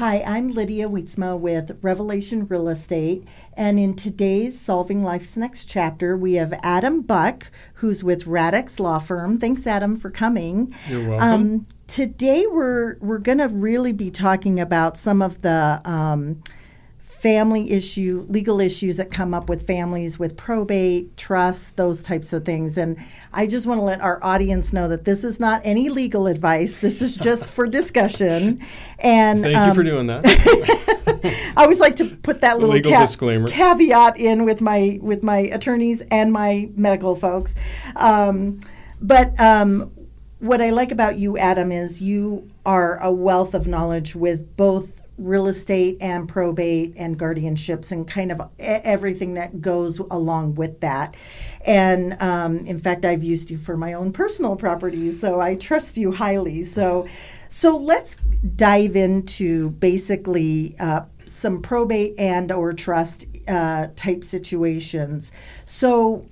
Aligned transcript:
Hi, 0.00 0.22
I'm 0.26 0.48
Lydia 0.48 0.88
Wietzma 0.88 1.38
with 1.38 1.76
Revelation 1.82 2.46
Real 2.48 2.68
Estate. 2.70 3.22
And 3.52 3.78
in 3.78 3.92
today's 3.92 4.58
Solving 4.58 5.04
Life's 5.04 5.36
Next 5.36 5.66
Chapter, 5.66 6.16
we 6.16 6.36
have 6.36 6.58
Adam 6.62 7.02
Buck, 7.02 7.50
who's 7.74 8.02
with 8.02 8.26
Radix 8.26 8.80
Law 8.80 8.98
Firm. 8.98 9.38
Thanks, 9.38 9.66
Adam, 9.66 9.98
for 9.98 10.10
coming. 10.10 10.74
You're 10.88 11.06
welcome. 11.06 11.28
Um, 11.28 11.66
today, 11.86 12.46
we're, 12.46 12.96
we're 13.00 13.18
going 13.18 13.36
to 13.36 13.48
really 13.48 13.92
be 13.92 14.10
talking 14.10 14.58
about 14.58 14.96
some 14.96 15.20
of 15.20 15.42
the. 15.42 15.82
Um, 15.84 16.42
family 17.20 17.70
issue, 17.70 18.24
legal 18.30 18.62
issues 18.62 18.96
that 18.96 19.10
come 19.10 19.34
up 19.34 19.50
with 19.50 19.66
families 19.66 20.18
with 20.18 20.38
probate, 20.38 21.14
trust, 21.18 21.76
those 21.76 22.02
types 22.02 22.32
of 22.32 22.46
things. 22.46 22.78
And 22.78 22.96
I 23.34 23.46
just 23.46 23.66
want 23.66 23.78
to 23.78 23.84
let 23.84 24.00
our 24.00 24.18
audience 24.22 24.72
know 24.72 24.88
that 24.88 25.04
this 25.04 25.22
is 25.22 25.38
not 25.38 25.60
any 25.62 25.90
legal 25.90 26.26
advice. 26.26 26.78
This 26.78 27.02
is 27.02 27.16
just 27.16 27.50
for 27.50 27.66
discussion. 27.66 28.64
And 28.98 29.42
thank 29.42 29.54
um, 29.54 29.68
you 29.68 29.74
for 29.74 29.80
um, 29.80 29.86
doing 29.86 30.06
that. 30.06 31.52
I 31.56 31.64
always 31.64 31.80
like 31.80 31.96
to 31.96 32.06
put 32.06 32.40
that 32.40 32.58
little 32.58 32.74
legal 32.74 32.92
ca- 32.92 33.00
disclaimer 33.00 33.48
caveat 33.48 34.16
in 34.16 34.46
with 34.46 34.62
my 34.62 34.98
with 35.02 35.22
my 35.22 35.38
attorneys 35.38 36.00
and 36.10 36.32
my 36.32 36.70
medical 36.74 37.16
folks. 37.16 37.54
Um, 37.96 38.60
but 39.02 39.38
um, 39.38 39.92
what 40.38 40.62
I 40.62 40.70
like 40.70 40.90
about 40.90 41.18
you, 41.18 41.36
Adam, 41.36 41.70
is 41.70 42.00
you 42.00 42.50
are 42.64 42.96
a 43.02 43.12
wealth 43.12 43.52
of 43.52 43.66
knowledge 43.66 44.16
with 44.16 44.56
both 44.56 44.99
real 45.20 45.46
estate 45.46 45.98
and 46.00 46.28
probate 46.28 46.94
and 46.96 47.18
guardianships 47.18 47.92
and 47.92 48.08
kind 48.08 48.32
of 48.32 48.48
everything 48.58 49.34
that 49.34 49.60
goes 49.60 49.98
along 49.98 50.54
with 50.54 50.80
that. 50.80 51.16
And 51.64 52.20
um, 52.22 52.58
in 52.66 52.78
fact, 52.78 53.04
I've 53.04 53.22
used 53.22 53.50
you 53.50 53.58
for 53.58 53.76
my 53.76 53.92
own 53.92 54.12
personal 54.12 54.56
properties, 54.56 55.20
so 55.20 55.40
I 55.40 55.56
trust 55.56 55.96
you 55.96 56.12
highly. 56.12 56.62
So, 56.62 57.06
so 57.48 57.76
let's 57.76 58.16
dive 58.56 58.96
into 58.96 59.70
basically 59.70 60.74
uh, 60.80 61.02
some 61.26 61.60
probate 61.60 62.14
and 62.18 62.50
or 62.50 62.72
trust 62.72 63.26
uh, 63.46 63.88
type 63.94 64.24
situations. 64.24 65.30
So 65.66 66.26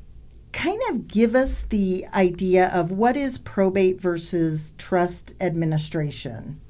kind 0.53 0.81
of 0.89 1.09
give 1.09 1.34
us 1.37 1.65
the 1.69 2.07
idea 2.15 2.69
of 2.69 2.91
what 2.91 3.17
is 3.17 3.37
probate 3.39 4.01
versus 4.01 4.73
trust 4.79 5.34
administration. 5.41 6.61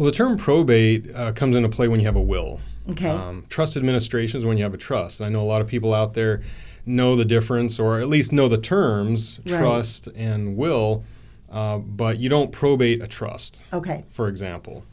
Well, 0.00 0.06
the 0.06 0.16
term 0.16 0.38
probate 0.38 1.14
uh, 1.14 1.32
comes 1.32 1.54
into 1.54 1.68
play 1.68 1.86
when 1.86 2.00
you 2.00 2.06
have 2.06 2.16
a 2.16 2.22
will. 2.22 2.58
Okay. 2.88 3.10
Um, 3.10 3.44
trust 3.50 3.76
administration 3.76 4.38
is 4.38 4.46
when 4.46 4.56
you 4.56 4.62
have 4.64 4.72
a 4.72 4.78
trust. 4.78 5.20
And 5.20 5.26
I 5.26 5.28
know 5.28 5.42
a 5.42 5.44
lot 5.44 5.60
of 5.60 5.66
people 5.66 5.92
out 5.92 6.14
there 6.14 6.40
know 6.86 7.16
the 7.16 7.24
difference, 7.26 7.78
or 7.78 8.00
at 8.00 8.08
least 8.08 8.32
know 8.32 8.48
the 8.48 8.56
terms 8.56 9.40
right. 9.44 9.58
trust 9.58 10.06
and 10.16 10.56
will, 10.56 11.04
uh, 11.52 11.76
but 11.76 12.16
you 12.16 12.30
don't 12.30 12.50
probate 12.50 13.02
a 13.02 13.06
trust. 13.06 13.62
Okay. 13.74 14.06
For 14.08 14.26
example. 14.28 14.84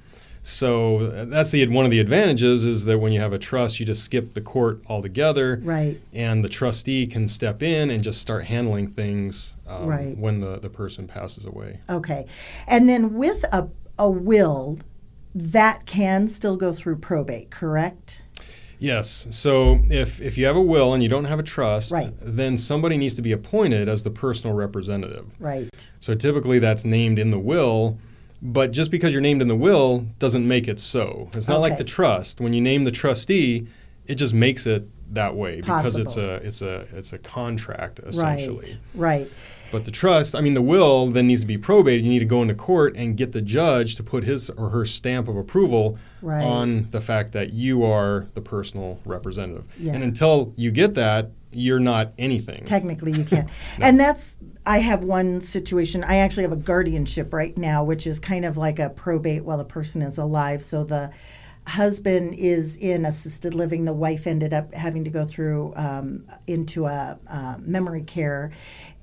So 0.43 0.97
uh, 0.97 1.23
that's 1.23 1.51
the 1.51 1.65
one 1.69 1.85
of 1.85 1.91
the 1.91 2.01
advantages 2.01 2.65
is 2.65 2.83
that 2.83 2.97
when 2.97 3.13
you 3.13 3.21
have 3.21 3.31
a 3.31 3.39
trust, 3.39 3.79
you 3.79 3.85
just 3.85 4.03
skip 4.03 4.33
the 4.33 4.41
court 4.41 4.81
altogether, 4.87 5.61
right? 5.63 6.01
And 6.11 6.43
the 6.43 6.49
trustee 6.49 7.07
can 7.07 7.29
step 7.29 7.63
in 7.63 7.91
and 7.91 8.03
just 8.03 8.19
start 8.19 8.43
handling 8.43 8.89
things 8.89 9.53
um, 9.67 9.87
right. 9.87 10.17
when 10.17 10.41
the, 10.41 10.59
the 10.59 10.69
person 10.69 11.07
passes 11.07 11.45
away. 11.45 11.79
Okay, 11.89 12.25
and 12.67 12.89
then 12.89 13.13
with 13.13 13.45
a 13.45 13.69
a 13.99 14.09
will, 14.09 14.79
that 15.37 15.85
can 15.85 16.27
still 16.27 16.57
go 16.57 16.73
through 16.73 16.97
probate, 16.97 17.51
correct? 17.51 18.21
Yes. 18.79 19.27
So 19.29 19.83
if, 19.89 20.21
if 20.21 20.37
you 20.37 20.45
have 20.45 20.55
a 20.55 20.61
will 20.61 20.93
and 20.93 21.01
you 21.01 21.09
don't 21.09 21.25
have 21.25 21.39
a 21.39 21.43
trust, 21.43 21.91
right. 21.91 22.13
then 22.21 22.57
somebody 22.57 22.97
needs 22.97 23.15
to 23.15 23.21
be 23.21 23.31
appointed 23.31 23.87
as 23.87 24.03
the 24.03 24.11
personal 24.11 24.55
representative. 24.55 25.25
Right. 25.39 25.69
So 25.99 26.15
typically 26.15 26.59
that's 26.59 26.85
named 26.85 27.19
in 27.19 27.29
the 27.29 27.39
will, 27.39 27.97
but 28.41 28.71
just 28.71 28.91
because 28.91 29.13
you're 29.13 29.21
named 29.21 29.41
in 29.41 29.47
the 29.47 29.55
will 29.55 30.07
doesn't 30.19 30.47
make 30.47 30.67
it 30.67 30.79
so. 30.79 31.29
It's 31.33 31.47
not 31.47 31.55
okay. 31.55 31.61
like 31.61 31.77
the 31.77 31.83
trust. 31.83 32.39
When 32.39 32.53
you 32.53 32.61
name 32.61 32.83
the 32.83 32.91
trustee, 32.91 33.67
it 34.05 34.15
just 34.15 34.33
makes 34.33 34.65
it 34.65 34.87
that 35.13 35.35
way 35.35 35.61
Possible. 35.61 35.77
because 35.77 35.95
it's 35.95 36.17
a 36.17 36.35
it's 36.45 36.61
a 36.61 36.87
it's 36.93 37.13
a 37.13 37.17
contract 37.17 37.99
essentially. 37.99 38.77
Right. 38.93 39.19
Right. 39.19 39.31
But 39.71 39.85
the 39.85 39.91
trust, 39.91 40.35
I 40.35 40.41
mean, 40.41 40.53
the 40.53 40.61
will 40.61 41.07
then 41.07 41.27
needs 41.27 41.41
to 41.41 41.47
be 41.47 41.57
probated. 41.57 42.03
You 42.03 42.11
need 42.11 42.19
to 42.19 42.25
go 42.25 42.41
into 42.41 42.55
court 42.55 42.95
and 42.95 43.17
get 43.17 43.31
the 43.31 43.41
judge 43.41 43.95
to 43.95 44.03
put 44.03 44.23
his 44.23 44.49
or 44.51 44.69
her 44.69 44.85
stamp 44.85 45.27
of 45.27 45.35
approval 45.35 45.97
right. 46.21 46.43
on 46.43 46.89
the 46.91 47.01
fact 47.01 47.33
that 47.33 47.53
you 47.53 47.83
are 47.83 48.27
the 48.33 48.41
personal 48.41 48.99
representative. 49.05 49.67
Yeah. 49.79 49.93
And 49.93 50.03
until 50.03 50.53
you 50.55 50.71
get 50.71 50.95
that, 50.95 51.31
you're 51.51 51.79
not 51.79 52.13
anything. 52.17 52.63
Technically, 52.65 53.13
you 53.13 53.23
can't. 53.23 53.47
no. 53.79 53.85
And 53.85 53.99
that's, 53.99 54.35
I 54.65 54.79
have 54.79 55.03
one 55.03 55.41
situation. 55.41 56.03
I 56.03 56.17
actually 56.17 56.43
have 56.43 56.51
a 56.51 56.57
guardianship 56.57 57.33
right 57.33 57.57
now, 57.57 57.83
which 57.83 58.05
is 58.05 58.19
kind 58.19 58.45
of 58.45 58.57
like 58.57 58.79
a 58.79 58.89
probate 58.89 59.43
while 59.43 59.57
the 59.57 59.65
person 59.65 60.01
is 60.01 60.17
alive. 60.17 60.63
So 60.63 60.83
the 60.83 61.11
husband 61.67 62.33
is 62.35 62.77
in 62.77 63.05
assisted 63.05 63.53
living. 63.53 63.85
The 63.85 63.93
wife 63.93 64.25
ended 64.25 64.53
up 64.53 64.73
having 64.73 65.03
to 65.03 65.09
go 65.09 65.25
through 65.25 65.73
um, 65.75 66.25
into 66.47 66.85
a 66.85 67.19
uh, 67.27 67.55
memory 67.59 68.03
care, 68.03 68.51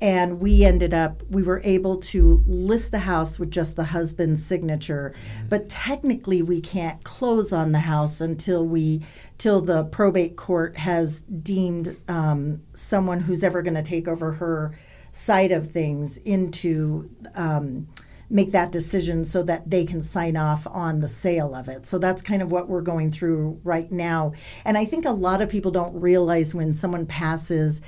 and 0.00 0.40
we 0.40 0.64
ended 0.64 0.94
up 0.94 1.22
we 1.30 1.42
were 1.42 1.60
able 1.64 1.98
to 1.98 2.42
list 2.46 2.90
the 2.90 3.00
house 3.00 3.38
with 3.38 3.50
just 3.50 3.76
the 3.76 3.84
husband's 3.84 4.44
signature, 4.44 5.14
mm-hmm. 5.14 5.48
but 5.48 5.68
technically 5.68 6.42
we 6.42 6.60
can't 6.60 7.04
close 7.04 7.52
on 7.52 7.72
the 7.72 7.80
house 7.80 8.20
until 8.20 8.66
we 8.66 9.02
till 9.38 9.60
the 9.60 9.84
probate 9.84 10.36
court 10.36 10.76
has 10.76 11.20
deemed 11.20 11.96
um, 12.08 12.62
someone 12.74 13.20
who's 13.20 13.44
ever 13.44 13.62
going 13.62 13.74
to 13.74 13.82
take 13.82 14.08
over 14.08 14.32
her 14.32 14.74
side 15.12 15.52
of 15.52 15.70
things 15.70 16.16
into. 16.18 17.10
Um, 17.34 17.88
make 18.30 18.52
that 18.52 18.72
decision 18.72 19.24
so 19.24 19.42
that 19.42 19.70
they 19.70 19.84
can 19.84 20.02
sign 20.02 20.36
off 20.36 20.66
on 20.66 21.00
the 21.00 21.08
sale 21.08 21.54
of 21.54 21.68
it. 21.68 21.86
So 21.86 21.98
that's 21.98 22.22
kind 22.22 22.42
of 22.42 22.50
what 22.50 22.68
we're 22.68 22.80
going 22.80 23.10
through 23.10 23.60
right 23.64 23.90
now. 23.90 24.32
And 24.64 24.78
I 24.78 24.84
think 24.84 25.04
a 25.04 25.10
lot 25.10 25.42
of 25.42 25.48
people 25.48 25.70
don't 25.70 25.94
realize 26.00 26.54
when 26.54 26.74
someone 26.74 27.06
passes 27.06 27.80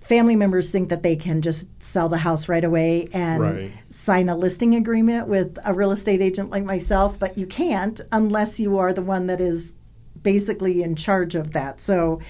family 0.00 0.36
members 0.36 0.70
think 0.70 0.88
that 0.88 1.02
they 1.02 1.16
can 1.16 1.42
just 1.42 1.66
sell 1.82 2.08
the 2.08 2.18
house 2.18 2.48
right 2.48 2.62
away 2.62 3.08
and 3.12 3.42
right. 3.42 3.72
sign 3.90 4.28
a 4.28 4.36
listing 4.36 4.76
agreement 4.76 5.26
with 5.26 5.58
a 5.64 5.74
real 5.74 5.90
estate 5.90 6.22
agent 6.22 6.48
like 6.48 6.64
myself, 6.64 7.18
but 7.18 7.36
you 7.36 7.46
can't 7.46 8.00
unless 8.12 8.60
you 8.60 8.78
are 8.78 8.92
the 8.92 9.02
one 9.02 9.26
that 9.26 9.40
is 9.40 9.74
basically 10.22 10.82
in 10.82 10.94
charge 10.94 11.34
of 11.34 11.52
that. 11.52 11.80
So 11.80 12.20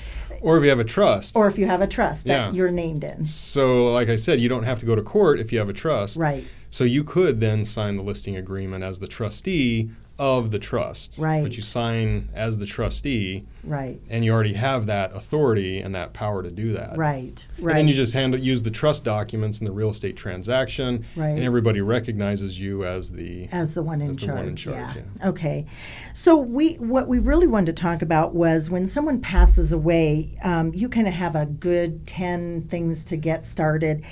or 0.41 0.57
if 0.57 0.63
you 0.63 0.71
have 0.71 0.79
a 0.79 0.85
trust. 0.85 1.37
Or 1.37 1.47
if 1.47 1.59
you 1.59 1.67
have 1.67 1.83
a 1.83 1.87
trust 1.87 2.25
that 2.25 2.31
yeah. 2.31 2.53
you're 2.53 2.71
named 2.71 3.05
in. 3.05 3.27
So 3.27 3.93
like 3.93 4.09
I 4.09 4.17
said, 4.17 4.41
you 4.41 4.49
don't 4.49 4.65
have 4.65 4.81
to 4.81 4.87
go 4.87 4.95
to 4.95 5.03
court 5.03 5.39
if 5.39 5.53
you 5.53 5.59
have 5.59 5.69
a 5.69 5.75
trust. 5.75 6.19
Right. 6.19 6.47
So 6.77 6.85
you 6.85 7.05
could 7.05 7.41
then 7.41 7.65
sign 7.65 7.97
the 7.97 8.03
listing 8.03 8.37
agreement 8.37 8.85
as 8.85 8.99
the 8.99 9.07
trustee 9.07 9.89
of 10.19 10.51
the 10.51 10.59
trust. 10.59 11.17
Right. 11.17 11.43
But 11.43 11.57
you 11.57 11.63
sign 11.63 12.29
as 12.35 12.59
the 12.59 12.67
trustee. 12.67 13.45
Right. 13.65 13.99
And 14.11 14.27
you 14.27 14.31
already 14.31 14.53
have 14.53 14.85
that 14.85 15.17
authority 15.17 15.81
and 15.81 15.95
that 15.95 16.13
power 16.13 16.43
to 16.43 16.51
do 16.51 16.75
that. 16.75 16.99
Right. 16.99 17.47
Right. 17.59 17.71
And 17.71 17.79
then 17.79 17.89
you 17.89 17.95
just 17.95 18.13
handle 18.13 18.39
use 18.39 18.61
the 18.61 18.71
trust 18.71 19.05
documents 19.05 19.59
in 19.59 19.65
the 19.65 19.73
real 19.73 19.89
estate 19.89 20.19
transaction. 20.19 21.07
Right. 21.17 21.31
And 21.31 21.45
everybody 21.45 21.81
recognizes 21.81 22.61
you 22.61 22.85
as 22.85 23.11
the 23.11 23.49
as 23.53 23.73
the 23.73 23.83
one 23.83 24.03
in 24.03 24.11
as 24.11 24.19
charge. 24.19 24.29
The 24.29 24.35
one 24.35 24.49
in 24.49 24.57
charge. 24.57 24.77
Yeah. 24.77 25.03
yeah. 25.19 25.29
Okay. 25.31 25.65
So 26.13 26.39
we 26.39 26.75
what 26.75 27.09
we 27.09 27.21
really 27.21 27.47
wanted 27.47 27.75
to 27.75 27.83
talk 27.83 28.03
about 28.03 28.35
was 28.35 28.69
when 28.69 28.87
someone 28.87 29.23
passes 29.23 29.73
away, 29.73 30.37
um, 30.43 30.75
you 30.75 30.91
kind 30.91 31.09
of 31.09 31.15
have 31.15 31.37
a 31.37 31.47
good 31.47 32.07
ten 32.07 32.69
things 32.69 33.03
to 33.05 33.17
get 33.17 33.47
started 33.47 34.05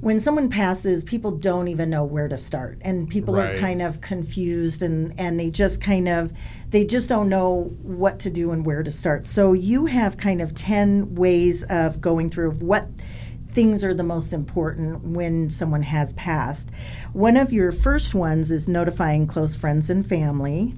when 0.00 0.20
someone 0.20 0.48
passes, 0.48 1.02
people 1.02 1.32
don't 1.32 1.66
even 1.68 1.90
know 1.90 2.04
where 2.04 2.28
to 2.28 2.38
start, 2.38 2.78
and 2.82 3.08
people 3.08 3.34
right. 3.34 3.56
are 3.56 3.58
kind 3.58 3.82
of 3.82 4.00
confused, 4.00 4.82
and 4.82 5.18
and 5.18 5.38
they 5.40 5.50
just 5.50 5.80
kind 5.80 6.08
of 6.08 6.32
they 6.70 6.84
just 6.84 7.08
don't 7.08 7.28
know 7.28 7.74
what 7.82 8.18
to 8.20 8.30
do 8.30 8.52
and 8.52 8.64
where 8.64 8.82
to 8.82 8.92
start. 8.92 9.26
So 9.26 9.52
you 9.52 9.86
have 9.86 10.16
kind 10.16 10.40
of 10.40 10.54
ten 10.54 11.14
ways 11.14 11.64
of 11.64 12.00
going 12.00 12.30
through 12.30 12.50
of 12.50 12.62
what 12.62 12.88
things 13.50 13.82
are 13.82 13.94
the 13.94 14.04
most 14.04 14.32
important 14.32 15.02
when 15.02 15.50
someone 15.50 15.82
has 15.82 16.12
passed. 16.12 16.70
One 17.12 17.36
of 17.36 17.52
your 17.52 17.72
first 17.72 18.14
ones 18.14 18.52
is 18.52 18.68
notifying 18.68 19.26
close 19.26 19.56
friends 19.56 19.90
and 19.90 20.06
family. 20.06 20.74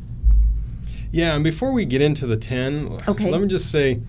Yeah, 1.13 1.35
and 1.35 1.45
before 1.45 1.73
we 1.73 1.85
get 1.85 2.01
into 2.01 2.27
the 2.27 2.37
10, 2.37 3.01
okay. 3.09 3.31
let 3.31 3.41
me 3.41 3.49
just 3.49 3.71
say 3.71 4.01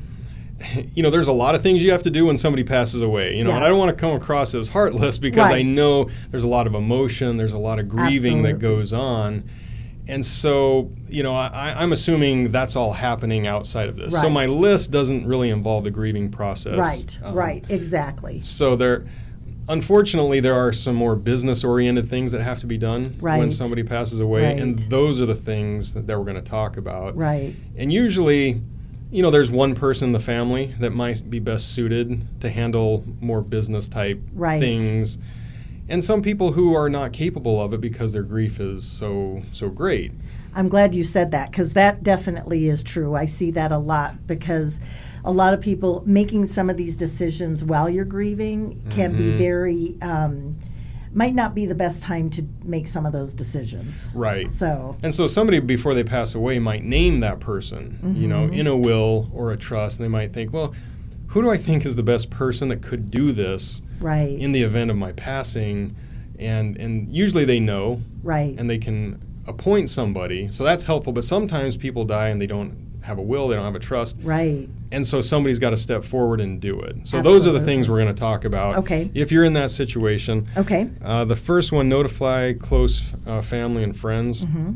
you 0.94 1.04
know, 1.04 1.10
there's 1.10 1.28
a 1.28 1.34
lot 1.34 1.56
of 1.56 1.62
things 1.62 1.84
you 1.84 1.92
have 1.92 2.04
to 2.04 2.12
do 2.12 2.25
when 2.25 2.38
somebody 2.38 2.63
passes 2.63 3.02
away. 3.02 3.36
You 3.36 3.44
know, 3.44 3.52
yeah. 3.52 3.58
and 3.58 3.66
I 3.66 3.68
don't 3.68 3.80
want 3.80 3.90
to 3.90 4.00
come 4.00 4.16
across 4.16 4.54
as 4.56 4.69
heartless 4.69 5.18
because 5.18 5.50
right. 5.50 5.60
I 5.60 5.62
know 5.62 6.10
there's 6.30 6.44
a 6.44 6.48
lot 6.50 6.68
of 6.68 6.75
emotion, 6.75 7.38
there's 7.38 7.54
a 7.54 7.58
lot 7.58 7.80
of 7.80 7.90
grieving 7.90 8.40
Absolutely. 8.40 8.54
that 8.54 8.60
goes 8.60 8.94
on. 8.94 9.50
And 10.08 10.25
so, 10.25 10.92
you 11.08 11.24
know, 11.24 11.34
I, 11.34 11.81
am 11.81 11.94
assuming 11.94 12.52
that's 12.52 12.75
all 12.75 12.92
happening 12.92 13.48
outside 13.48 13.88
of 13.88 13.96
this. 13.96 14.13
Right. 14.13 14.22
So 14.22 14.30
my 14.30 14.46
list 14.46 14.92
doesn't 14.92 15.25
really 15.25 15.50
involve 15.50 15.84
the 15.84 15.92
grieving 15.92 16.31
process. 16.31 16.78
Right, 16.78 17.19
um, 17.24 17.36
right, 17.36 17.63
exactly. 17.69 18.42
So 18.42 18.75
there, 18.75 19.06
unfortunately, 19.69 20.40
there 20.40 20.56
are 20.56 20.74
some 20.74 20.96
more 20.96 21.16
business-oriented 21.16 22.10
things 22.10 22.31
that 22.34 22.42
have 22.42 22.60
to 22.60 22.68
be 22.68 22.78
done 22.78 23.16
right. 23.22 23.38
when 23.38 23.52
somebody 23.52 23.84
passes 23.84 24.19
away, 24.19 24.46
right. 24.46 24.60
and 24.60 24.80
those 24.80 25.22
are 25.22 25.28
the 25.28 25.36
things 25.36 25.94
that, 25.94 26.08
that 26.08 26.18
we're 26.18 26.25
going 26.25 26.36
to 26.36 26.42
talk 26.42 26.78
about. 26.78 27.16
Right. 27.16 27.56
And 27.78 27.94
usually, 27.94 28.60
you 29.12 29.22
know, 29.22 29.30
there's 29.30 29.52
one 29.52 29.75
person 29.75 30.08
in 30.08 30.12
the 30.13 30.19
family 30.19 30.74
that 30.80 30.92
might 30.92 31.30
be 31.30 31.40
best 31.40 31.74
suited 31.74 32.40
to 32.40 32.50
handle 32.50 33.04
more 33.19 33.42
business 33.42 33.88
type 33.88 34.22
right. 34.34 34.60
things. 34.60 35.18
And 35.90 36.02
some 36.04 36.22
people 36.22 36.54
who 36.54 36.74
are 36.74 36.90
not 36.90 37.12
capable 37.12 37.62
of 37.62 37.74
it 37.74 37.81
because 37.81 38.13
their 38.13 38.24
grief 38.24 38.60
is 38.62 38.86
so 38.90 39.42
so 39.52 39.69
great. 39.69 40.13
I'm 40.56 40.69
glad 40.69 40.96
you 40.96 41.04
said 41.04 41.31
that 41.31 41.52
because 41.52 41.74
that 41.74 42.04
definitely 42.04 42.68
is 42.69 42.84
true. 42.84 43.13
I 43.16 43.25
see 43.25 43.52
that 43.52 43.72
a 43.72 43.78
lot 43.78 44.28
because 44.28 44.80
a 45.25 45.31
lot 45.31 45.54
of 45.54 45.62
people 45.62 46.04
making 46.06 46.46
some 46.46 46.69
of 46.69 46.78
these 46.78 46.96
decisions 46.96 47.63
while 47.63 47.90
you're 47.90 48.06
grieving 48.06 48.81
can 48.90 49.16
be 49.16 49.31
Mhm. 49.31 49.38
very, 49.38 49.96
um, 50.02 50.56
might 51.13 51.36
not 51.36 51.54
be 51.54 51.66
the 51.66 51.75
best 51.75 52.02
time 52.04 52.30
to 52.31 52.44
make 52.63 52.88
some 52.88 53.06
of 53.06 53.12
those 53.13 53.34
decisions. 53.34 54.10
Right. 54.13 54.52
So, 54.52 54.96
And 55.04 55.13
so 55.13 55.28
somebody 55.28 55.60
before 55.60 55.94
they 55.94 56.04
pass 56.04 56.34
away 56.36 56.58
might 56.60 56.84
name 56.84 57.19
that 57.19 57.40
person, 57.40 58.00
you 58.18 58.28
know, 58.28 58.48
Mhm. 58.48 58.58
in 58.58 58.68
a 58.68 58.78
will 58.78 59.30
or 59.34 59.52
a 59.52 59.58
trust, 59.58 60.00
and 60.00 60.06
they 60.06 60.10
might 60.10 60.31
think, 60.34 60.54
well, 60.54 60.74
who 61.28 61.42
do 61.42 61.50
I 61.50 61.58
think 61.58 61.86
is 61.86 61.96
the 61.96 62.04
best 62.04 62.30
person 62.30 62.69
that 62.69 62.81
could 62.81 63.10
do 63.12 63.31
this 63.31 63.81
right, 64.00 64.38
in 64.38 64.52
the 64.52 64.63
event 64.63 64.90
of 64.92 64.98
my 64.98 65.12
passing? 65.13 65.96
And 66.40 66.75
and 66.78 67.08
usually 67.10 67.46
they 67.46 67.60
know 67.60 68.02
right, 68.24 68.56
and 68.58 68.69
they 68.69 68.78
can 68.78 69.22
appoint 69.48 69.90
somebody. 69.90 70.48
So 70.52 70.63
that's 70.63 70.84
helpful, 70.86 71.13
but 71.13 71.24
sometimes 71.24 71.75
people 71.78 72.04
die 72.06 72.30
and 72.30 72.40
they 72.42 72.48
don't 72.48 72.75
have 73.01 73.18
a 73.18 73.21
will, 73.21 73.48
they 73.48 73.56
don't 73.56 73.65
have 73.65 73.75
a 73.75 73.80
trust. 73.80 74.18
right. 74.24 74.69
And 74.92 75.07
so 75.07 75.21
somebody's 75.21 75.57
got 75.57 75.69
to 75.71 75.77
step 75.77 76.03
forward 76.03 76.42
and 76.42 76.59
do 76.59 76.80
it. 76.81 77.07
So 77.07 77.21
those 77.21 77.48
are 77.48 77.51
the 77.51 77.62
things 77.62 77.89
we're 77.89 78.01
going 78.01 78.13
to 78.13 78.19
talk 78.19 78.44
about. 78.45 78.75
Okay. 78.77 79.09
If 79.13 79.31
you're 79.31 79.44
in 79.45 79.53
that 79.53 79.71
situation, 79.71 80.45
Okay. 80.57 80.89
uh, 81.03 81.24
the 81.25 81.36
first 81.36 81.71
one, 81.71 81.88
notify 81.89 82.53
close 82.53 83.13
uh, 83.25 83.42
family 83.42 83.83
and 83.83 83.95
friends. 83.98 84.44
hmm 84.44 84.74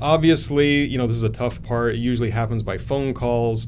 Obviously, 0.00 0.86
you 0.86 0.96
know, 0.96 1.06
this 1.06 1.16
is 1.18 1.22
a 1.22 1.28
tough 1.28 1.62
part. 1.62 1.94
It 1.94 1.98
usually 1.98 2.30
happens 2.30 2.62
by 2.62 2.78
phone 2.78 3.12
calls 3.12 3.66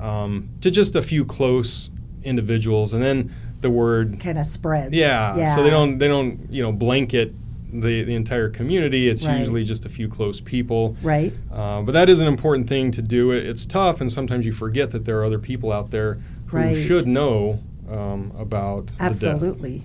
um, 0.00 0.50
to 0.60 0.70
just 0.70 0.94
a 0.94 1.00
few 1.02 1.24
close 1.24 1.88
individuals, 2.24 2.92
and 2.92 3.02
then 3.02 3.34
the 3.62 3.70
word, 3.70 4.20
Kind 4.20 4.38
of 4.38 4.46
spreads. 4.46 4.92
yeah, 4.94 5.34
yeah. 5.36 5.54
So 5.54 5.62
they 5.62 5.70
don't 5.70 5.96
they 5.98 6.08
don't 6.08 6.46
you 6.52 6.62
know 6.62 6.72
blanket 6.72 7.32
the 7.72 8.04
the 8.04 8.14
entire 8.14 8.48
community. 8.48 9.08
It's 9.08 9.24
Right. 9.24 9.38
usually 9.38 9.64
just 9.64 9.84
a 9.84 9.88
few 9.88 10.08
close 10.08 10.40
people. 10.40 10.96
Right. 11.02 11.32
Uh, 11.50 11.82
but 11.82 11.92
that 11.92 12.08
is 12.08 12.20
an 12.20 12.28
important 12.28 12.68
thing 12.68 12.90
to 12.92 13.02
do. 13.02 13.30
It, 13.30 13.46
it's 13.46 13.64
tough, 13.66 14.00
and 14.00 14.10
sometimes 14.12 14.44
you 14.44 14.52
forget 14.52 14.90
that 14.90 15.04
there 15.04 15.18
are 15.20 15.24
other 15.24 15.38
people 15.38 15.72
out 15.72 15.90
there 15.90 16.18
who 16.46 16.56
Right. 16.58 16.76
should 16.76 17.06
know 17.08 17.60
um, 17.90 18.32
about 18.38 18.86
the 18.86 18.92
death. 18.92 19.00
Absolutely. 19.00 19.82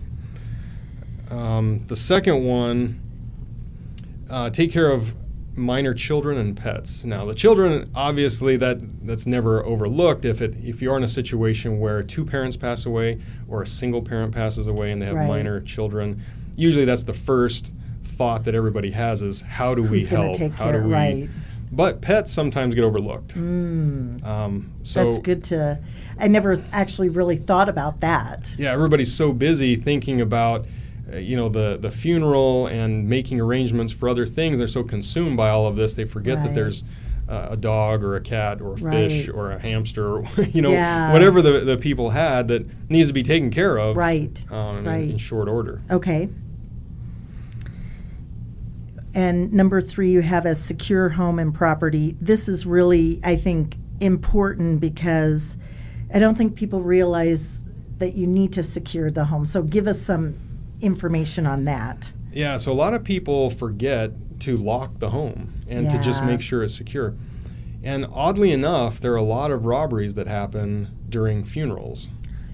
Um, 1.29 1.81
the 1.87 1.95
second 1.95 2.43
one, 2.45 3.01
uh, 4.29 4.49
take 4.49 4.71
care 4.71 4.89
of 4.91 5.13
minor 5.55 5.93
children 5.93 6.37
and 6.37 6.55
pets. 6.55 7.03
Now, 7.03 7.25
the 7.25 7.33
children, 7.33 7.89
obviously, 7.95 8.55
that 8.57 8.77
that's 9.05 9.25
never 9.25 9.65
overlooked. 9.65 10.23
If 10.23 10.41
it 10.41 10.55
if 10.63 10.81
you 10.81 10.91
are 10.91 10.97
in 10.97 11.03
a 11.03 11.07
situation 11.07 11.79
where 11.79 12.01
two 12.03 12.23
parents 12.23 12.55
pass 12.55 12.85
away 12.85 13.19
or 13.47 13.63
a 13.63 13.67
single 13.67 14.01
parent 14.01 14.33
passes 14.33 14.67
away 14.67 14.91
and 14.91 15.01
they 15.01 15.05
have 15.07 15.15
Right. 15.15 15.27
minor 15.27 15.59
children, 15.61 16.21
usually 16.57 16.83
that's 16.85 17.03
the 17.03 17.13
first 17.13 17.73
thought 18.03 18.43
that 18.45 18.55
everybody 18.55 18.91
has 18.91 19.21
is 19.21 19.41
how 19.41 19.73
do 19.75 19.81
we 19.83 19.87
Who's 19.99 20.07
gonna 20.07 20.23
help? 20.25 20.37
take 20.37 20.51
how 20.53 20.71
care? 20.71 20.81
do 20.81 20.87
we? 20.87 20.93
Right. 20.93 21.29
But 21.71 22.01
pets 22.01 22.31
sometimes 22.31 22.75
get 22.75 22.83
overlooked. 22.85 23.35
Mm. 23.35 24.25
Um, 24.25 24.71
so 24.83 25.03
That's 25.03 25.19
good 25.19 25.43
to. 25.45 25.79
I 26.17 26.27
never 26.29 26.57
actually 26.71 27.09
really 27.09 27.35
thought 27.37 27.67
about 27.69 27.99
that. 28.01 28.49
yeah, 28.57 28.71
everybody's 28.71 29.13
so 29.13 29.33
busy 29.33 29.75
thinking 29.75 30.21
about, 30.21 30.65
uh, 31.11 31.17
you 31.17 31.35
know, 31.35 31.49
the 31.49 31.77
the 31.79 31.91
funeral 31.91 32.67
and 32.67 33.07
making 33.09 33.39
arrangements 33.41 33.91
for 33.93 34.07
other 34.09 34.25
things. 34.25 34.59
They're 34.59 34.67
so 34.67 34.83
consumed 34.83 35.35
by 35.37 35.49
all 35.49 35.67
of 35.67 35.75
this, 35.75 35.93
they 35.93 36.05
forget 36.05 36.37
Right. 36.37 36.47
that 36.47 36.55
there's 36.55 36.83
uh, 37.27 37.47
a 37.51 37.57
dog 37.57 38.01
or 38.01 38.15
a 38.15 38.21
cat 38.21 38.61
or 38.61 38.73
a 38.75 38.77
fish 38.77 39.27
or 39.27 39.51
a 39.51 39.59
hamster, 39.59 40.19
or, 40.19 40.23
you 40.53 40.61
know, 40.61 40.71
Yeah. 40.71 41.11
whatever 41.11 41.41
the, 41.41 41.59
the 41.65 41.75
people 41.75 42.11
had 42.11 42.47
that 42.47 42.65
needs 42.89 43.09
to 43.09 43.13
be 43.13 43.21
taken 43.23 43.51
care 43.51 43.77
of, 43.77 43.97
Right. 43.97 44.45
um, 44.49 44.77
in- 44.77 44.85
right. 44.85 45.09
in 45.09 45.17
short 45.17 45.49
order. 45.49 45.81
Okay. 45.91 46.29
And 49.17 49.51
number 49.51 49.81
three, 49.81 50.11
you 50.11 50.21
have 50.21 50.45
a 50.45 50.53
secure 50.53 51.09
home 51.09 51.39
and 51.39 51.51
property. 51.51 52.15
This 52.21 52.47
is 52.47 52.67
really, 52.67 53.19
I 53.23 53.35
think, 53.35 53.75
important 53.99 54.79
because 54.79 55.57
I 56.13 56.19
don't 56.19 56.37
think 56.37 56.55
people 56.55 56.83
realize 56.83 57.63
that 57.97 58.13
you 58.13 58.27
need 58.27 58.53
to 58.53 58.61
secure 58.61 59.09
the 59.09 59.25
home. 59.25 59.43
So 59.47 59.63
give 59.63 59.87
us 59.87 59.99
some 59.99 60.35
information 60.81 61.47
on 61.47 61.65
that. 61.65 62.11
Yeah, 62.31 62.57
so 62.57 62.71
a 62.71 62.73
lot 62.73 62.93
of 62.93 63.03
people 63.03 63.49
forget 63.49 64.11
to 64.41 64.55
lock 64.55 64.99
the 64.99 65.09
home 65.09 65.51
and 65.67 65.89
to 65.89 65.99
just 66.03 66.23
make 66.23 66.39
sure 66.39 66.63
it's 66.63 66.75
secure. 66.75 67.15
And 67.81 68.05
oddly 68.13 68.51
enough, 68.51 68.99
there 68.99 69.13
are 69.13 69.17
a 69.17 69.23
lot 69.23 69.49
of 69.49 69.65
robberies 69.65 70.13
that 70.13 70.27
happen 70.27 70.95
during 71.09 71.43
funerals 71.43 72.07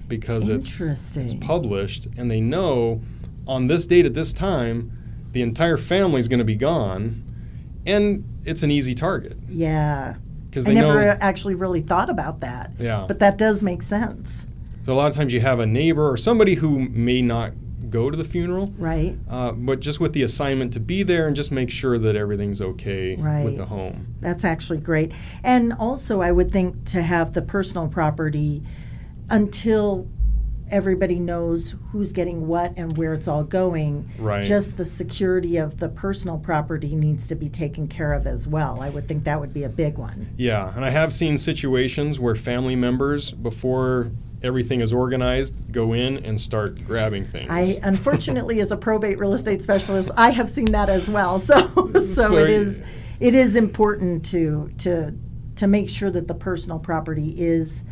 because 0.08 0.48
it's 0.48 0.80
it's 0.80 1.34
published 1.34 2.08
and 2.16 2.30
they 2.30 2.40
know 2.40 3.02
on 3.46 3.66
this 3.66 3.86
date 3.86 4.06
at 4.06 4.14
this 4.14 4.32
time 4.32 5.03
the 5.34 5.42
entire 5.42 5.76
family 5.76 6.18
is 6.20 6.28
going 6.28 6.38
to 6.38 6.44
be 6.44 6.54
gone 6.54 7.22
and 7.86 8.24
it's 8.46 8.62
an 8.62 8.70
easy 8.70 8.94
target 8.94 9.36
Yeah. 9.50 10.14
because 10.48 10.66
I 10.66 10.72
never 10.72 11.00
know 11.04 11.16
actually 11.20 11.54
really 11.56 11.82
thought 11.82 12.08
about 12.08 12.40
that. 12.40 12.70
yeah. 12.78 13.04
But 13.06 13.18
that 13.18 13.36
does 13.36 13.62
make 13.62 13.82
sense, 13.82 14.46
so 14.86 14.92
a 14.92 14.94
lot 14.94 15.08
of 15.08 15.14
times 15.14 15.32
you 15.32 15.40
have 15.40 15.60
a 15.60 15.66
neighbor 15.66 16.10
or 16.10 16.16
somebody 16.16 16.54
who 16.54 16.78
may 16.88 17.20
not 17.20 17.52
go 17.90 18.10
to 18.10 18.16
the 18.16 18.24
funeral 18.24 18.72
right? 18.78 19.16
uh, 19.30 19.52
but 19.52 19.78
just 19.80 20.00
with 20.00 20.12
the 20.14 20.22
assignment 20.22 20.72
to 20.72 20.80
be 20.80 21.02
there 21.02 21.26
and 21.26 21.36
just 21.36 21.52
make 21.52 21.70
sure 21.70 21.96
that 21.98 22.16
everything's 22.16 22.60
okay 22.60 23.14
Right. 23.16 23.44
with 23.44 23.56
the 23.58 23.66
home 23.66 24.14
That's 24.20 24.44
actually 24.44 24.78
great. 24.78 25.12
And 25.44 25.72
also, 25.72 26.20
I 26.20 26.32
would 26.32 26.50
think 26.50 26.84
to 26.86 27.02
have 27.02 27.34
the 27.34 27.42
personal 27.42 27.86
property 27.88 28.62
until 29.30 30.08
everybody 30.74 31.20
knows 31.20 31.76
who's 31.92 32.12
getting 32.12 32.48
what 32.48 32.72
and 32.76 32.98
where 32.98 33.12
it's 33.12 33.28
all 33.28 33.44
going. 33.44 34.10
Right. 34.18 34.44
Just 34.44 34.76
the 34.76 34.84
security 34.84 35.56
of 35.56 35.78
the 35.78 35.88
personal 35.88 36.36
property 36.36 36.96
needs 36.96 37.28
to 37.28 37.36
be 37.36 37.48
taken 37.48 37.86
care 37.86 38.12
of 38.12 38.26
as 38.26 38.48
well. 38.48 38.82
I 38.82 38.90
would 38.90 39.06
think 39.06 39.22
that 39.22 39.38
would 39.38 39.54
be 39.54 39.62
a 39.62 39.68
big 39.68 39.98
one. 39.98 40.34
Yeah, 40.36 40.74
and 40.74 40.84
I 40.84 40.90
have 40.90 41.14
seen 41.14 41.38
situations 41.38 42.18
where 42.18 42.34
family 42.34 42.74
members, 42.74 43.30
before 43.30 44.10
everything 44.42 44.80
is 44.80 44.92
organized, 44.92 45.72
go 45.72 45.92
in 45.92 46.18
and 46.24 46.40
start 46.40 46.84
grabbing 46.84 47.24
things. 47.24 47.48
I 47.48 47.76
unfortunately, 47.84 48.60
as 48.60 48.72
a 48.72 48.76
probate 48.76 49.20
real 49.20 49.32
estate 49.32 49.62
specialist, 49.62 50.10
I 50.16 50.30
have 50.30 50.50
seen 50.50 50.72
that 50.72 50.88
as 50.90 51.08
well. 51.08 51.38
So, 51.44 51.68
so, 51.68 52.00
So 52.02 52.36
it 52.38 52.50
is 52.50 52.82
it 53.20 53.36
is 53.36 53.54
important 53.54 54.24
to 54.26 54.72
to 54.78 55.14
to 55.54 55.66
make 55.68 55.88
sure 55.88 56.10
that 56.10 56.26
the 56.26 56.34
personal 56.34 56.80
property 56.80 57.32
is 57.38 57.84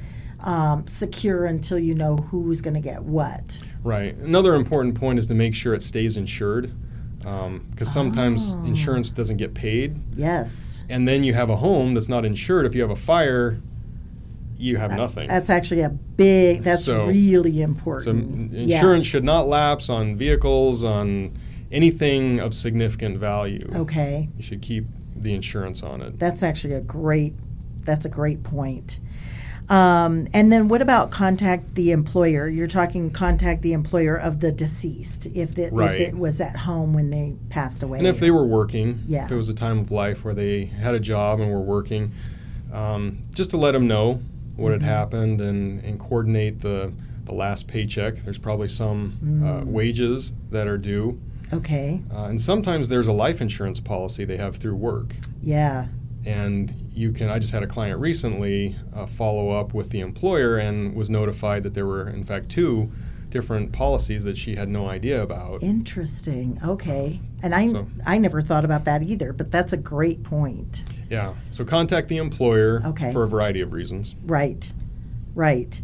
um, 0.43 0.87
secure 0.87 1.45
until 1.45 1.79
you 1.79 1.95
know 1.95 2.17
who's 2.17 2.61
going 2.61 2.75
to 2.75 2.81
get 2.81 3.03
what. 3.03 3.59
right. 3.85 4.15
Another 4.17 4.55
important 4.55 4.95
point 4.95 5.19
is 5.19 5.27
to 5.29 5.35
make 5.35 5.55
sure 5.55 5.75
it 5.75 5.83
stays 5.83 6.17
insured, 6.17 6.73
because 7.19 7.93
sometimes 7.93 8.55
Oh. 8.55 8.65
insurance 8.65 9.11
doesn't 9.11 9.37
get 9.37 9.55
paid, 9.55 9.99
Yes, 10.17 10.83
and 10.89 11.07
then 11.07 11.23
you 11.25 11.35
have 11.35 11.51
a 11.51 11.57
home 11.57 11.95
that's 11.95 12.09
not 12.09 12.25
insured. 12.25 12.67
If 12.67 12.75
you 12.75 12.81
have 12.83 12.91
a 12.91 12.97
fire, 12.97 13.59
you 14.59 14.77
have 14.77 14.93
nothing. 14.93 15.29
that's 15.29 15.51
actually 15.51 15.81
a 15.83 15.91
big. 15.91 16.63
That's 16.63 16.85
So- 16.85 17.07
really 17.07 17.63
important. 17.63 18.51
m- 18.53 18.57
insurance 18.57 19.03
Yes. 19.05 19.07
should 19.11 19.25
not 19.25 19.47
lapse 19.49 19.89
on 19.89 20.17
vehicles, 20.17 20.83
on 20.85 21.31
anything 21.71 22.39
of 22.41 22.53
significant 22.55 23.19
value. 23.19 23.69
Okay, 23.75 24.29
You 24.37 24.43
should 24.43 24.61
keep 24.61 24.87
the 25.17 25.33
insurance 25.35 25.83
on 25.83 26.01
it. 26.03 26.19
that's 26.19 26.43
actually 26.43 26.75
a 26.75 26.81
great. 26.81 27.35
That's 27.85 28.05
a 28.05 28.09
great 28.09 28.43
point. 28.45 29.01
Um, 29.73 30.29
and 30.35 30.53
then 30.53 30.69
what 30.69 30.83
about 30.83 31.11
contact 31.11 31.75
the 31.77 31.93
employer? 31.93 32.47
You're 32.47 32.67
talking 32.67 33.11
contact 33.11 33.63
the 33.63 33.73
employer 33.73 34.15
of 34.17 34.41
the 34.41 34.53
deceased 34.53 35.27
if 35.35 35.57
it, 35.59 35.73
Right. 35.73 35.99
if 35.99 36.09
it 36.09 36.19
was 36.19 36.43
at 36.43 36.57
home 36.57 36.93
when 36.93 37.09
they 37.09 37.35
passed 37.49 37.83
away. 37.83 37.97
And 37.97 38.07
if 38.07 38.21
they 38.21 38.31
were 38.31 38.45
working, 38.47 39.01
Yeah. 39.09 39.25
if 39.25 39.33
it 39.33 39.37
was 39.37 39.49
a 39.49 39.55
time 39.55 39.79
of 39.79 39.91
life 39.91 40.27
where 40.27 40.35
they 40.35 40.67
had 40.67 40.95
a 40.95 41.01
job 41.01 41.41
and 41.41 41.51
were 41.51 41.63
working, 41.63 42.13
um, 42.71 43.19
just 43.35 43.49
to 43.51 43.57
let 43.57 43.73
them 43.73 43.87
know 43.87 44.21
what 44.57 44.69
Mhm. 44.71 44.73
had 44.73 44.83
happened 44.83 45.41
and, 45.41 45.83
and 45.83 45.99
coordinate 45.99 46.61
the, 46.61 46.93
the 47.25 47.33
last 47.33 47.67
paycheck. 47.67 48.23
There's 48.25 48.37
probably 48.39 48.69
some 48.69 49.15
uh, 49.43 49.61
Mm. 49.63 49.67
wages 49.69 50.35
that 50.51 50.67
are 50.67 50.77
due. 50.77 51.19
Okay. 51.51 52.01
Uh, 52.15 52.25
and 52.25 52.39
sometimes 52.41 52.91
there's 52.91 53.09
a 53.09 53.13
life 53.13 53.41
insurance 53.41 53.81
policy 53.81 54.25
they 54.27 54.37
have 54.37 54.57
through 54.57 54.75
work. 54.77 55.17
Yeah. 55.43 55.87
And 56.25 56.73
you 56.95 57.13
can, 57.13 57.29
I 57.29 57.39
just 57.39 57.53
had 57.53 57.63
a 57.63 57.67
client 57.67 58.01
recently 58.01 58.77
uh, 58.95 59.07
follow 59.07 59.51
up 59.51 59.75
with 59.75 59.91
the 59.91 60.01
employer 60.01 60.59
and 60.59 60.95
was 60.95 61.11
notified 61.11 61.63
that 61.65 61.75
there 61.75 61.87
were, 61.87 62.09
in 62.09 62.23
fact, 62.25 62.49
two 62.49 62.91
different 63.31 63.73
policies 63.73 64.25
that 64.25 64.37
she 64.37 64.55
had 64.57 64.69
no 64.69 64.89
idea 64.89 65.23
about. 65.23 65.63
Interesting. 65.63 66.61
Okay. 66.65 67.19
And 67.43 67.55
I 67.55 67.69
So- 67.69 67.89
I 68.07 68.19
never 68.19 68.43
thought 68.43 68.65
about 68.65 68.85
that 68.85 69.03
either, 69.03 69.33
but 69.33 69.51
that's 69.51 69.73
a 69.73 69.77
great 69.77 70.23
point. 70.23 70.85
Yeah. 71.11 71.35
So 71.51 71.65
contact 71.65 72.09
the 72.09 72.19
employer 72.19 72.83
Okay. 72.85 73.13
for 73.13 73.25
a 73.25 73.29
variety 73.29 73.61
of 73.61 73.73
reasons. 73.73 74.17
Right. 74.25 74.71
Right. 75.35 75.81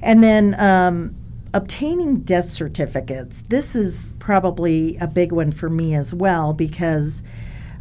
And 0.00 0.22
then 0.22 0.54
um, 0.58 1.16
obtaining 1.52 2.20
death 2.20 2.48
certificates. 2.48 3.42
This 3.48 3.74
is 3.74 4.12
probably 4.18 4.96
a 4.98 5.06
big 5.08 5.32
one 5.32 5.50
for 5.50 5.68
me 5.68 5.94
as 5.94 6.14
well 6.14 6.52
because 6.52 7.22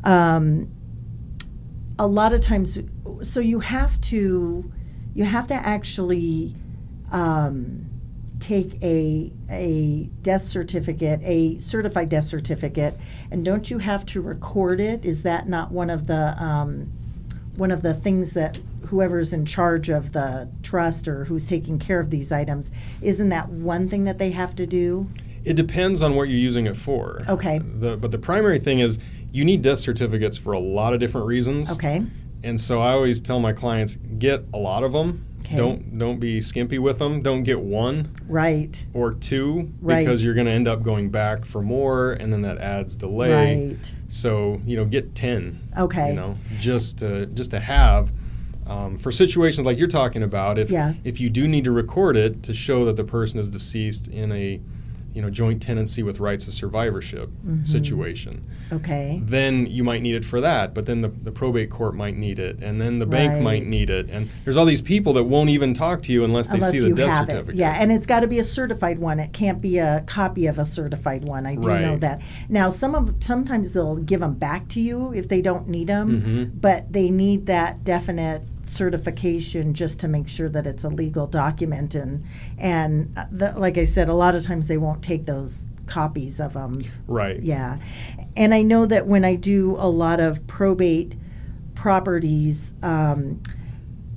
um, 0.04 0.68
a 2.00 2.08
lot 2.08 2.34
of 2.34 2.42
times, 2.42 2.80
so 3.22 3.40
you 3.40 3.60
have 3.60 4.00
to 4.02 4.72
you 5.14 5.24
have 5.24 5.48
to 5.48 5.54
actually 5.54 6.56
um, 7.12 7.86
take 8.40 8.82
a 8.84 9.32
a 9.50 10.10
death 10.22 10.44
certificate, 10.44 11.22
a 11.24 11.58
certified 11.60 12.10
death 12.10 12.26
certificate, 12.26 12.96
and 13.32 13.46
don't 13.46 13.70
you 13.70 13.78
have 13.78 14.06
to 14.08 14.22
record 14.22 14.80
it? 14.80 15.06
Is 15.06 15.24
that 15.24 15.48
not 15.48 15.72
one 15.72 15.90
of 15.90 16.08
the 16.08 16.36
um, 16.44 16.92
one 17.56 17.72
of 17.72 17.84
the 17.84 17.94
things 17.94 18.34
that 18.34 18.58
whoever's 18.88 19.32
in 19.32 19.46
charge 19.46 19.90
of 19.90 20.12
the 20.12 20.50
trust 20.62 21.08
or 21.08 21.26
who's 21.26 21.48
taking 21.48 21.80
care 21.80 22.00
of 22.00 22.10
these 22.10 22.32
items 22.32 22.70
isn't 23.02 23.30
that 23.30 23.48
one 23.48 23.88
thing 23.88 24.04
that 24.04 24.18
they 24.18 24.32
have 24.32 24.56
to 24.56 24.66
do? 24.66 25.10
It 25.46 25.54
depends 25.54 26.02
on 26.02 26.16
what 26.16 26.30
you're 26.30 26.38
using 26.38 26.66
it 26.68 26.78
for. 26.78 27.20
Okay. 27.28 27.60
The, 27.60 27.98
but 27.98 28.12
the 28.12 28.18
primary 28.18 28.60
thing 28.60 28.80
is 28.80 28.98
you 29.34 29.44
need 29.44 29.62
death 29.62 29.80
certificates 29.80 30.38
for 30.38 30.54
a 30.54 30.60
lot 30.60 30.94
of 30.94 31.00
different 31.02 31.28
reasons. 31.28 31.72
Okay. 31.74 32.04
And 32.44 32.60
so 32.62 32.80
I 32.80 32.92
always 32.92 33.20
tell 33.20 33.40
my 33.40 33.52
clients 33.54 33.98
get 34.20 34.46
a 34.54 34.58
lot 34.58 34.84
of 34.84 34.94
them. 34.94 35.26
Okay. 35.42 35.56
Don't 35.58 35.98
don't 35.98 36.20
be 36.20 36.40
skimpy 36.40 36.78
with 36.80 37.00
them. 37.00 37.22
Don't 37.22 37.44
get 37.44 37.60
one 37.60 38.12
Right. 38.30 38.86
or 38.94 39.14
two 39.14 39.72
Right. 39.82 40.06
because 40.06 40.24
you're 40.24 40.34
going 40.36 40.46
to 40.46 40.54
end 40.54 40.68
up 40.70 40.84
going 40.84 41.10
back 41.10 41.44
for 41.46 41.62
more, 41.62 42.14
and 42.14 42.32
then 42.32 42.44
that 42.44 42.60
adds 42.60 42.96
delay. 42.96 43.68
Right. 43.72 43.94
So 44.08 44.62
you 44.66 44.78
know, 44.78 44.86
get 44.86 45.16
ten. 45.16 45.60
Okay. 45.78 46.10
You 46.10 46.16
know, 46.16 46.38
just 46.60 47.00
to, 47.00 47.26
just 47.26 47.52
to 47.52 47.60
have. 47.60 48.14
Um, 48.66 48.98
for 48.98 49.12
situations 49.12 49.66
like 49.66 49.78
you're 49.78 49.90
talking 49.90 50.24
about, 50.24 50.58
if 50.58 50.70
Yeah. 50.72 50.94
if 51.04 51.20
you 51.20 51.30
do 51.30 51.46
need 51.50 51.66
to 51.66 51.72
record 51.72 52.16
it 52.16 52.44
to 52.44 52.54
show 52.54 52.86
that 52.86 52.96
the 52.96 53.04
person 53.04 53.38
is 53.40 53.50
deceased 53.50 54.08
in 54.08 54.32
a, 54.32 54.62
you 55.14 55.22
know, 55.22 55.30
joint 55.30 55.62
tenancy 55.62 56.02
with 56.04 56.20
rights 56.20 56.48
of 56.48 56.54
survivorship 56.54 57.30
Mhm. 57.48 57.68
situation, 57.68 58.42
Okay. 58.72 59.22
then 59.24 59.66
you 59.68 59.84
might 59.84 60.02
need 60.02 60.16
it 60.16 60.26
for 60.26 60.42
that. 60.42 60.74
But 60.74 60.86
then 60.86 61.02
the, 61.02 61.10
the 61.10 61.32
probate 61.32 61.70
court 61.70 61.96
might 61.96 62.18
need 62.18 62.40
it, 62.40 62.60
and 62.62 62.82
then 62.82 63.00
the 63.00 63.06
bank 63.06 63.42
might 63.42 63.66
need 63.68 63.90
it, 63.90 64.10
and 64.12 64.30
there's 64.44 64.58
all 64.58 64.66
these 64.66 64.82
people 64.82 65.14
that 65.14 65.26
won't 65.26 65.50
even 65.50 65.74
talk 65.74 66.02
to 66.04 66.12
you 66.12 66.24
unless 66.24 66.48
they 66.48 66.56
Unless 66.56 66.72
see 66.72 66.80
the 66.80 66.94
death 66.96 67.28
certificate. 67.28 67.56
it. 67.56 67.60
Yeah, 67.60 67.76
and 67.80 67.92
it's 67.92 68.06
got 68.06 68.22
to 68.22 68.28
be 68.28 68.40
a 68.40 68.44
certified 68.44 69.00
one. 69.00 69.20
It 69.20 69.34
can't 69.34 69.62
be 69.62 69.78
a 69.78 70.04
copy 70.08 70.48
of 70.48 70.58
a 70.58 70.66
certified 70.66 71.28
one. 71.28 71.46
I 71.46 71.56
do 71.56 71.68
know 71.80 71.98
that. 71.98 72.22
Now, 72.50 72.70
some 72.72 72.96
of 72.96 73.14
sometimes 73.20 73.74
they'll 73.74 73.98
give 73.98 74.20
them 74.22 74.34
back 74.34 74.68
to 74.70 74.82
you 74.82 75.14
if 75.14 75.28
they 75.28 75.42
don't 75.42 75.68
need 75.68 75.88
them, 75.88 76.22
Mhm. 76.56 76.62
but 76.62 76.92
they 76.92 77.10
need 77.12 77.46
that 77.46 77.84
definite 77.84 78.44
certification 78.64 79.74
just 79.74 80.00
to 80.00 80.08
make 80.08 80.28
sure 80.28 80.50
that 80.50 80.66
it's 80.66 80.84
a 80.84 80.90
legal 80.90 81.28
document 81.28 81.96
and 81.96 82.24
and 82.58 83.14
uh, 83.18 83.26
the, 83.32 83.54
like 83.58 83.78
I 83.78 83.84
said, 83.84 84.10
a 84.10 84.14
lot 84.14 84.36
of 84.36 84.44
times 84.44 84.68
they 84.68 84.78
won't 84.78 85.04
take 85.04 85.26
those 85.26 85.70
copies 85.86 86.40
of 86.40 86.54
them. 86.54 86.84
Right. 87.08 87.42
Yeah. 87.42 87.78
And 88.36 88.54
I 88.54 88.62
know 88.62 88.86
that 88.86 89.06
when 89.08 89.26
I 89.26 89.36
do 89.36 89.76
a 89.78 89.90
lot 89.90 90.20
of 90.20 90.46
probate 90.48 91.16
properties, 91.76 92.74
um, 92.82 93.42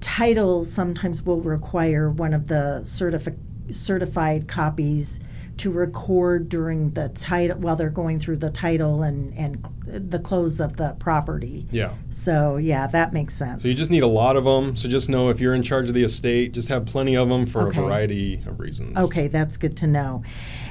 title 0.00 0.64
sometimes 0.64 1.22
will 1.22 1.40
require 1.40 2.08
one 2.08 2.32
of 2.32 2.46
the 2.46 2.80
certifi- 2.84 3.36
certified 3.70 4.46
copies 4.46 5.18
to 5.58 5.70
record 5.70 6.48
during 6.48 6.90
the 6.90 7.08
title 7.10 7.58
while 7.58 7.76
they're 7.76 7.88
going 7.88 8.20
through 8.20 8.36
the 8.36 8.50
title 8.50 9.02
and, 9.02 9.32
and 9.38 9.66
the 9.86 10.18
close 10.18 10.60
of 10.60 10.76
the 10.76 10.94
property. 10.98 11.66
Yeah. 11.70 11.92
So 12.10 12.56
yeah, 12.58 12.86
that 12.88 13.12
makes 13.12 13.34
sense. 13.34 13.62
So 13.62 13.68
you 13.68 13.74
just 13.74 13.90
need 13.90 14.02
a 14.02 14.06
lot 14.08 14.36
of 14.36 14.44
them. 14.44 14.76
So 14.76 14.88
just 14.88 15.08
know 15.08 15.30
if 15.30 15.40
you're 15.40 15.54
in 15.54 15.62
charge 15.62 15.88
of 15.88 15.94
the 15.94 16.02
estate, 16.04 16.52
just 16.52 16.68
have 16.68 16.84
plenty 16.84 17.16
of 17.16 17.28
them 17.28 17.46
for 17.46 17.68
Okay. 17.68 17.78
a 17.78 17.82
variety 17.82 18.34
of 18.46 18.58
reasons. 18.60 18.98
Okay, 18.98 19.28
that's 19.28 19.56
good 19.56 19.76
to 19.78 19.86
know. 19.86 20.22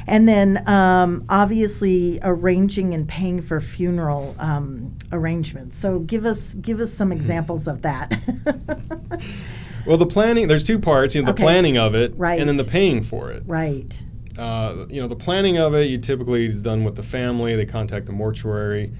And 0.07 0.27
then 0.27 0.67
um, 0.69 1.25
obviously 1.29 2.19
arranging 2.21 2.93
and 2.93 3.07
paying 3.07 3.41
for 3.41 3.59
funeral 3.59 4.35
um, 4.37 4.95
arrangements. 5.11 5.77
So 5.77 5.99
give 5.99 6.25
us 6.25 6.53
give 6.55 6.79
us 6.79 6.93
some 6.93 7.11
examples 7.11 7.67
of 7.67 7.81
that. 7.81 8.11
Well, 9.85 9.97
the 9.97 10.05
planning, 10.07 10.47
there's 10.47 10.63
two 10.63 10.79
parts. 10.79 11.13
You 11.13 11.21
know, 11.21 11.27
the 11.27 11.31
Okay. 11.33 11.43
planning 11.43 11.77
of 11.77 11.93
it, 11.93 12.13
Right. 12.17 12.39
and 12.39 12.49
then 12.49 12.55
the 12.55 12.63
paying 12.63 13.03
for 13.03 13.29
it. 13.31 13.43
right. 13.45 14.01
Uh, 14.37 14.85
you 14.89 15.01
know, 15.01 15.07
the 15.07 15.15
planning 15.15 15.57
of 15.57 15.73
it, 15.73 15.89
you 15.89 15.97
typically 15.97 16.45
is 16.45 16.61
done 16.61 16.83
with 16.83 16.95
the 16.95 17.03
family. 17.03 17.55
They 17.55 17.65
contact 17.65 18.05
the 18.05 18.11
mortuary, 18.11 18.91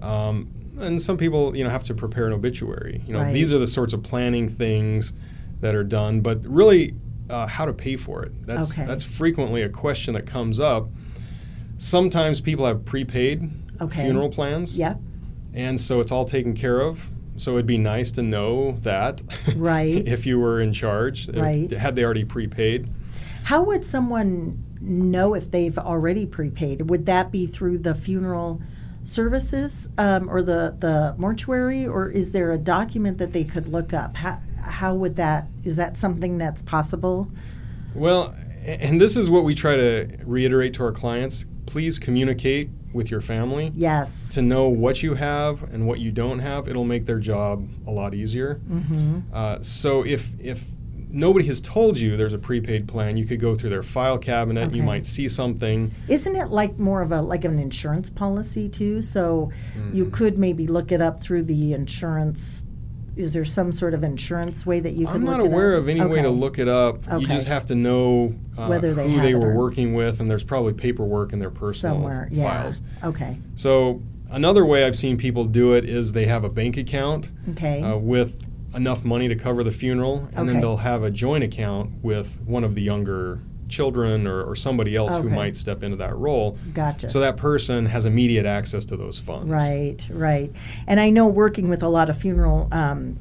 um, 0.00 0.48
and 0.80 1.00
some 1.00 1.16
people, 1.16 1.56
you 1.56 1.62
know, 1.62 1.70
have 1.70 1.84
to 1.84 1.94
prepare 1.94 2.26
an 2.26 2.32
obituary. 2.32 3.02
You 3.06 3.12
know, 3.12 3.20
Right. 3.20 3.32
these 3.32 3.52
are 3.52 3.58
the 3.58 3.66
sorts 3.66 3.92
of 3.92 4.02
planning 4.02 4.48
things 4.48 5.12
that 5.60 5.74
are 5.76 5.84
done. 5.84 6.20
But 6.20 6.44
really, 6.44 6.94
uh, 7.30 7.46
how 7.46 7.64
to 7.64 7.72
pay 7.72 7.94
for 7.96 8.24
it. 8.24 8.32
That's 8.46 8.72
Okay. 8.72 8.84
that's 8.86 9.04
frequently 9.04 9.62
a 9.62 9.68
question 9.68 10.14
that 10.14 10.26
comes 10.26 10.58
up. 10.58 10.88
Sometimes 11.78 12.40
people 12.40 12.66
have 12.66 12.84
prepaid 12.84 13.48
Okay. 13.80 14.02
funeral 14.02 14.28
plans. 14.30 14.76
Yep. 14.76 15.00
And 15.54 15.80
so 15.80 16.00
it's 16.00 16.10
all 16.12 16.24
taken 16.24 16.54
care 16.54 16.80
of. 16.80 17.08
So 17.36 17.52
it'd 17.52 17.66
be 17.66 17.78
nice 17.78 18.12
to 18.12 18.22
know 18.22 18.76
that. 18.82 19.22
Right. 19.56 20.06
if 20.06 20.26
you 20.26 20.38
were 20.38 20.60
in 20.60 20.72
charge. 20.72 21.28
Right. 21.28 21.70
had 21.70 21.94
they 21.96 22.04
already 22.04 22.24
prepaid. 22.24 22.88
How 23.44 23.62
would 23.64 23.84
someone 23.84 24.58
know 24.82 25.34
if 25.34 25.50
they've 25.50 25.76
already 25.78 26.26
prepaid? 26.26 26.90
Would 26.90 27.06
that 27.06 27.30
be 27.30 27.46
through 27.46 27.78
the 27.78 27.94
funeral 27.94 28.60
services 29.02 29.88
um, 29.98 30.28
or 30.28 30.42
the, 30.42 30.76
the 30.78 31.14
mortuary, 31.18 31.86
or 31.86 32.08
is 32.08 32.32
there 32.32 32.50
a 32.50 32.58
document 32.58 33.18
that 33.18 33.32
they 33.32 33.44
could 33.44 33.68
look 33.68 33.92
up? 33.92 34.16
How, 34.16 34.40
how 34.62 34.94
would 34.94 35.16
that, 35.16 35.48
is 35.64 35.76
that 35.76 35.96
something 35.96 36.38
that's 36.38 36.62
possible? 36.62 37.30
Well, 37.94 38.34
and 38.64 39.00
this 39.00 39.16
is 39.16 39.28
what 39.28 39.44
we 39.44 39.54
try 39.54 39.76
to 39.76 40.18
reiterate 40.24 40.74
to 40.74 40.84
our 40.84 40.92
clients. 40.92 41.44
Please 41.66 41.98
communicate 41.98 42.70
with 42.92 43.10
your 43.10 43.20
family 43.20 43.72
Yes. 43.74 44.28
to 44.28 44.42
know 44.42 44.68
what 44.68 45.02
you 45.02 45.14
have 45.14 45.62
and 45.62 45.86
what 45.86 45.98
you 45.98 46.12
don't 46.12 46.38
have. 46.40 46.68
It'll 46.68 46.84
make 46.84 47.06
their 47.06 47.18
job 47.18 47.68
a 47.86 47.90
lot 47.90 48.14
easier. 48.14 48.60
Mm-hmm. 48.70 49.20
Uh, 49.32 49.62
so 49.62 50.04
if 50.04 50.32
if 50.38 50.64
nobody 51.12 51.46
has 51.46 51.60
told 51.60 51.98
you 51.98 52.16
there's 52.16 52.32
a 52.32 52.38
prepaid 52.38 52.88
plan, 52.88 53.16
you 53.16 53.24
could 53.24 53.38
go 53.38 53.54
through 53.54 53.70
their 53.70 53.82
file 53.82 54.18
cabinet. 54.18 54.74
You 54.74 54.82
might 54.82 55.06
see 55.06 55.28
something. 55.28 55.92
Isn't 56.08 56.34
it 56.36 56.48
like 56.48 56.78
more 56.78 57.02
of 57.02 57.12
a 57.12 57.20
like 57.20 57.44
an 57.44 57.58
insurance 57.58 58.10
policy 58.10 58.68
too? 58.68 59.02
So 59.02 59.50
you 59.92 60.06
Mhm. 60.06 60.12
could 60.12 60.38
maybe 60.38 60.66
look 60.66 60.90
it 60.90 61.00
up 61.02 61.20
through 61.20 61.44
the 61.44 61.74
insurance. 61.74 62.64
Is 63.14 63.34
there 63.34 63.44
some 63.44 63.72
sort 63.74 63.92
of 63.92 64.02
insurance 64.02 64.64
way 64.64 64.80
that 64.80 64.94
you 64.94 65.06
could? 65.06 65.16
I'm 65.16 65.24
not 65.24 65.40
aware 65.40 65.74
of 65.74 65.86
any 65.86 66.00
way 66.04 66.22
to 66.22 66.30
look 66.30 66.58
it 66.58 66.66
up. 66.66 67.06
Okay. 67.06 67.20
You 67.20 67.26
just 67.26 67.46
have 67.46 67.66
to 67.66 67.74
know 67.74 68.34
uh, 68.56 68.66
Whether 68.68 68.94
they 68.94 69.12
who 69.12 69.20
they 69.20 69.34
were 69.34 69.52
working 69.54 69.92
with, 69.92 70.18
and 70.18 70.30
there's 70.30 70.44
probably 70.44 70.72
paperwork 70.72 71.34
in 71.34 71.38
their 71.38 71.50
personal 71.50 71.96
somewhere. 71.96 72.28
Yeah. 72.32 72.62
files. 72.62 72.82
Okay. 73.04 73.36
So 73.54 74.00
another 74.30 74.64
way 74.64 74.84
I've 74.84 74.96
seen 74.96 75.18
people 75.18 75.44
do 75.44 75.74
it 75.74 75.84
is 75.84 76.12
they 76.12 76.24
have 76.24 76.42
a 76.42 76.48
bank 76.48 76.78
account 76.78 77.30
Okay. 77.50 77.82
uh, 77.82 77.96
with 77.98 78.38
enough 78.74 79.04
money 79.04 79.28
to 79.28 79.34
cover 79.36 79.62
the 79.62 79.70
funeral, 79.70 80.28
and 80.34 80.48
then 80.48 80.60
they'll 80.60 80.76
have 80.78 81.02
a 81.02 81.10
joint 81.10 81.44
account 81.44 81.90
with 82.02 82.40
one 82.46 82.64
of 82.64 82.74
the 82.74 82.82
younger 82.82 83.40
children 83.68 84.26
or, 84.26 84.42
or 84.42 84.54
somebody 84.54 84.94
else 84.96 85.16
who 85.16 85.30
might 85.30 85.56
step 85.56 85.82
into 85.82 85.96
that 85.96 86.14
role. 86.16 86.58
Gotcha. 86.74 87.08
So 87.10 87.20
that 87.20 87.36
person 87.38 87.86
has 87.86 88.04
immediate 88.04 88.44
access 88.46 88.84
to 88.86 88.96
those 88.96 89.18
funds. 89.18 89.50
Right, 89.50 90.06
right. 90.10 90.52
And 90.86 91.00
I 91.00 91.08
know 91.10 91.26
working 91.26 91.68
with 91.68 91.82
a 91.82 91.88
lot 91.88 92.10
of 92.10 92.18
funeral 92.18 92.68
um, 92.70 93.18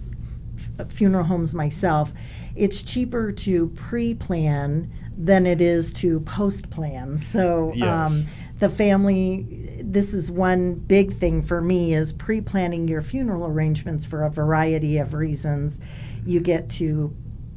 f- 0.80 0.92
funeral 0.92 1.24
homes 1.24 1.56
myself, 1.56 2.14
it's 2.56 2.84
cheaper 2.84 3.32
to 3.32 3.70
pre-plan 3.70 4.92
than 5.18 5.46
it 5.46 5.62
is 5.62 5.94
to 5.94 6.20
post-plan. 6.22 7.18
So 7.18 7.72
Yes. 7.76 8.12
um, 8.12 8.26
the 8.62 8.70
family, 8.70 9.82
this 9.84 10.14
is 10.14 10.32
one 10.32 10.76
big 10.76 11.18
thing 11.18 11.42
for 11.42 11.62
me 11.62 11.96
is 11.96 12.14
pre-planning 12.14 12.88
your 12.88 13.02
funeral 13.02 13.46
arrangements 13.48 14.06
for 14.06 14.24
a 14.24 14.30
variety 14.30 15.00
of 15.00 15.16
reasons. 15.16 15.82
You 16.26 16.40
get 16.40 16.70
to 16.72 17.14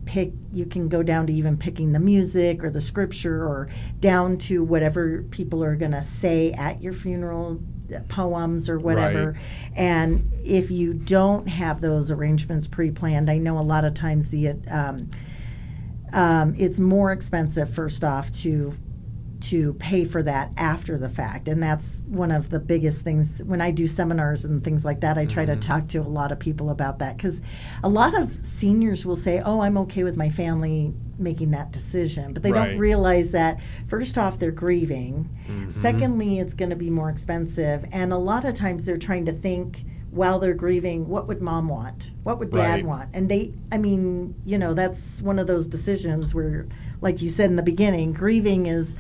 pick 0.06 0.32
you 0.52 0.66
can 0.66 0.88
go 0.88 1.02
down 1.02 1.26
to 1.26 1.32
even 1.32 1.56
picking 1.56 1.92
the 1.92 1.98
music 2.00 2.62
or 2.64 2.70
the 2.70 2.80
scripture 2.80 3.42
or 3.42 3.68
down 4.00 4.36
to 4.36 4.62
whatever 4.62 5.22
people 5.30 5.62
are 5.64 5.76
going 5.76 5.92
to 5.92 6.02
say 6.02 6.52
at 6.52 6.82
your 6.82 6.92
funeral 6.92 7.58
uh, 7.94 8.00
poems 8.08 8.68
or 8.68 8.78
whatever 8.78 9.32
Right. 9.32 9.40
and 9.74 10.30
if 10.44 10.70
you 10.70 10.92
don't 10.92 11.48
have 11.48 11.80
those 11.80 12.10
arrangements 12.10 12.68
pre-planned 12.68 13.30
i 13.30 13.38
know 13.38 13.56
a 13.58 13.64
lot 13.64 13.86
of 13.86 13.94
times 13.94 14.28
the 14.28 14.50
um, 14.70 15.08
um, 16.12 16.54
it's 16.58 16.78
more 16.80 17.10
expensive 17.10 17.74
first 17.74 18.04
off 18.04 18.30
to 18.42 18.74
to 19.44 19.74
pay 19.74 20.04
for 20.04 20.22
that 20.22 20.52
after 20.56 20.96
the 20.98 21.08
fact 21.08 21.48
and 21.48 21.62
that's 21.62 22.02
one 22.06 22.30
of 22.30 22.48
the 22.50 22.58
biggest 22.60 23.02
things 23.02 23.42
when 23.44 23.60
i 23.60 23.70
do 23.70 23.86
seminars 23.86 24.44
and 24.44 24.64
things 24.64 24.84
like 24.84 25.00
that 25.00 25.18
i 25.18 25.24
try 25.26 25.44
to 25.44 25.54
Mhm. 25.56 25.60
talk 25.60 25.88
to 25.88 25.98
a 25.98 26.02
lot 26.02 26.32
of 26.32 26.38
people 26.38 26.70
about 26.70 26.98
that 27.00 27.16
because 27.16 27.42
a 27.82 27.88
lot 27.88 28.18
of 28.18 28.42
seniors 28.44 29.04
will 29.04 29.16
say 29.16 29.42
oh 29.44 29.60
i'm 29.60 29.76
okay 29.78 30.02
with 30.04 30.16
my 30.16 30.30
family 30.30 30.94
making 31.18 31.50
that 31.50 31.72
decision 31.72 32.32
but 32.32 32.42
they 32.42 32.52
Right. 32.52 32.70
don't 32.70 32.78
realize 32.78 33.32
that 33.32 33.60
first 33.86 34.16
off 34.16 34.38
they're 34.38 34.50
grieving 34.50 35.28
Mhm. 35.48 35.72
secondly 35.72 36.38
it's 36.38 36.54
going 36.54 36.70
to 36.70 36.76
be 36.76 36.90
more 36.90 37.10
expensive 37.10 37.84
and 37.92 38.12
a 38.12 38.18
lot 38.18 38.44
of 38.44 38.54
times 38.54 38.84
they're 38.84 38.96
trying 38.96 39.24
to 39.26 39.32
think 39.32 39.84
while 40.10 40.38
they're 40.38 40.54
grieving 40.54 41.08
what 41.08 41.26
would 41.28 41.42
mom 41.42 41.68
want 41.68 42.12
what 42.22 42.38
would 42.38 42.50
dad 42.52 42.76
Right. 42.76 42.86
want 42.86 43.08
and 43.12 43.28
they 43.28 43.52
i 43.72 43.78
mean 43.78 44.34
you 44.44 44.56
know 44.58 44.72
that's 44.72 45.20
one 45.20 45.38
of 45.38 45.46
those 45.48 45.66
decisions 45.66 46.32
where 46.34 46.66
like 47.00 47.20
you 47.20 47.28
said 47.28 47.50
in 47.50 47.56
the 47.56 47.62
beginning 47.64 48.12
grieving 48.12 48.66
is 48.66 48.94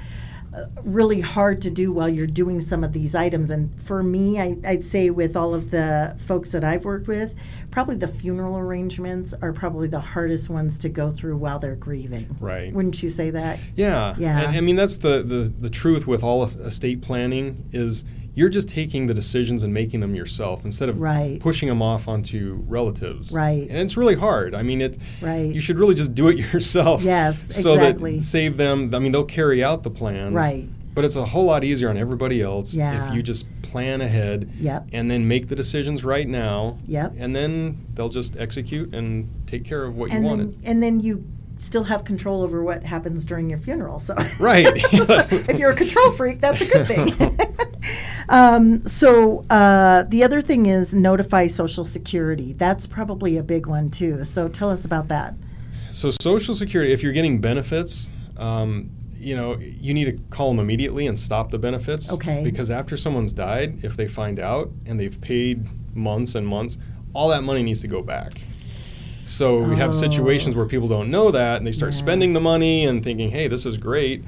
really 0.82 1.20
hard 1.20 1.60
to 1.62 1.70
do 1.70 1.92
while 1.92 2.08
you're 2.08 2.26
doing 2.26 2.60
some 2.60 2.84
of 2.84 2.92
these 2.92 3.14
items. 3.14 3.50
And 3.50 3.80
for 3.82 4.02
me, 4.02 4.40
I, 4.40 4.56
I'd 4.64 4.84
say 4.84 5.10
with 5.10 5.36
all 5.36 5.54
of 5.54 5.70
the 5.70 6.16
folks 6.26 6.52
that 6.52 6.64
I've 6.64 6.84
worked 6.84 7.08
with, 7.08 7.34
probably 7.70 7.96
the 7.96 8.08
funeral 8.08 8.56
arrangements 8.56 9.34
are 9.42 9.52
probably 9.52 9.88
the 9.88 10.00
hardest 10.00 10.48
ones 10.48 10.78
to 10.80 10.88
go 10.88 11.12
through 11.12 11.36
while 11.36 11.58
they're 11.58 11.74
grieving. 11.76 12.36
Right. 12.40 12.72
Wouldn't 12.72 13.02
you 13.02 13.08
say 13.08 13.30
that? 13.30 13.58
Yeah. 13.74 14.14
Yeah. 14.18 14.40
And, 14.42 14.56
I 14.56 14.60
mean, 14.60 14.76
that's 14.76 14.98
the, 14.98 15.22
the, 15.22 15.52
the 15.60 15.70
truth 15.70 16.06
with 16.06 16.22
all 16.22 16.44
estate 16.44 17.02
planning 17.02 17.68
is 17.72 18.04
you're 18.36 18.48
just 18.48 18.68
taking 18.68 19.06
the 19.06 19.14
decisions 19.14 19.62
and 19.62 19.72
making 19.72 20.00
them 20.00 20.14
yourself 20.14 20.64
instead 20.64 20.88
of 20.88 21.00
Right. 21.00 21.38
pushing 21.40 21.68
them 21.68 21.80
off 21.80 22.08
onto 22.08 22.62
relatives. 22.66 23.32
Right. 23.32 23.66
And 23.68 23.78
it's 23.78 23.96
really 23.96 24.16
hard. 24.16 24.54
I 24.54 24.62
mean, 24.62 24.80
it. 24.80 24.98
Right. 25.20 25.54
You 25.54 25.60
should 25.60 25.78
really 25.78 25.94
just 25.94 26.14
do 26.14 26.28
it 26.28 26.36
yourself. 26.52 27.02
Yes, 27.02 27.54
so 27.62 27.74
exactly. 27.74 28.18
that 28.18 28.24
save 28.24 28.56
them. 28.56 28.90
I 28.94 28.98
mean, 28.98 29.12
they'll 29.12 29.24
carry 29.24 29.62
out 29.62 29.82
the 29.84 29.90
plans. 29.90 30.34
Right. 30.34 30.68
But 30.94 31.04
it's 31.04 31.16
a 31.16 31.24
whole 31.24 31.44
lot 31.44 31.64
easier 31.64 31.88
on 31.90 31.96
everybody 31.98 32.40
else 32.40 32.72
Yeah. 32.74 33.08
if 33.08 33.14
you 33.16 33.22
just 33.22 33.46
plan 33.62 34.00
ahead. 34.00 34.48
Yep. 34.60 34.88
And 34.92 35.10
then 35.10 35.26
make 35.26 35.48
the 35.48 35.56
decisions 35.56 36.04
right 36.04 36.28
now. 36.28 36.78
Yep. 36.86 37.14
And 37.18 37.34
then 37.34 37.84
they'll 37.94 38.08
just 38.08 38.36
execute 38.36 38.94
and 38.94 39.28
take 39.46 39.64
care 39.64 39.82
of 39.84 39.96
what 39.96 40.10
and 40.12 40.22
you 40.24 40.28
then, 40.30 40.38
wanted. 40.38 40.58
and 40.64 40.82
then 40.82 41.00
you 41.00 41.24
still 41.56 41.84
have 41.84 42.04
control 42.04 42.42
over 42.42 42.62
what 42.62 42.82
happens 42.82 43.24
during 43.24 43.48
your 43.48 43.58
funeral. 43.58 43.98
So 43.98 44.14
Right. 44.38 44.66
So 44.94 45.36
if 45.36 45.58
you're 45.58 45.70
a 45.70 45.76
control 45.76 46.12
freak, 46.12 46.40
that's 46.40 46.60
a 46.60 46.66
good 46.66 46.86
thing. 46.86 47.38
um, 48.28 48.86
so 48.86 49.44
uh, 49.50 50.04
the 50.04 50.24
other 50.24 50.40
thing 50.40 50.66
is 50.66 50.94
notify 50.94 51.46
Social 51.46 51.84
Security. 51.84 52.52
That's 52.52 52.86
probably 52.86 53.36
a 53.36 53.42
big 53.42 53.66
one 53.66 53.90
too. 53.90 54.24
So 54.24 54.48
tell 54.48 54.70
us 54.70 54.84
about 54.84 55.08
that. 55.08 55.34
So 55.92 56.10
Social 56.20 56.54
Security, 56.54 56.92
if 56.92 57.02
you're 57.02 57.12
getting 57.12 57.40
benefits, 57.40 58.10
um, 58.36 58.90
you 59.16 59.36
know, 59.36 59.56
you 59.58 59.94
need 59.94 60.04
to 60.04 60.12
call 60.30 60.50
them 60.50 60.58
immediately 60.58 61.06
and 61.06 61.18
stop 61.18 61.50
the 61.50 61.58
benefits. 61.58 62.12
Okay. 62.12 62.42
Because 62.42 62.70
after 62.70 62.96
someone's 62.96 63.32
died, 63.32 63.84
if 63.84 63.96
they 63.96 64.06
find 64.06 64.38
out 64.38 64.70
and 64.86 64.98
they've 64.98 65.20
paid 65.20 65.66
months 65.94 66.34
and 66.34 66.46
months, 66.46 66.78
all 67.14 67.28
that 67.28 67.42
money 67.42 67.62
needs 67.62 67.80
to 67.82 67.88
go 67.88 68.02
back. 68.02 68.42
So 69.24 69.58
we 69.62 69.76
have 69.76 69.94
situations 69.94 70.54
where 70.54 70.66
people 70.66 70.88
don't 70.88 71.10
know 71.10 71.30
that 71.30 71.58
and 71.58 71.66
they 71.66 71.72
start 71.72 71.92
Yeah. 71.92 71.98
spending 71.98 72.32
the 72.34 72.40
money 72.40 72.84
and 72.84 73.02
thinking, 73.02 73.30
"Hey, 73.30 73.48
this 73.48 73.64
is 73.66 73.76
great," 73.76 74.22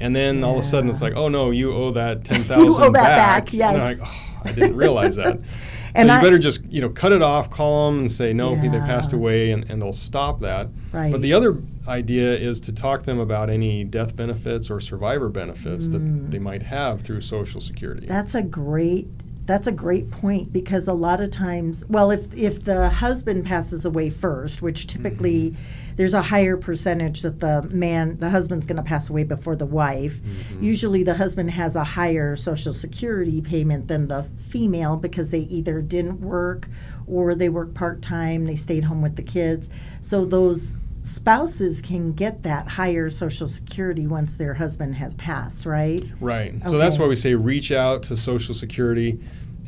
and 0.00 0.14
then 0.16 0.42
all 0.42 0.54
of 0.54 0.58
a 0.60 0.62
sudden 0.62 0.88
it's 0.88 1.02
like, 1.02 1.14
"Oh 1.16 1.28
no, 1.28 1.50
you 1.50 1.72
owe 1.72 1.90
that 1.92 2.24
ten 2.24 2.42
thousand 2.42 2.82
owe 2.84 2.90
that 2.92 3.16
back, 3.16 3.44
And 3.50 3.58
yes. 3.58 4.00
like, 4.00 4.08
oh, 4.08 4.42
I 4.48 4.52
didn't 4.52 4.76
realize 4.76 5.16
that. 5.16 5.38
And 5.94 6.08
so 6.10 6.14
you 6.14 6.20
I- 6.20 6.22
better 6.22 6.38
just 6.38 6.60
you 6.70 6.80
know 6.82 6.90
cut 6.90 7.12
it 7.12 7.22
off, 7.22 7.48
call 7.50 7.90
them 7.90 8.00
and 8.00 8.10
say 8.10 8.32
no, 8.34 8.54
they 8.54 8.68
passed 8.68 9.14
away, 9.14 9.50
and, 9.52 9.64
and 9.70 9.80
they'll 9.80 9.94
stop 9.94 10.40
that. 10.40 10.68
Right. 10.92 11.10
But 11.10 11.22
the 11.22 11.32
other 11.32 11.56
idea 11.88 12.36
is 12.36 12.60
to 12.60 12.72
talk 12.72 13.00
to 13.00 13.06
them 13.06 13.18
about 13.18 13.48
any 13.48 13.84
death 13.84 14.14
benefits 14.14 14.70
or 14.70 14.80
survivor 14.80 15.30
benefits 15.30 15.88
Mm. 15.88 15.92
that 15.92 16.30
they 16.30 16.38
might 16.38 16.62
have 16.64 17.00
through 17.00 17.22
Social 17.22 17.60
Security. 17.62 18.06
That's 18.06 18.34
a 18.34 18.42
great 18.42 19.08
that's 19.48 19.66
a 19.66 19.72
great 19.72 20.10
point 20.10 20.52
because 20.52 20.86
a 20.86 20.92
lot 20.92 21.20
of 21.20 21.30
times 21.30 21.84
well 21.88 22.10
if 22.10 22.32
if 22.34 22.64
the 22.64 22.88
husband 22.88 23.44
passes 23.44 23.84
away 23.84 24.10
first 24.10 24.62
which 24.62 24.86
typically 24.86 25.50
mm-hmm. 25.50 25.96
there's 25.96 26.14
a 26.14 26.22
higher 26.22 26.56
percentage 26.56 27.22
that 27.22 27.40
the 27.40 27.68
man 27.74 28.16
the 28.18 28.30
husband's 28.30 28.66
going 28.66 28.76
to 28.76 28.82
pass 28.82 29.08
away 29.08 29.24
before 29.24 29.56
the 29.56 29.66
wife 29.66 30.22
mm-hmm. 30.22 30.62
usually 30.62 31.02
the 31.02 31.14
husband 31.14 31.50
has 31.50 31.74
a 31.74 31.82
higher 31.82 32.36
social 32.36 32.74
security 32.74 33.40
payment 33.40 33.88
than 33.88 34.06
the 34.08 34.24
female 34.36 34.96
because 34.96 35.30
they 35.30 35.40
either 35.40 35.80
didn't 35.80 36.20
work 36.20 36.68
or 37.06 37.34
they 37.34 37.48
work 37.48 37.72
part-time 37.74 38.44
they 38.44 38.56
stayed 38.56 38.84
home 38.84 39.02
with 39.02 39.16
the 39.16 39.22
kids. 39.22 39.70
So 40.00 40.24
those 40.24 40.76
spouses 41.08 41.80
can 41.80 42.12
get 42.12 42.42
that 42.42 42.68
higher 42.68 43.08
social 43.10 43.48
security 43.48 44.06
once 44.06 44.36
their 44.36 44.54
husband 44.54 44.94
has 44.94 45.14
passed 45.16 45.64
right 45.66 46.02
Right. 46.20 46.54
So 46.68 46.78
that's 46.78 46.98
why 46.98 47.06
we 47.06 47.16
say 47.16 47.34
reach 47.34 47.72
out 47.72 48.02
to 48.04 48.16
Social 48.16 48.54
Security 48.54 49.18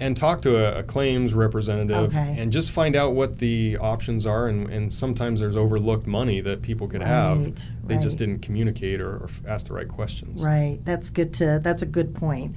and 0.01 0.17
talk 0.17 0.41
to 0.43 0.57
a, 0.57 0.81
a 0.81 0.83
claims 0.83 1.35
representative 1.35 2.15
Okay. 2.17 2.37
and 2.39 2.51
just 2.53 2.71
find 2.71 2.97
out 2.97 3.13
what 3.13 3.39
the 3.39 3.77
options 3.79 4.27
are. 4.27 4.49
And, 4.49 4.69
and 4.71 4.93
sometimes 4.93 5.41
there's 5.41 5.57
overlooked 5.57 6.07
money 6.07 6.41
that 6.41 6.63
people 6.63 6.89
could 6.89 7.03
have. 7.03 7.39
Right, 7.39 7.69
They 7.85 7.99
just 7.99 8.17
didn't 8.19 8.41
communicate 8.41 9.01
or, 9.01 9.11
or 9.11 9.29
ask 9.47 9.67
the 9.67 9.75
right 9.75 9.89
questions. 9.89 10.43
Right. 10.43 10.79
That's 10.85 11.11
good 11.11 11.35
to. 11.35 11.61
That's 11.63 11.83
a 11.83 11.87
good 11.87 12.15
point. 12.15 12.57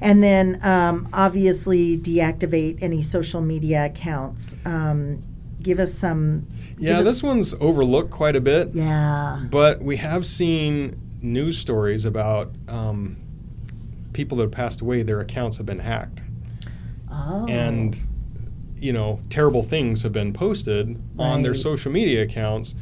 And 0.00 0.22
then 0.22 0.58
um, 0.62 1.08
obviously 1.12 1.96
deactivate 1.96 2.82
any 2.82 3.02
social 3.02 3.40
media 3.40 3.86
accounts. 3.86 4.56
Um, 4.64 5.22
give 5.62 5.78
us 5.78 5.94
some. 5.94 6.46
Yeah, 6.78 6.96
give 6.96 7.04
this 7.04 7.22
one's 7.22 7.54
overlooked 7.60 8.10
quite 8.10 8.36
a 8.36 8.40
bit. 8.40 8.70
Yeah. 8.74 9.44
But 9.50 9.82
we 9.82 9.96
have 9.98 10.24
seen 10.26 10.96
news 11.22 11.58
stories 11.58 12.04
about 12.04 12.50
um, 12.68 13.16
people 14.12 14.38
that 14.38 14.44
have 14.44 14.52
passed 14.52 14.80
away, 14.80 15.02
their 15.02 15.20
accounts 15.20 15.56
have 15.58 15.66
been 15.66 15.78
hacked. 15.80 16.22
Oh. 17.12 17.44
and 17.48 17.96
you 18.78 18.92
know 18.92 19.20
terrible 19.30 19.64
things 19.64 20.02
have 20.04 20.12
been 20.12 20.32
posted 20.32 20.96
on 21.18 21.42
their 21.42 21.54
social 21.54 21.90
media 21.90 22.22
accounts 22.22 22.76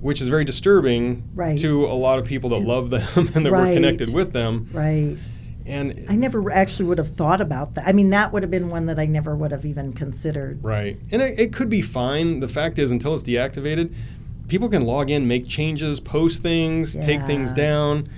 which 0.00 0.20
is 0.22 0.28
very 0.28 0.44
disturbing 0.44 1.28
Right. 1.34 1.58
to 1.58 1.84
a 1.84 1.92
lot 1.92 2.20
of 2.20 2.24
people 2.24 2.50
that 2.50 2.60
To- 2.60 2.66
love 2.66 2.90
them 2.90 3.30
and 3.34 3.44
that 3.44 3.50
were 3.50 3.72
connected 3.72 4.14
with 4.14 4.32
them 4.32 4.68
Right. 4.72 5.16
And 5.66 6.04
I 6.10 6.14
never 6.16 6.50
actually 6.52 6.86
would 6.90 6.98
have 6.98 7.14
thought 7.16 7.40
about 7.40 7.74
that. 7.74 7.86
I 7.86 7.92
mean, 7.92 8.10
that 8.10 8.32
would 8.32 8.42
have 8.42 8.50
been 8.50 8.68
one 8.68 8.86
that 8.86 8.98
I 8.98 9.06
never 9.06 9.34
would 9.34 9.50
have 9.50 9.64
even 9.64 9.92
considered. 9.92 10.62
right 10.64 10.98
and 11.10 11.22
it, 11.22 11.38
it 11.40 11.52
could 11.52 11.68
be 11.70 11.80
fine 11.82 12.40
the 12.40 12.48
fact 12.48 12.78
is 12.78 12.92
until 12.92 13.14
it's 13.14 13.24
deactivated 13.24 13.92
people 14.48 14.68
can 14.68 14.84
log 14.84 15.08
in 15.10 15.26
make 15.26 15.46
changes 15.48 16.00
post 16.00 16.42
things 16.42 16.94
take 16.96 17.22
things 17.22 17.50
down 17.52 18.08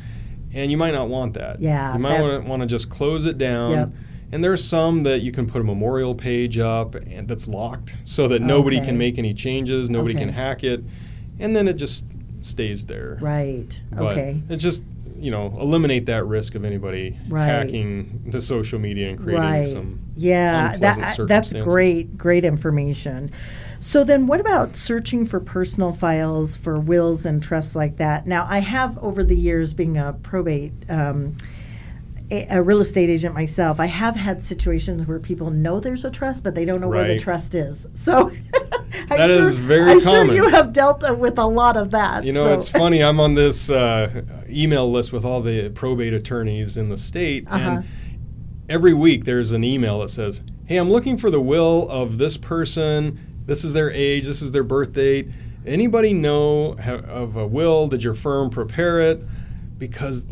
and 0.53 0.71
you 0.71 0.77
might 0.77 0.93
not 0.95 1.09
want 1.09 1.35
that 1.35 1.61
Yeah, 1.61 1.93
you 1.93 1.99
might 2.01 2.19
that- 2.19 2.45
want 2.45 2.63
to 2.63 2.67
just 2.67 2.91
close 2.91 3.27
it 3.27 3.39
down 3.39 3.71
Yep. 3.73 3.91
and 4.33 4.43
there's 4.45 4.65
some 4.65 5.05
that 5.05 5.21
you 5.23 5.31
can 5.31 5.47
put 5.47 5.61
a 5.61 5.65
memorial 5.65 6.15
page 6.17 6.59
up 6.59 6.95
and 6.97 7.29
that's 7.29 7.47
locked 7.47 7.97
so 8.05 8.27
that 8.29 8.43
nobody 8.43 8.79
Okay. 8.79 8.87
can 8.87 8.99
make 8.99 9.19
any 9.19 9.33
changes 9.35 9.89
nobody 9.89 10.15
can 10.15 10.31
hack 10.31 10.65
it 10.65 10.83
and 11.39 11.55
then 11.55 11.69
it 11.69 11.75
just 11.77 12.05
stays 12.41 12.87
there 12.87 13.19
Right. 13.21 13.81
but 13.93 14.13
okay. 14.19 14.41
it 14.49 14.57
just 14.57 14.83
you 15.19 15.31
know 15.31 15.47
eliminate 15.61 16.07
that 16.07 16.25
risk 16.27 16.55
of 16.55 16.65
anybody 16.65 17.19
Right. 17.29 17.47
hacking 17.47 18.23
the 18.27 18.41
social 18.41 18.79
media 18.79 19.11
and 19.11 19.19
creating 19.19 19.43
right. 19.43 19.69
some 19.69 20.01
yeah, 20.19 20.77
that, 20.79 21.19
that's 21.29 21.53
great, 21.53 22.17
great 22.17 22.45
information. 22.45 23.31
So 23.81 24.03
then, 24.03 24.27
what 24.27 24.41
about 24.41 24.75
searching 24.75 25.27
for 25.27 25.41
personal 25.41 25.93
files 25.93 26.57
for 26.57 26.81
wills 26.81 27.27
and 27.27 27.43
trusts 27.43 27.77
like 27.77 27.99
that? 27.99 28.27
Now, 28.27 28.47
I 28.49 28.61
have 28.61 28.97
over 28.99 29.23
the 29.23 29.37
years 29.37 29.75
being 29.75 29.99
a 29.99 30.15
probate. 30.15 30.73
Um, 30.89 31.37
a, 32.31 32.61
real 32.61 32.81
estate 32.81 33.09
agent 33.09 33.35
myself, 33.35 33.79
I 33.79 33.87
have 33.87 34.17
had 34.17 34.43
situations 34.43 35.07
where 35.07 35.21
people 35.21 35.51
know 35.51 35.79
there's 35.79 36.05
a 36.05 36.11
trust, 36.11 36.43
but 36.43 36.55
they 36.57 36.65
don't 36.65 36.81
know 36.81 36.89
where 36.89 37.07
the 37.07 37.19
trust 37.19 37.55
is. 37.55 37.87
So, 37.95 38.31
I'm 39.11 39.19
That 39.19 39.29
sure, 39.29 39.43
is 39.43 39.59
very 39.59 39.91
I'm 39.93 40.01
common. 40.01 40.27
sure 40.29 40.35
you 40.35 40.49
have 40.49 40.73
dealt 40.73 41.05
with 41.19 41.39
a 41.39 41.47
lot 41.47 41.77
of 41.77 41.91
that. 41.93 42.25
You 42.25 42.33
know, 42.33 42.47
so- 42.47 42.55
it's 42.55 42.69
funny. 42.69 43.03
I'm 43.03 43.21
on 43.21 43.35
this 43.35 43.71
uh, 43.71 44.23
email 44.51 44.91
list 44.91 45.13
with 45.13 45.25
all 45.25 45.41
the 45.43 45.71
probate 45.71 46.13
attorneys 46.15 46.77
in 46.77 46.89
the 46.89 46.97
state, 46.97 47.45
Uh-huh. 47.49 47.71
and 47.79 47.85
every 48.69 48.95
week 48.95 49.25
there's 49.25 49.53
an 49.53 49.65
email 49.65 50.01
that 50.01 50.09
says, 50.11 50.43
"Hey, 50.67 50.77
I'm 50.77 50.91
looking 50.91 51.17
for 51.17 51.31
the 51.31 51.41
will 51.41 51.89
of 51.89 52.19
this 52.19 52.37
person. 52.37 53.19
This 53.47 53.65
is 53.65 53.73
their 53.73 53.91
age. 53.91 54.27
This 54.27 54.43
is 54.43 54.53
their 54.53 54.65
birth 54.65 54.93
date. 54.93 55.29
Anybody 55.65 56.13
know 56.13 56.77
ha- 56.83 57.01
of 57.09 57.37
a 57.37 57.47
will? 57.47 57.89
Did 57.89 58.03
your 58.03 58.15
firm 58.15 58.51
prepare 58.51 59.01
it?" 59.01 59.23
Because 59.79 60.23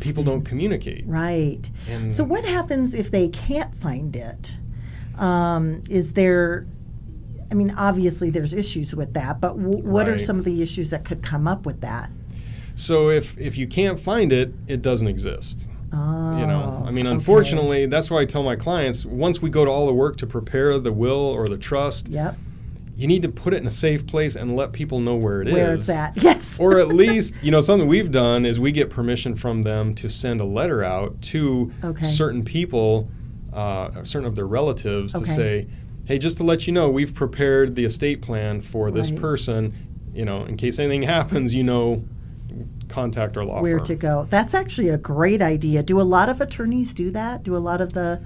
people 0.00 0.22
don't 0.24 0.42
communicate. 0.46 1.04
Right. 1.06 1.70
And- 1.90 2.10
so 2.12 2.24
what 2.24 2.44
happens 2.44 2.94
if 2.94 3.10
they 3.10 3.28
can't 3.28 3.74
find 3.74 4.16
it? 4.16 4.56
Um, 5.18 5.82
is 5.90 6.12
there? 6.12 6.66
I 7.50 7.54
mean, 7.54 7.70
obviously 7.76 8.30
there's 8.30 8.52
issues 8.54 8.94
with 8.94 9.14
that, 9.14 9.40
but 9.40 9.56
w- 9.56 9.82
what 9.82 10.06
are 10.08 10.18
some 10.18 10.38
of 10.38 10.44
the 10.44 10.60
issues 10.62 10.90
that 10.90 11.04
could 11.04 11.22
come 11.22 11.46
up 11.48 11.64
with 11.66 11.80
that? 11.80 12.10
So 12.78 13.10
if 13.10 13.36
if 13.38 13.58
you 13.58 13.66
can't 13.66 13.98
find 13.98 14.32
it, 14.32 14.54
it 14.68 14.82
doesn't 14.82 15.08
exist. 15.08 15.68
Oh, 15.92 16.36
You 16.38 16.46
know, 16.46 16.84
I 16.86 16.90
mean, 16.92 17.06
okay. 17.06 17.14
unfortunately, 17.14 17.86
that's 17.86 18.08
why 18.10 18.20
I 18.20 18.24
tell 18.24 18.42
my 18.44 18.54
clients 18.56 19.04
once 19.04 19.42
we 19.42 19.50
go 19.50 19.64
to 19.64 19.70
all 19.70 19.86
the 19.86 19.92
work 19.94 20.16
to 20.18 20.26
prepare 20.26 20.78
the 20.78 20.92
will 20.92 21.14
or 21.38 21.48
the 21.48 21.56
trust, 21.58 22.08
Yep. 22.08 22.36
you 22.96 23.06
need 23.08 23.22
to 23.22 23.28
put 23.30 23.52
it 23.54 23.56
in 23.56 23.66
a 23.66 23.70
safe 23.72 24.06
place 24.06 24.36
and 24.36 24.54
let 24.54 24.72
people 24.72 25.00
know 25.00 25.16
where 25.16 25.42
it 25.42 25.48
is. 25.48 25.54
Where 25.54 25.72
it's 25.74 25.88
at? 25.88 26.12
Yes. 26.22 26.60
or 26.60 26.78
at 26.78 26.88
least, 26.88 27.42
you 27.42 27.50
know, 27.50 27.60
something 27.60 27.88
we've 27.88 28.10
done 28.12 28.46
is 28.46 28.60
we 28.60 28.70
get 28.70 28.90
permission 28.90 29.34
from 29.34 29.62
them 29.62 29.92
to 29.94 30.08
send 30.08 30.40
a 30.40 30.44
letter 30.44 30.84
out 30.84 31.20
to 31.32 31.72
Okay. 31.82 32.06
certain 32.06 32.44
people, 32.44 33.08
uh, 33.52 34.04
certain 34.04 34.28
of 34.28 34.34
their 34.36 34.46
relatives, 34.46 35.14
to 35.14 35.24
say, 35.26 35.66
hey, 36.04 36.18
just 36.18 36.36
to 36.36 36.44
let 36.44 36.66
you 36.68 36.72
know, 36.72 36.88
we've 36.88 37.14
prepared 37.14 37.74
the 37.74 37.84
estate 37.84 38.22
plan 38.22 38.60
for 38.60 38.90
this 38.92 39.10
Right. 39.10 39.20
person. 39.20 39.72
You 40.14 40.24
know, 40.26 40.44
in 40.44 40.56
case 40.56 40.78
anything 40.78 41.02
happens, 41.16 41.54
you 41.54 41.64
know, 41.64 42.04
contact 42.88 43.36
our 43.36 43.44
law 43.44 43.60
where 43.62 43.78
firm. 43.78 43.86
to 43.86 43.94
go? 43.94 44.26
That's 44.30 44.54
actually 44.54 44.88
a 44.88 44.98
great 44.98 45.40
idea. 45.42 45.82
Do 45.82 46.00
a 46.00 46.02
lot 46.02 46.28
of 46.28 46.40
attorneys 46.40 46.92
do 46.94 47.10
that? 47.12 47.42
Do 47.42 47.56
a 47.56 47.58
lot 47.58 47.80
of 47.80 47.92
the 47.92 48.20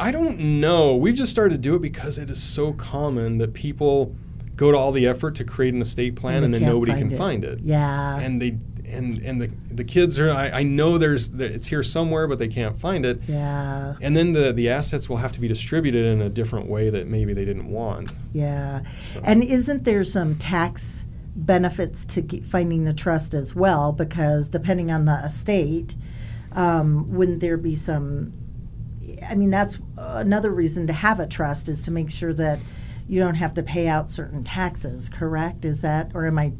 I 0.00 0.12
don't 0.12 0.38
know. 0.60 0.94
We've 0.94 1.16
just 1.16 1.32
started 1.32 1.54
to 1.54 1.58
do 1.60 1.74
it 1.74 1.82
because 1.82 2.18
it 2.18 2.30
is 2.30 2.40
so 2.40 2.72
common 2.72 3.38
that 3.38 3.52
people 3.52 4.14
go 4.54 4.70
to 4.70 4.78
all 4.78 4.92
the 4.92 5.06
effort 5.06 5.34
to 5.36 5.44
create 5.44 5.74
an 5.74 5.82
estate 5.82 6.14
plan 6.16 6.44
and, 6.44 6.54
they 6.54 6.58
then 6.60 6.68
nobody 6.68 6.92
find 6.92 7.02
can 7.04 7.12
it. 7.12 7.18
find 7.18 7.44
it. 7.44 7.58
Yeah. 7.60 8.18
And 8.18 8.40
they 8.40 8.58
and 8.86 9.20
and 9.22 9.42
the 9.42 9.50
the 9.70 9.84
kids 9.84 10.18
are 10.18 10.30
I, 10.30 10.50
I 10.50 10.62
know 10.62 10.96
there's 10.98 11.28
it's 11.28 11.66
here 11.66 11.82
somewhere 11.82 12.26
but 12.26 12.38
they 12.38 12.48
can't 12.48 12.74
find 12.78 13.04
it 13.04 13.20
Yeah. 13.28 13.96
and 14.00 14.16
then 14.16 14.32
the 14.32 14.50
the 14.52 14.70
assets 14.70 15.10
will 15.10 15.18
have 15.18 15.30
to 15.32 15.40
be 15.40 15.46
distributed 15.48 16.06
in 16.06 16.22
a 16.22 16.30
different 16.30 16.68
way 16.68 16.88
that 16.88 17.06
maybe 17.06 17.34
they 17.34 17.44
didn't 17.44 17.68
want 17.68 18.12
Yeah. 18.32 18.82
So- 19.12 19.20
And 19.24 19.44
isn't 19.44 19.84
there 19.84 20.04
some 20.04 20.36
tax 20.36 21.04
benefits 21.38 22.04
to 22.04 22.42
finding 22.42 22.84
the 22.84 22.92
trust 22.92 23.32
as 23.32 23.54
well? 23.54 23.92
Because 23.92 24.48
depending 24.50 24.90
on 24.90 25.04
the 25.06 25.24
estate, 25.24 25.94
um, 26.52 27.10
wouldn't 27.14 27.40
there 27.40 27.56
be 27.56 27.74
some? 27.74 28.32
I 29.28 29.34
mean, 29.34 29.50
that's 29.50 29.78
another 29.96 30.50
reason 30.50 30.86
to 30.88 30.92
have 30.92 31.18
a 31.20 31.26
trust 31.26 31.68
is 31.68 31.82
to 31.84 31.90
make 31.90 32.10
sure 32.10 32.32
that 32.34 32.58
you 33.06 33.20
don't 33.20 33.36
have 33.36 33.54
to 33.54 33.62
pay 33.62 33.88
out 33.88 34.10
certain 34.10 34.44
taxes. 34.44 35.08
Correct? 35.08 35.64
Is 35.64 35.80
that 35.80 36.10
or 36.14 36.26
am 36.26 36.38
I? 36.38 36.52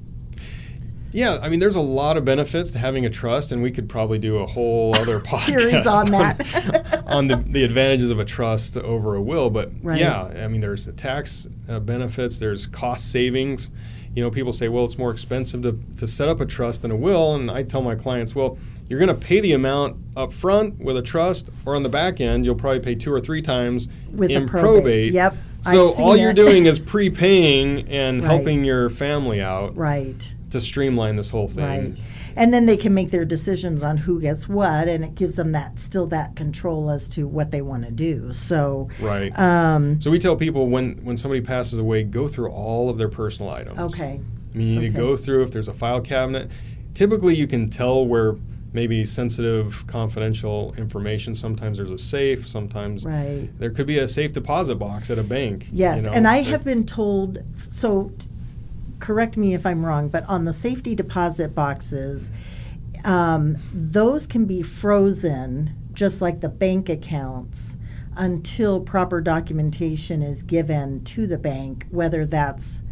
yeah 1.11 1.38
I 1.41 1.49
mean 1.49 1.59
there's 1.59 1.75
a 1.75 1.81
lot 1.81 2.19
of 2.19 2.27
benefits 2.27 2.71
to 2.73 2.79
having 2.79 3.07
a 3.07 3.11
trust 3.11 3.51
and 3.51 3.62
we 3.62 3.71
could 3.71 3.88
probably 3.88 4.19
do 4.19 4.37
a 4.38 4.47
whole 4.47 4.95
other 4.99 5.21
podcast 5.21 5.47
Series 5.47 5.87
on 5.87 6.11
that. 6.11 7.03
on 7.07 7.29
the, 7.29 7.37
the 7.37 7.64
advantages 7.64 8.11
of 8.11 8.19
a 8.19 8.27
trust 8.27 8.77
over 8.77 9.14
a 9.14 9.23
will 9.23 9.49
but 9.49 9.71
Right. 9.83 9.99
yeah 10.01 10.25
I 10.25 10.49
mean 10.49 10.61
there's 10.61 10.85
the 10.85 10.93
tax 10.93 11.47
uh, 11.67 11.81
benefits 11.81 12.37
there's 12.38 12.67
cost 12.67 13.11
savings 13.11 13.71
you 14.14 14.23
know 14.23 14.31
people 14.31 14.53
say 14.53 14.68
well 14.68 14.85
it's 14.85 14.99
more 14.99 15.11
expensive 15.11 15.62
to, 15.62 15.79
to 15.97 16.07
set 16.07 16.29
up 16.29 16.40
a 16.40 16.47
trust 16.47 16.83
than 16.83 16.90
a 16.90 16.97
will 16.97 17.35
and 17.35 17.51
I 17.51 17.62
tell 17.62 17.83
my 17.83 17.94
clients 17.94 18.35
well 18.35 18.59
you're 18.88 18.99
going 18.99 19.09
to 19.09 19.14
pay 19.27 19.40
the 19.40 19.53
amount 19.53 19.97
up 20.16 20.33
front 20.33 20.79
with 20.79 20.97
a 20.97 21.03
trust 21.03 21.51
or 21.66 21.77
on 21.77 21.83
the 21.83 21.88
back 21.88 22.21
end 22.21 22.44
you'll 22.47 22.55
probably 22.55 22.81
pay 22.81 22.94
two 22.94 23.12
or 23.12 23.21
three 23.21 23.42
times 23.42 23.87
With 24.12 24.31
in 24.31 24.49
probate. 24.49 25.12
Yep, 25.12 25.37
so 25.62 25.92
all 25.99 26.16
you're 26.16 26.33
doing 26.33 26.64
is 26.66 26.79
prepaying 26.79 27.88
and 27.88 28.23
Right. 28.23 28.31
helping 28.31 28.64
your 28.64 28.88
family 28.90 29.40
out 29.42 29.77
right. 29.77 30.33
to 30.51 30.61
streamline 30.61 31.16
this 31.16 31.31
whole 31.31 31.49
thing 31.49 31.64
Right. 31.94 32.05
And 32.37 32.53
then 32.53 32.67
they 32.67 32.77
can 32.77 32.95
make 32.95 33.11
their 33.11 33.25
decisions 33.25 33.83
on 33.83 33.99
who 33.99 34.21
gets 34.21 34.49
what, 34.49 34.88
and 34.88 35.05
it 35.05 35.14
gives 35.14 35.37
them 35.37 35.53
that 35.53 35.79
still 35.79 36.07
that 36.09 36.37
control 36.37 36.91
as 36.91 37.09
to 37.11 37.27
what 37.27 37.51
they 37.51 37.62
want 37.62 37.85
to 37.85 37.91
do. 37.91 38.33
So, 38.33 38.88
right 39.01 39.37
um, 39.38 40.01
so 40.01 40.11
we 40.11 40.19
tell 40.19 40.37
people 40.37 40.69
when 40.69 41.05
when 41.05 41.17
somebody 41.17 41.41
passes 41.41 41.79
away 41.79 42.03
go 42.03 42.29
through 42.29 42.51
all 42.51 42.91
of 42.91 42.99
their 42.99 43.09
personal 43.09 43.51
items 43.51 43.79
okay, 43.95 44.21
I 44.55 44.57
mean, 44.57 44.69
you 44.69 44.81
need 44.81 44.93
to 44.93 44.93
go 44.93 45.17
through 45.17 45.43
if 45.43 45.51
there's 45.51 45.69
a 45.69 45.73
file 45.73 46.01
cabinet. 46.01 46.51
Typically, 46.95 47.35
you 47.35 47.47
can 47.47 47.71
tell 47.71 48.07
where 48.07 48.37
maybe 48.73 49.05
sensitive, 49.05 49.87
confidential 49.87 50.75
information. 50.77 51.35
Sometimes 51.35 51.79
there's 51.79 51.91
a 51.91 51.99
safe. 51.99 52.47
Sometimes 52.47 53.05
right. 53.05 53.49
there 53.59 53.71
could 53.71 53.87
be 53.87 53.99
a 53.99 54.09
safe 54.09 54.33
deposit 54.33 54.77
box 54.77 55.11
at 55.11 55.19
a 55.19 55.23
bank. 55.23 55.69
Yes, 55.73 56.01
you 56.01 56.07
know, 56.07 56.12
and 56.12 56.27
I 56.27 56.43
have 56.43 56.64
been 56.64 56.85
told. 56.85 57.38
So, 57.69 58.12
t- 58.19 58.29
correct 59.00 59.37
me 59.37 59.54
if 59.54 59.64
I'm 59.64 59.84
wrong, 59.84 60.08
but 60.08 60.24
on 60.24 60.44
the 60.44 60.52
safety 60.52 60.94
deposit 60.94 61.54
boxes, 61.54 62.30
um, 63.04 63.56
those 63.72 64.26
can 64.26 64.44
be 64.44 64.62
frozen 64.62 65.74
just 65.92 66.20
like 66.20 66.40
the 66.40 66.48
bank 66.48 66.88
accounts 66.88 67.76
until 68.16 68.80
proper 68.80 69.20
documentation 69.20 70.22
is 70.22 70.42
given 70.42 71.04
to 71.04 71.26
the 71.26 71.38
bank, 71.38 71.87
whether 71.90 72.26
that's 72.26 72.82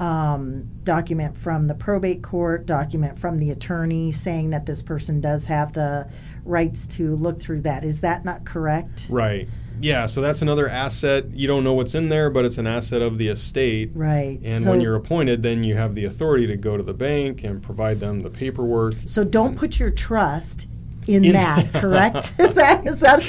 um, 0.00 0.68
document 0.82 1.36
from 1.36 1.68
the 1.68 1.74
probate 1.74 2.22
court, 2.22 2.66
document 2.66 3.18
from 3.18 3.38
the 3.38 3.50
attorney 3.50 4.10
saying 4.10 4.50
that 4.50 4.66
this 4.66 4.82
person 4.82 5.20
does 5.20 5.44
have 5.46 5.72
the 5.72 6.10
rights 6.44 6.86
to 6.88 7.14
look 7.14 7.40
through 7.40 7.60
that. 7.60 7.84
Is 7.84 8.00
that 8.00 8.24
not 8.24 8.44
correct? 8.44 9.06
Right. 9.08 9.48
Yeah. 9.80 10.06
So 10.06 10.20
that's 10.20 10.42
another 10.42 10.68
asset. 10.68 11.30
You 11.32 11.46
don't 11.46 11.64
know 11.64 11.72
what's 11.74 11.94
in 11.94 12.08
there, 12.08 12.30
but 12.30 12.44
it's 12.44 12.58
an 12.58 12.66
asset 12.66 13.02
of 13.02 13.18
the 13.18 13.28
estate. 13.28 13.90
Right. 13.94 14.38
And 14.44 14.64
so, 14.64 14.70
when 14.70 14.80
you're 14.80 14.94
appointed, 14.96 15.42
then 15.42 15.64
you 15.64 15.76
have 15.76 15.94
the 15.94 16.04
authority 16.04 16.46
to 16.46 16.56
go 16.56 16.76
to 16.76 16.82
the 16.82 16.94
bank 16.94 17.44
and 17.44 17.62
provide 17.62 18.00
them 18.00 18.20
the 18.20 18.30
paperwork. 18.30 18.94
So 19.06 19.24
don't 19.24 19.56
put 19.56 19.78
your 19.78 19.90
trust 19.90 20.68
in, 21.06 21.24
In- 21.24 21.32
that, 21.32 21.72
correct? 21.74 22.32
is 22.38 22.54
that 22.54 22.86
is 22.86 23.00
that 23.00 23.20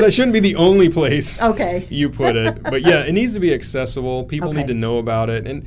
that 0.00 0.12
shouldn't 0.12 0.32
be 0.32 0.40
the 0.40 0.56
only 0.56 0.88
place 0.88 1.40
okay? 1.50 1.86
you 1.90 2.08
put 2.08 2.34
it. 2.36 2.62
But 2.62 2.82
yeah, 2.82 3.04
it 3.04 3.12
needs 3.12 3.34
to 3.34 3.40
be 3.40 3.52
accessible. 3.54 4.24
People 4.24 4.48
Okay. 4.50 4.58
need 4.58 4.66
to 4.68 4.74
know 4.74 4.98
about 4.98 5.30
it. 5.30 5.46
And 5.46 5.64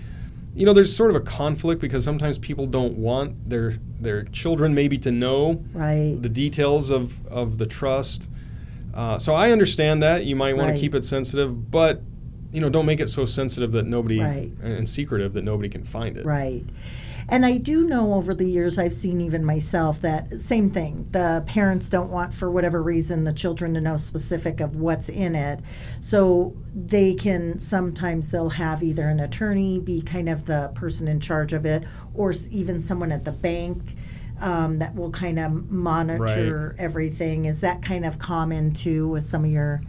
you 0.56 0.65
know, 0.65 0.73
there's 0.73 0.93
sort 0.93 1.12
of 1.12 1.15
a 1.15 1.19
conflict 1.21 1.80
because 1.80 2.03
sometimes 2.03 2.38
people 2.39 2.65
don't 2.65 2.97
want 2.97 3.47
their 3.49 3.75
their 4.01 4.23
children 4.23 4.73
maybe 4.73 4.97
to 4.97 5.12
know 5.12 5.63
Right. 5.73 6.17
the 6.19 6.30
details 6.30 6.89
of 6.89 7.25
of 7.27 7.60
the 7.60 7.65
trust. 7.67 8.30
Uh, 8.97 9.19
so 9.19 9.36
I 9.36 9.51
understand 9.51 10.01
that 10.01 10.25
you 10.25 10.36
might 10.36 10.57
want 10.57 10.69
Right. 10.69 10.75
to 10.75 10.81
keep 10.81 10.95
it 10.95 11.05
sensitive, 11.05 11.69
but 11.71 12.01
you 12.51 12.62
know, 12.62 12.69
don't 12.69 12.86
make 12.86 12.99
it 13.01 13.10
so 13.10 13.25
sensitive 13.25 13.73
that 13.73 13.86
nobody 13.86 14.19
Right. 14.19 14.51
and 14.63 14.88
secretive 14.89 15.33
that 15.33 15.43
nobody 15.43 15.69
can 15.69 15.83
find 15.83 16.17
it. 16.17 16.25
Right. 16.25 16.63
And 17.29 17.45
I 17.45 17.57
do 17.57 17.86
know 17.86 18.13
over 18.13 18.33
the 18.33 18.45
years, 18.45 18.77
I've 18.77 18.93
seen 18.93 19.19
even 19.19 19.43
myself 19.43 19.99
that 20.01 20.39
same 20.39 20.69
thing. 20.69 21.07
The 21.12 21.43
parents 21.45 21.89
don't 21.89 22.10
want, 22.10 22.33
for 22.33 22.49
whatever 22.49 22.81
reason, 22.81 23.25
the 23.25 23.33
children 23.33 23.73
to 23.73 23.81
know 23.81 23.97
specific 23.97 24.62
of 24.62 24.77
what's 24.77 25.10
in 25.10 25.36
it. 25.36 25.60
So 25.99 26.55
they 26.73 27.13
can 27.13 27.60
sometimes 27.60 28.31
they'll 28.31 28.51
have 28.51 28.81
either 28.81 29.10
an 29.10 29.19
attorney 29.19 29.77
be 29.77 30.01
kind 30.01 30.29
of 30.29 30.45
the 30.45 30.71
person 30.73 31.10
in 31.10 31.19
charge 31.19 31.51
of 31.51 31.65
it, 31.65 31.83
or 32.15 32.33
even 32.49 32.79
someone 32.79 33.12
at 33.12 33.25
the 33.25 33.33
bank 33.33 33.97
um, 34.39 34.80
that 34.80 34.95
will 34.95 35.12
kind 35.12 35.39
of 35.39 35.69
monitor 35.71 36.76
everything. 36.78 37.45
Is 37.45 37.62
that 37.62 37.82
kind 37.82 38.06
of 38.06 38.19
common 38.19 38.71
too 38.73 39.08
with 39.08 39.23
some 39.23 39.43
of 39.45 39.52
your 39.52 39.82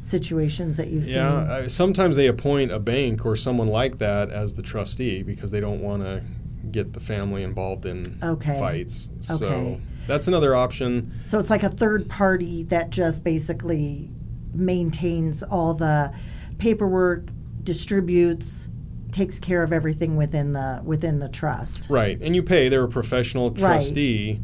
situations 0.00 0.76
that 0.76 0.88
you've 0.88 1.04
Yeah, 1.06 1.40
seen? 1.40 1.50
uh, 1.50 1.68
sometimes 1.68 2.16
they 2.16 2.26
appoint 2.26 2.70
a 2.70 2.78
bank 2.78 3.24
or 3.24 3.36
someone 3.36 3.68
like 3.68 3.98
that 3.98 4.30
as 4.30 4.54
the 4.54 4.62
trustee 4.62 5.22
because 5.22 5.50
they 5.50 5.60
don't 5.60 5.80
want 5.80 6.02
to 6.02 6.22
get 6.70 6.92
the 6.92 7.00
family 7.00 7.42
involved 7.42 7.86
in 7.86 8.18
Okay. 8.22 8.58
fights. 8.58 9.08
So 9.20 9.46
Okay. 9.46 9.80
that's 10.06 10.28
another 10.28 10.54
option. 10.54 11.12
So 11.22 11.38
it's 11.38 11.50
like 11.50 11.62
a 11.62 11.68
third 11.68 12.08
party 12.08 12.64
that 12.64 12.90
just 12.90 13.24
basically 13.24 14.10
maintains 14.52 15.42
all 15.42 15.74
the 15.74 16.12
paperwork, 16.58 17.28
distributes, 17.62 18.68
takes 19.14 19.38
care 19.38 19.62
of 19.62 19.72
everything 19.72 20.16
within 20.16 20.52
the 20.52 20.80
within 20.84 21.20
the 21.20 21.28
trust. 21.28 21.88
Right. 21.88 22.18
And 22.20 22.34
you 22.34 22.42
pay, 22.42 22.68
they're 22.68 22.84
a 22.84 22.88
professional 22.88 23.50
Right. 23.50 23.58
trustee. 23.58 24.40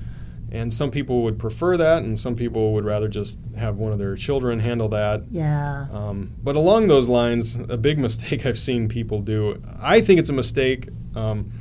And 0.52 0.72
some 0.72 0.90
people 0.90 1.22
would 1.22 1.38
prefer 1.38 1.76
that, 1.76 2.02
and 2.02 2.18
some 2.18 2.34
people 2.34 2.72
would 2.74 2.84
rather 2.84 3.06
just 3.06 3.38
have 3.56 3.76
one 3.76 3.92
of 3.92 3.98
their 4.00 4.16
children 4.16 4.58
handle 4.58 4.88
that. 4.88 5.22
Yeah. 5.30 5.86
Um, 5.92 6.32
but 6.42 6.56
along 6.56 6.88
those 6.88 7.06
lines, 7.06 7.56
a 7.68 7.76
big 7.76 7.98
mistake 8.06 8.44
I've 8.46 8.58
seen 8.58 8.88
people 8.88 9.20
do, 9.20 9.60
I 9.80 10.00
think 10.00 10.18
it's 10.18 10.28
a 10.28 10.32
mistake, 10.32 10.88
um, 11.14 11.52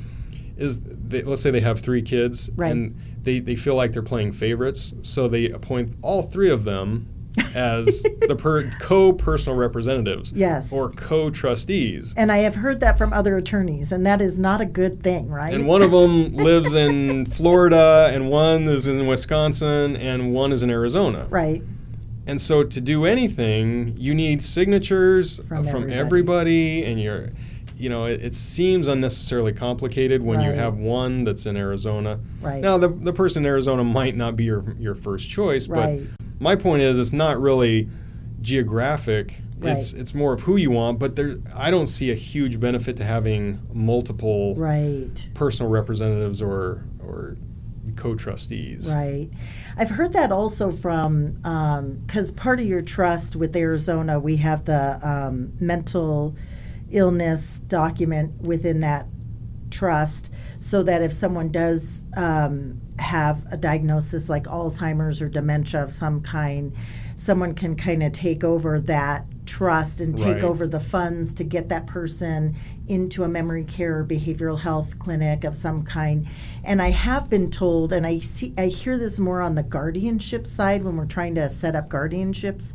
is 0.56 0.80
they, 0.80 1.22
let's 1.22 1.40
say 1.40 1.52
they 1.52 1.60
have 1.60 1.78
three 1.80 2.02
kids 2.02 2.50
Right. 2.56 2.72
and 2.72 2.96
they, 3.22 3.38
they 3.38 3.54
feel 3.54 3.76
like 3.76 3.92
they're 3.92 4.02
playing 4.02 4.32
favorites, 4.32 4.92
so 5.02 5.28
they 5.28 5.48
appoint 5.50 5.94
all 6.02 6.22
three 6.24 6.50
of 6.50 6.64
them 6.64 7.06
as 7.54 8.02
the 8.26 8.36
per, 8.36 8.70
co-personal 8.80 9.56
representatives 9.56 10.32
Yes. 10.34 10.72
or 10.72 10.90
co-trustees. 10.90 12.14
And 12.16 12.30
I 12.32 12.38
have 12.38 12.54
heard 12.54 12.80
that 12.80 12.98
from 12.98 13.12
other 13.12 13.36
attorneys, 13.36 13.92
and 13.92 14.04
that 14.06 14.20
is 14.20 14.38
not 14.38 14.60
a 14.60 14.64
good 14.66 15.02
thing, 15.02 15.28
right? 15.28 15.52
And 15.54 15.66
one 15.66 15.82
of 15.82 15.90
them 15.90 16.34
lives 16.36 16.74
in 16.74 17.26
Florida, 17.30 18.10
and 18.12 18.28
one 18.30 18.64
is 18.68 18.88
in 18.88 19.06
Wisconsin, 19.06 19.96
and 19.96 20.32
one 20.34 20.52
is 20.52 20.62
in 20.62 20.70
Arizona. 20.70 21.26
right. 21.30 21.62
And 22.26 22.40
so 22.40 22.62
to 22.62 22.80
do 22.80 23.06
anything, 23.06 23.94
you 23.96 24.14
need 24.14 24.40
signatures 24.42 25.38
From 25.48 25.64
from, 25.64 25.90
everybody. 25.90 25.94
everybody. 25.94 26.84
and 26.84 27.00
you're, 27.00 27.30
you 27.76 27.88
know, 27.88 28.04
it, 28.04 28.22
it 28.22 28.34
seems 28.36 28.86
unnecessarily 28.86 29.52
complicated 29.52 30.22
when 30.22 30.40
you 30.40 30.50
have 30.52 30.76
one 30.78 31.24
that's 31.24 31.46
in 31.46 31.56
Arizona. 31.56 32.20
Right. 32.40 32.60
Now, 32.60 32.78
the, 32.78 32.88
the 32.88 33.12
person 33.12 33.42
in 33.42 33.48
Arizona 33.48 33.82
might 33.82 34.16
not 34.16 34.36
be 34.36 34.44
your, 34.44 34.76
your 34.78 34.94
first 34.94 35.28
choice, 35.28 35.66
Right. 35.66 36.02
but 36.18 36.19
my 36.40 36.56
point 36.56 36.82
is 36.82 36.98
it's 36.98 37.12
not 37.12 37.38
really 37.40 37.88
geographic. 38.40 39.34
It's 39.62 39.92
Right. 39.92 40.00
it's 40.00 40.14
more 40.14 40.32
of 40.32 40.40
who 40.40 40.56
you 40.56 40.70
want, 40.70 40.98
but 40.98 41.14
there 41.16 41.36
I 41.54 41.70
don't 41.70 41.86
see 41.86 42.10
a 42.10 42.14
huge 42.14 42.58
benefit 42.58 42.96
to 42.96 43.04
having 43.04 43.60
multiple 43.72 44.56
Right. 44.56 45.28
personal 45.34 45.70
representatives 45.70 46.40
or 46.42 46.84
or 47.06 47.36
co-trustees. 47.96 48.90
Right. 48.92 49.28
I've 49.76 49.90
heard 49.90 50.12
that 50.12 50.30
also 50.32 50.70
from, 50.70 51.32
because 52.06 52.30
part 52.30 52.60
of 52.60 52.66
your 52.66 52.82
trust 52.82 53.36
with 53.36 53.54
Arizona, 53.56 54.18
we 54.20 54.36
have 54.36 54.64
the 54.64 54.98
um, 55.06 55.52
mental 55.58 56.36
illness 56.90 57.60
document 57.60 58.42
within 58.42 58.80
that 58.80 59.06
trust 59.70 60.32
so 60.60 60.82
that 60.84 61.02
if 61.02 61.12
someone 61.12 61.48
does 61.48 62.04
um, 62.16 62.80
have 63.00 63.42
a 63.50 63.56
diagnosis 63.56 64.28
like 64.28 64.44
Alzheimer's 64.44 65.20
or 65.22 65.28
dementia 65.28 65.82
of 65.82 65.92
some 65.92 66.20
kind, 66.20 66.72
someone 67.16 67.54
can 67.54 67.76
kind 67.76 68.02
of 68.02 68.12
take 68.12 68.44
over 68.44 68.80
that 68.80 69.24
trust 69.46 70.00
and 70.00 70.16
take 70.16 70.36
Right. 70.36 70.44
over 70.44 70.66
the 70.66 70.80
funds 70.80 71.32
to 71.34 71.44
get 71.44 71.68
that 71.70 71.86
person 71.86 72.54
into 72.86 73.24
a 73.24 73.28
memory 73.28 73.64
care 73.64 73.98
or 74.00 74.04
behavioral 74.04 74.58
health 74.60 74.98
clinic 74.98 75.44
of 75.44 75.56
some 75.56 75.82
kind. 75.82 76.26
And 76.62 76.80
I 76.82 76.90
have 76.90 77.28
been 77.30 77.50
told, 77.50 77.92
and 77.92 78.06
I 78.06 78.18
see, 78.20 78.52
I 78.58 78.66
hear 78.66 78.96
this 78.98 79.18
more 79.18 79.40
on 79.40 79.54
the 79.54 79.62
guardianship 79.62 80.46
side 80.46 80.84
when 80.84 80.96
we're 80.96 81.06
trying 81.06 81.34
to 81.36 81.48
set 81.50 81.74
up 81.74 81.88
guardianships, 81.88 82.74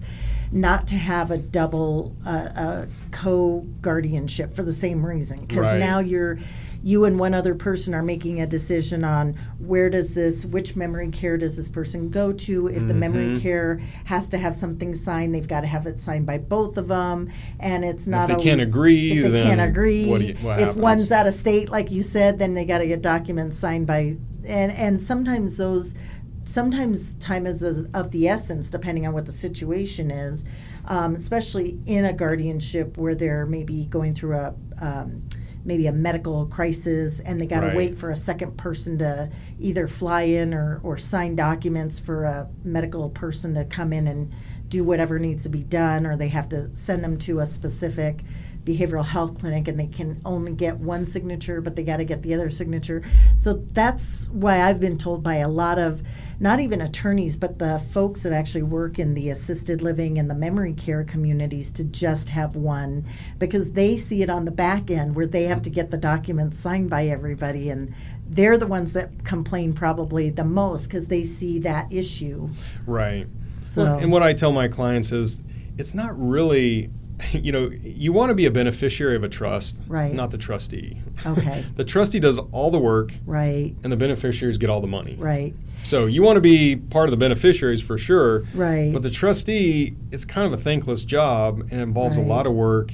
not 0.52 0.88
to 0.88 0.96
have 0.96 1.32
a 1.32 1.38
double 1.38 2.16
uh, 2.26 2.50
uh, 2.56 2.86
co 3.12 3.66
guardianship 3.82 4.54
for 4.54 4.64
the 4.64 4.74
same 4.74 5.06
reason 5.06 5.42
because 5.42 5.66
Right. 5.68 5.80
now 5.80 6.00
you're 6.00 6.38
you 6.86 7.04
and 7.06 7.18
one 7.20 7.34
other 7.34 7.56
person 7.56 7.96
are 7.96 8.04
making 8.04 8.40
a 8.40 8.46
decision 8.46 9.04
on 9.04 9.34
where 9.58 9.90
does 9.90 10.14
this 10.14 10.46
which 10.46 10.76
memory 10.76 11.10
care 11.10 11.36
does 11.36 11.58
this 11.58 11.68
person 11.68 12.12
go 12.12 12.32
to 12.32 12.68
if 12.68 12.88
the 12.88 12.94
memory 12.94 13.26
Mhm. 13.40 13.42
care 13.42 13.80
has 14.04 14.30
to 14.30 14.38
have 14.38 14.56
something 14.56 14.94
signed 14.94 15.34
they've 15.34 15.48
got 15.48 15.62
to 15.62 15.68
have 15.68 15.88
it 15.88 16.00
signed 16.00 16.28
by 16.28 16.38
both 16.38 16.78
of 16.78 16.88
them 16.88 17.30
and 17.60 17.84
it's 17.84 18.06
not 18.06 18.30
If 18.30 18.38
they 18.38 18.44
can't 18.44 18.62
agree, 18.62 19.14
if 19.14 19.24
they 19.24 19.30
then 19.32 19.58
can't 19.58 19.62
agree 19.70 20.06
what 20.08 20.22
you- 20.22 20.36
what 20.44 20.60
if 20.60 20.68
happens? 20.68 20.78
one's 20.78 21.12
out 21.12 21.26
of 21.26 21.34
state 21.34 21.72
like 21.72 21.92
you 21.92 22.04
said 22.04 22.38
then 22.38 22.54
they 22.54 22.66
got 22.66 22.78
to 22.78 22.86
get 22.88 23.02
documents 23.02 23.58
signed 23.58 23.88
by 23.88 24.16
and 24.46 24.72
and 24.72 25.02
sometimes 25.02 25.58
those 25.58 25.96
sometimes 26.44 27.16
time 27.16 27.48
is 27.48 27.64
of 27.64 27.88
of 27.96 28.12
the 28.12 28.28
essence 28.28 28.70
depending 28.70 29.08
on 29.08 29.14
what 29.14 29.26
the 29.26 29.32
situation 29.32 30.12
is 30.12 30.46
um, 30.88 31.16
especially 31.16 31.80
in 31.88 32.06
a 32.06 32.14
guardianship 32.14 32.96
where 33.00 33.16
they're 33.16 33.48
maybe 33.48 33.88
going 33.90 34.14
through 34.14 34.36
a 34.36 34.54
um, 34.80 35.24
maybe 35.66 35.88
a 35.88 35.92
medical 35.92 36.46
crisis 36.46 37.20
and 37.20 37.42
they 37.42 37.46
got 37.48 37.62
to 37.62 37.68
Right. 37.68 37.76
wait 37.76 37.98
for 37.98 38.12
a 38.12 38.16
second 38.16 38.56
person 38.56 39.00
to 39.00 39.30
either 39.60 39.88
fly 39.88 40.22
in 40.22 40.54
or, 40.54 40.80
or 40.84 40.98
sign 40.98 41.36
documents 41.36 42.00
for 42.00 42.24
a 42.24 42.48
medical 42.64 43.10
person 43.10 43.56
to 43.56 43.66
come 43.66 43.92
in 43.92 44.08
and 44.08 44.32
do 44.70 44.84
whatever 44.84 45.18
needs 45.20 45.44
to 45.44 45.50
be 45.50 45.64
done 45.64 46.06
or 46.06 46.16
they 46.16 46.28
have 46.30 46.48
to 46.50 46.70
send 46.76 47.04
them 47.04 47.18
to 47.18 47.40
a 47.40 47.46
specific 47.46 48.22
behavioral 48.66 49.06
health 49.06 49.40
clinic 49.40 49.68
and 49.68 49.80
they 49.80 49.88
can 49.88 50.20
only 50.26 50.52
get 50.52 50.78
one 50.80 51.06
signature 51.06 51.62
but 51.62 51.76
they 51.76 51.84
got 51.84 51.98
to 51.98 52.06
get 52.06 52.24
the 52.24 52.34
other 52.34 52.50
signature 52.50 53.04
so 53.38 53.54
that's 53.74 54.28
why 54.30 54.62
i've 54.62 54.80
been 54.80 54.98
told 54.98 55.22
by 55.22 55.36
a 55.36 55.48
lot 55.48 55.78
of 55.78 56.02
not 56.40 56.60
even 56.60 56.82
attorneys 56.82 57.38
but 57.38 57.60
the 57.60 57.80
folks 57.92 58.24
that 58.24 58.34
actually 58.34 58.64
work 58.64 58.98
in 58.98 59.14
the 59.14 59.30
assisted 59.30 59.82
living 59.84 60.18
and 60.18 60.30
the 60.30 60.36
memory 60.36 60.74
care 60.74 61.04
communities 61.04 61.72
to 61.72 61.84
just 61.84 62.30
have 62.30 62.56
one 62.56 63.06
because 63.38 63.72
they 63.74 63.96
see 63.96 64.24
it 64.24 64.30
on 64.30 64.46
the 64.46 64.52
back 64.52 64.90
end 64.90 65.16
where 65.16 65.28
they 65.28 65.44
have 65.44 65.62
to 65.62 65.70
get 65.70 65.92
the 65.92 65.98
documents 65.98 66.58
signed 66.58 66.90
by 66.90 67.06
everybody 67.06 67.70
and 67.70 67.94
they're 68.28 68.58
the 68.58 68.66
ones 68.68 68.94
that 68.94 69.24
complain 69.24 69.72
probably 69.74 70.32
the 70.32 70.44
most 70.44 70.88
because 70.88 71.08
they 71.08 71.24
see 71.24 71.60
that 71.60 71.86
issue 71.92 72.50
Right. 72.88 73.28
so 73.58 73.86
and 73.86 74.12
what 74.12 74.24
I 74.24 74.34
tell 74.34 74.52
my 74.52 74.68
clients 74.68 75.12
is 75.12 75.44
it's 75.78 75.94
not 75.94 76.18
really, 76.18 76.90
you 77.32 77.52
know, 77.52 77.70
you 77.84 78.12
want 78.14 78.30
to 78.30 78.36
be 78.36 78.46
a 78.46 78.52
beneficiary 78.52 79.16
of 79.16 79.24
a 79.24 79.30
trust, 79.30 79.82
Right. 79.88 80.14
not 80.14 80.32
the 80.32 80.38
trustee. 80.38 81.02
Okay. 81.26 81.64
the 81.76 81.84
trustee 81.86 82.20
does 82.20 82.40
all 82.52 82.72
the 82.72 82.80
work 82.80 83.14
right 83.26 83.74
and 83.84 83.92
the 83.92 83.98
beneficiaries 83.98 84.58
get 84.58 84.70
all 84.70 84.82
the 84.82 84.88
money. 84.88 85.16
right 85.18 85.54
So 85.84 86.06
you 86.08 86.22
want 86.24 86.38
to 86.38 86.42
be 86.42 86.76
part 86.76 87.06
of 87.06 87.12
the 87.12 87.18
beneficiaries 87.18 87.82
for 87.82 87.98
sure. 87.98 88.44
right 88.54 88.92
But 88.92 89.02
the 89.04 89.10
trustee, 89.12 89.96
it's 90.12 90.26
kind 90.26 90.46
of 90.46 90.54
a 90.54 90.62
thankless 90.62 91.04
job 91.04 91.60
and 91.72 91.80
involves 91.82 92.18
Right. 92.18 92.26
a 92.26 92.30
lot 92.30 92.48
of 92.48 92.54
work. 92.54 92.94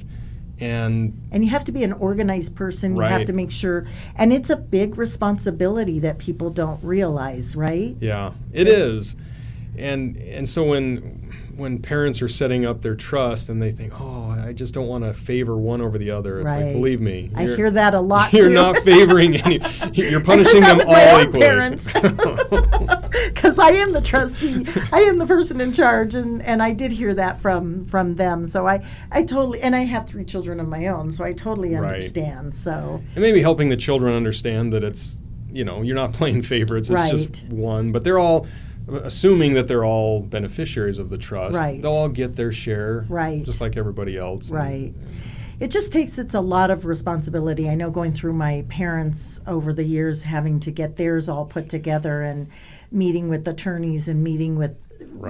And 0.60 1.20
And 1.32 1.42
you 1.44 1.50
have 1.50 1.64
to 1.64 1.72
be 1.72 1.82
an 1.82 1.92
organized 1.94 2.54
person. 2.54 2.94
You 2.94 3.02
have 3.02 3.24
to 3.24 3.32
make 3.32 3.50
sure, 3.50 3.84
and 4.14 4.32
it's 4.32 4.48
a 4.50 4.56
big 4.56 4.96
responsibility 4.96 5.98
that 6.00 6.18
people 6.18 6.50
don't 6.50 6.82
realize, 6.84 7.56
right? 7.56 7.96
yeah, 8.00 8.32
it 8.52 8.68
is. 8.68 9.16
And 9.76 10.16
and 10.18 10.48
so 10.48 10.62
when 10.64 11.21
when 11.56 11.78
parents 11.80 12.22
are 12.22 12.28
setting 12.28 12.64
up 12.64 12.80
their 12.82 12.94
trust 12.94 13.48
and 13.48 13.60
they 13.60 13.72
think, 13.72 13.92
oh, 14.00 14.30
I 14.30 14.52
just 14.52 14.72
don't 14.74 14.86
want 14.88 15.04
to 15.04 15.12
favor 15.12 15.56
one 15.56 15.80
over 15.80 15.98
the 15.98 16.10
other, 16.10 16.40
it's 16.40 16.50
Right. 16.50 16.64
like, 16.64 16.72
believe 16.72 17.00
me, 17.00 17.30
I 17.34 17.44
hear 17.44 17.70
that 17.70 17.94
a 17.94 18.00
lot. 18.00 18.32
You're 18.32 18.48
too. 18.48 18.54
not 18.54 18.78
favoring 18.78 19.36
any. 19.36 19.60
You're 19.92 20.20
punishing 20.20 20.62
them 20.62 20.80
all 20.80 20.86
my 20.94 21.22
equally. 21.22 21.40
parents. 21.40 21.90
Because 23.26 23.58
I 23.58 23.70
am 23.70 23.92
the 23.92 24.00
trustee, 24.00 24.64
I 24.92 25.00
am 25.00 25.18
the 25.18 25.26
person 25.26 25.60
in 25.60 25.72
charge, 25.72 26.14
and, 26.14 26.40
and 26.42 26.62
I 26.62 26.72
did 26.72 26.92
hear 26.92 27.12
that 27.14 27.40
from 27.40 27.84
from 27.86 28.14
them. 28.14 28.46
So 28.46 28.66
I 28.66 28.84
I 29.10 29.22
totally 29.22 29.60
and 29.60 29.74
I 29.76 29.80
have 29.80 30.06
three 30.06 30.24
children 30.24 30.60
of 30.60 30.68
my 30.68 30.86
own, 30.86 31.10
so 31.10 31.24
I 31.24 31.32
totally 31.32 31.74
Right. 31.74 31.94
understand. 31.96 32.54
So 32.54 33.02
and 33.14 33.22
maybe 33.22 33.42
helping 33.42 33.68
the 33.68 33.76
children 33.76 34.14
understand 34.14 34.72
that 34.72 34.82
it's 34.84 35.18
you 35.52 35.64
know 35.64 35.82
you're 35.82 35.96
not 35.96 36.12
playing 36.12 36.42
favorites. 36.42 36.88
It's 36.88 37.10
just 37.10 37.48
one, 37.52 37.92
but 37.92 38.04
they're 38.04 38.18
all 38.18 38.46
assuming 38.88 39.54
that 39.54 39.68
they're 39.68 39.84
all 39.84 40.20
beneficiaries 40.20 40.98
of 40.98 41.08
the 41.10 41.18
trust. 41.18 41.56
Right. 41.56 41.80
They'll 41.80 41.92
all 41.92 42.08
get 42.08 42.36
their 42.36 42.52
share. 42.52 43.06
Right. 43.08 43.42
Just 43.44 43.60
like 43.60 43.76
everybody 43.76 44.16
else. 44.16 44.50
And- 44.50 44.58
Right. 44.58 44.94
It 45.60 45.70
just 45.70 45.92
takes 45.92 46.18
it's 46.18 46.34
a 46.34 46.40
lot 46.40 46.72
of 46.72 46.86
responsibility. 46.86 47.68
I 47.70 47.76
know 47.76 47.90
going 47.90 48.12
through 48.14 48.32
my 48.32 48.64
parents 48.68 49.38
over 49.46 49.72
the 49.72 49.84
years 49.84 50.24
having 50.24 50.58
to 50.60 50.72
get 50.72 50.96
theirs 50.96 51.28
all 51.28 51.44
put 51.46 51.68
together 51.68 52.22
and 52.22 52.48
meeting 52.90 53.28
with 53.28 53.46
attorneys 53.46 54.08
and 54.08 54.24
meeting 54.24 54.56
with 54.56 54.76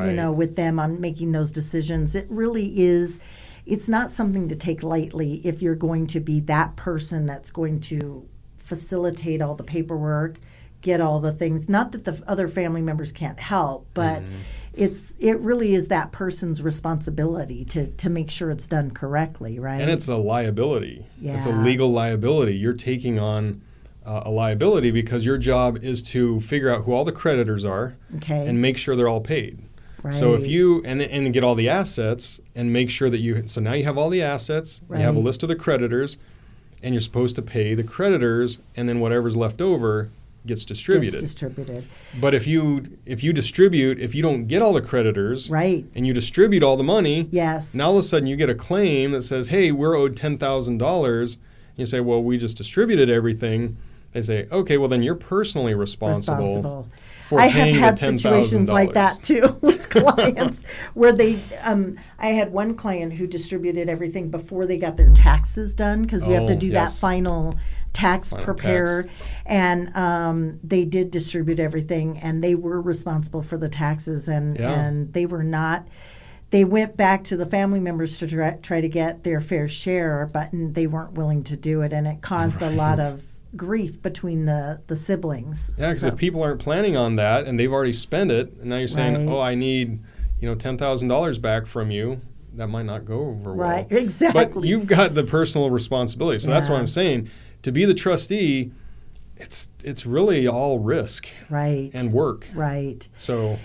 you 0.08 0.12
know 0.14 0.32
with 0.32 0.56
them 0.56 0.78
on 0.78 1.00
making 1.02 1.32
those 1.32 1.52
decisions. 1.52 2.14
It 2.14 2.26
really 2.30 2.80
is 2.80 3.18
it's 3.66 3.88
not 3.90 4.10
something 4.10 4.48
to 4.48 4.56
take 4.56 4.82
lightly 4.82 5.42
if 5.44 5.60
you're 5.60 5.74
going 5.76 6.06
to 6.08 6.20
be 6.20 6.40
that 6.40 6.76
person 6.76 7.26
that's 7.26 7.50
going 7.50 7.80
to 7.80 8.26
facilitate 8.56 9.42
all 9.42 9.54
the 9.54 9.64
paperwork, 9.64 10.36
get 10.83 11.01
all 11.01 11.21
the 11.21 11.33
things. 11.33 11.68
Not 11.68 11.92
that 11.92 12.05
the 12.05 12.23
other 12.27 12.49
family 12.49 12.83
members 12.83 13.12
can't 13.12 13.40
help, 13.40 13.87
but 13.95 14.21
Mm-hmm. 14.23 14.35
it's 14.75 15.12
it 15.18 15.38
really 15.40 15.75
is 15.75 15.88
that 15.88 16.12
person's 16.12 16.62
responsibility 16.62 17.64
to 17.66 17.87
to 17.88 18.11
make 18.11 18.31
sure 18.31 18.51
it's 18.51 18.66
done 18.66 18.90
correctly, 18.90 19.59
right? 19.59 19.81
And 19.81 19.90
it's 19.90 20.09
a 20.09 20.16
liability. 20.16 21.07
Yeah. 21.21 21.37
It's 21.37 21.47
a 21.47 21.53
legal 21.53 21.90
liability. 21.90 22.57
You're 22.57 22.73
taking 22.75 23.18
on 23.18 23.62
uh, 24.05 24.23
a 24.25 24.31
liability 24.31 24.90
because 24.90 25.25
your 25.25 25.38
job 25.38 25.79
is 25.83 26.03
to 26.03 26.40
figure 26.40 26.68
out 26.68 26.85
who 26.85 26.92
all 26.92 27.05
the 27.05 27.12
creditors 27.12 27.64
are 27.64 27.97
okay. 28.16 28.47
and 28.49 28.61
make 28.61 28.77
sure 28.77 28.97
they're 28.97 29.09
all 29.09 29.21
paid. 29.21 29.59
right. 30.03 30.14
So 30.14 30.35
if 30.35 30.47
you 30.47 30.83
and 30.85 31.01
and 31.01 31.33
get 31.33 31.45
all 31.45 31.55
the 31.55 31.68
assets 31.68 32.40
and 32.55 32.73
make 32.73 32.90
sure 32.90 33.09
that 33.11 33.21
you 33.21 33.47
so 33.47 33.61
now 33.61 33.75
you 33.75 33.85
have 33.85 33.97
all 33.97 34.11
the 34.11 34.23
assets, 34.23 34.81
right. 34.88 34.99
you 35.01 35.07
have 35.07 35.16
a 35.16 35.21
list 35.21 35.42
of 35.45 35.49
the 35.49 35.57
creditors, 35.57 36.16
and 36.83 36.95
you're 36.95 37.01
supposed 37.01 37.37
to 37.37 37.42
pay 37.42 37.75
the 37.75 37.85
creditors, 37.85 38.59
and 38.77 38.88
then 38.88 38.99
whatever's 39.01 39.37
left 39.37 39.61
over 39.61 40.11
gets 40.46 40.64
distributed. 40.64 41.20
Gets 41.20 41.35
distributed. 41.35 41.85
but 42.20 42.35
if 42.35 42.46
you 42.46 42.85
if 43.07 43.22
you 43.22 43.33
distribute, 43.33 44.00
if 44.00 44.14
you 44.14 44.22
don't 44.22 44.46
get 44.46 44.61
all 44.62 44.72
the 44.72 44.81
creditors, 44.83 45.48
Right. 45.50 45.85
and 45.94 46.07
you 46.07 46.12
distribute 46.12 46.62
all 46.62 46.76
the 46.76 46.83
money, 46.85 47.28
Yes. 47.31 47.74
now 47.74 47.87
all 47.87 47.92
of 47.92 47.98
a 47.98 48.02
sudden 48.02 48.26
you 48.26 48.37
get 48.37 48.50
a 48.50 48.55
claim 48.55 49.12
that 49.12 49.22
says, 49.22 49.48
"Hey, 49.48 49.70
we're 49.72 49.96
owed 49.96 50.16
ten 50.16 50.38
thousand 50.38 50.78
dollars." 50.78 51.38
You 51.76 51.87
say, 51.87 52.00
"Well, 52.00 52.22
we 52.22 52.38
just 52.38 52.57
distributed 52.57 53.09
everything." 53.09 53.76
They 54.12 54.20
say, 54.22 54.46
"Okay, 54.52 54.76
well 54.76 54.88
then 54.88 55.02
you're 55.02 55.14
personally 55.14 55.74
responsible." 55.74 56.37
responsible. 56.46 56.88
For 57.24 57.40
I 57.40 57.46
have 57.46 57.98
had 57.98 57.98
situations 57.98 58.68
like 58.68 58.92
that 58.92 59.22
too 59.22 59.57
with 59.62 59.88
clients 59.88 60.62
where 60.92 61.12
they. 61.12 61.38
Um, 61.62 61.96
I 62.18 62.26
had 62.26 62.52
one 62.52 62.74
client 62.74 63.14
who 63.14 63.26
distributed 63.26 63.88
everything 63.88 64.28
before 64.28 64.66
they 64.66 64.76
got 64.76 64.98
their 64.98 65.09
taxes 65.11 65.72
done 65.74 66.02
because 66.02 66.26
you 66.28 66.35
have 66.35 66.44
to 66.46 66.52
Oh, 66.55 66.59
do 66.59 66.66
yes. 66.66 66.92
that 66.92 66.98
final 67.00 67.57
tax 67.92 68.31
Final 68.31 68.44
prepare, 68.44 69.02
tax. 69.05 69.14
and 69.46 69.96
um, 69.96 70.61
they 70.64 70.85
did 70.85 71.11
distribute 71.11 71.61
everything, 71.61 72.18
and 72.18 72.42
they 72.42 72.55
were 72.55 72.81
responsible 72.81 73.42
for 73.42 73.59
the 73.59 73.68
taxes, 73.68 74.28
and 74.28 74.59
Yeah. 74.59 74.72
and 74.72 75.12
they 75.12 75.26
were 75.26 75.42
not. 75.42 75.87
They 76.50 76.64
went 76.64 76.96
back 76.98 77.24
to 77.24 77.37
the 77.37 77.46
family 77.46 77.81
members 77.81 78.18
to 78.18 78.26
try, 78.26 78.50
try 78.62 78.81
to 78.83 78.88
get 78.88 79.24
their 79.24 79.40
fair 79.40 79.68
share, 79.68 80.28
but 80.33 80.50
they 80.52 80.87
weren't 80.87 81.12
willing 81.14 81.44
to 81.44 81.57
do 81.57 81.81
it, 81.83 81.92
and 81.92 82.07
it 82.07 82.20
caused 82.20 82.61
a 82.62 82.70
lot 82.70 83.00
of 83.00 83.22
grief 83.57 84.00
between 84.02 84.44
the 84.46 84.81
the 84.87 84.96
siblings. 84.96 85.70
Yeah, 85.76 85.88
because 85.90 86.02
So- 86.02 86.09
if 86.09 86.16
people 86.16 86.42
aren't 86.42 86.61
planning 86.61 86.96
on 86.96 87.16
that 87.16 87.46
and 87.46 87.59
they've 87.59 87.72
already 87.72 87.92
spent 87.92 88.31
it, 88.31 88.55
and 88.61 88.70
now 88.70 88.76
you're 88.78 88.88
saying, 88.88 89.26
Right. 89.26 89.33
"Oh, 89.35 89.40
I 89.40 89.55
need, 89.55 90.00
you 90.40 90.48
know, 90.48 90.55
ten 90.55 90.76
thousand 90.78 91.09
dollars 91.09 91.38
back 91.38 91.66
from 91.66 91.90
you," 91.90 92.20
that 92.55 92.68
might 92.68 92.85
not 92.87 93.05
go 93.07 93.20
over 93.20 93.52
well. 93.55 93.68
Right, 93.68 93.87
exactly. 93.90 94.44
But 94.44 94.64
you've 94.64 94.87
got 94.87 95.14
the 95.14 95.24
personal 95.24 95.70
responsibility, 95.70 96.38
so 96.38 96.50
that's 96.50 96.68
what 96.68 96.78
I'm 96.78 96.87
saying. 96.87 97.28
To 97.62 97.72
be 97.72 97.85
the 97.85 97.94
trustee, 97.94 98.72
it's 99.37 99.68
it's 99.85 100.05
really 100.07 100.46
all 100.46 100.79
risk 100.79 101.29
right, 101.51 101.90
and 101.94 102.12
work. 102.12 102.46
right. 102.55 103.09
So 103.18 103.59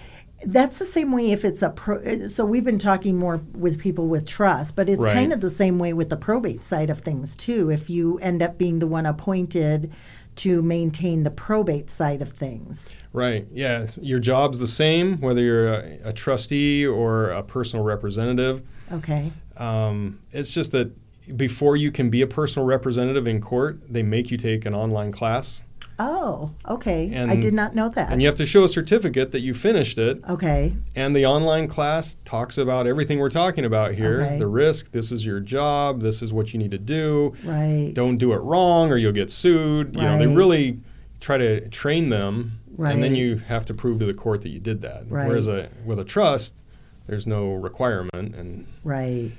That's 0.46 0.78
the 0.78 0.86
same 0.86 1.12
way 1.12 1.32
if 1.32 1.44
it's 1.44 1.62
a 1.64 1.70
pro. 1.72 2.28
So 2.28 2.46
we've 2.46 2.64
been 2.64 2.78
talking 2.80 3.18
more 3.18 3.42
with 3.54 3.80
people 3.80 4.08
with 4.08 4.26
trust, 4.28 4.76
but 4.76 4.88
it's 4.88 5.02
Right. 5.02 5.14
kind 5.16 5.34
of 5.34 5.42
the 5.42 5.50
same 5.50 5.80
way 5.80 5.94
with 5.94 6.10
the 6.10 6.16
probate 6.18 6.64
side 6.64 6.90
of 6.92 7.00
things 7.00 7.36
too. 7.36 7.70
If 7.72 7.90
you 7.90 8.20
end 8.20 8.44
up 8.44 8.58
being 8.58 8.80
the 8.80 8.88
one 8.88 9.06
appointed 9.08 9.92
to 10.38 10.62
maintain 10.62 11.24
the 11.24 11.32
probate 11.32 11.90
side 11.90 12.22
of 12.22 12.30
things, 12.30 12.96
Right. 13.14 13.48
Yes. 13.52 13.98
Your 14.00 14.20
job's 14.20 14.60
the 14.60 14.68
same, 14.68 15.18
whether 15.22 15.42
you're 15.42 15.70
a, 15.70 15.98
a 16.06 16.14
trustee 16.14 16.86
or 16.86 17.30
a 17.32 17.42
personal 17.42 17.84
representative. 17.84 18.62
okay, 18.92 19.32
Um, 19.58 20.20
it's 20.32 20.52
just 20.54 20.72
that 20.74 20.92
before 21.36 21.76
you 21.76 21.92
can 21.92 22.10
be 22.10 22.22
a 22.22 22.28
personal 22.28 22.66
representative 22.66 23.28
in 23.28 23.42
court, 23.42 23.80
they 23.90 24.04
make 24.04 24.32
you 24.32 24.38
take 24.38 24.66
an 24.66 24.74
online 24.74 25.12
class, 25.12 25.64
oh, 26.00 26.52
okay, 26.68 27.12
I 27.18 27.36
did 27.36 27.54
not 27.56 27.74
know 27.74 27.90
that. 27.90 28.12
and 28.12 28.22
you 28.22 28.28
have 28.28 28.36
to 28.36 28.46
show 28.46 28.64
a 28.64 28.70
certificate 28.70 29.32
that 29.32 29.40
you 29.42 29.54
finished 29.54 29.98
it. 29.98 30.22
okay, 30.30 30.74
And 30.96 31.16
the 31.16 31.26
online 31.26 31.68
class 31.68 32.18
talks 32.24 32.58
about 32.58 32.86
everything 32.88 33.18
we're 33.20 33.30
talking 33.30 33.66
about 33.66 33.94
here: 33.96 34.22
Okay. 34.24 34.38
the 34.40 34.48
risk. 34.48 34.92
This 34.92 35.12
is 35.12 35.26
your 35.26 35.40
job. 35.40 36.02
This 36.02 36.22
is 36.22 36.32
what 36.32 36.54
you 36.54 36.60
need 36.60 36.72
to 36.72 36.78
do. 36.78 37.34
right, 37.44 37.92
Don't 37.94 38.18
do 38.18 38.34
it 38.34 38.38
wrong, 38.38 38.92
or 38.92 38.98
you'll 38.98 39.12
get 39.12 39.32
sued. 39.32 39.96
You 39.96 40.02
know, 40.04 40.18
they 40.20 40.28
really 40.28 40.80
try 41.20 41.38
to 41.40 41.68
train 41.70 42.10
them, 42.10 42.60
Right. 42.78 42.94
and 42.94 43.02
then 43.02 43.16
you 43.16 43.38
have 43.48 43.66
to 43.66 43.74
prove 43.74 43.98
to 44.00 44.06
the 44.06 44.14
court 44.14 44.44
that 44.44 44.50
you 44.50 44.60
did 44.60 44.82
that. 44.84 45.06
Right. 45.10 45.28
Whereas 45.28 45.48
a 45.48 45.70
with 45.84 45.98
a 46.00 46.04
trust, 46.06 46.64
there's 47.08 47.26
no 47.26 47.54
requirement 47.54 48.36
and 48.36 48.68
Right. 48.84 49.32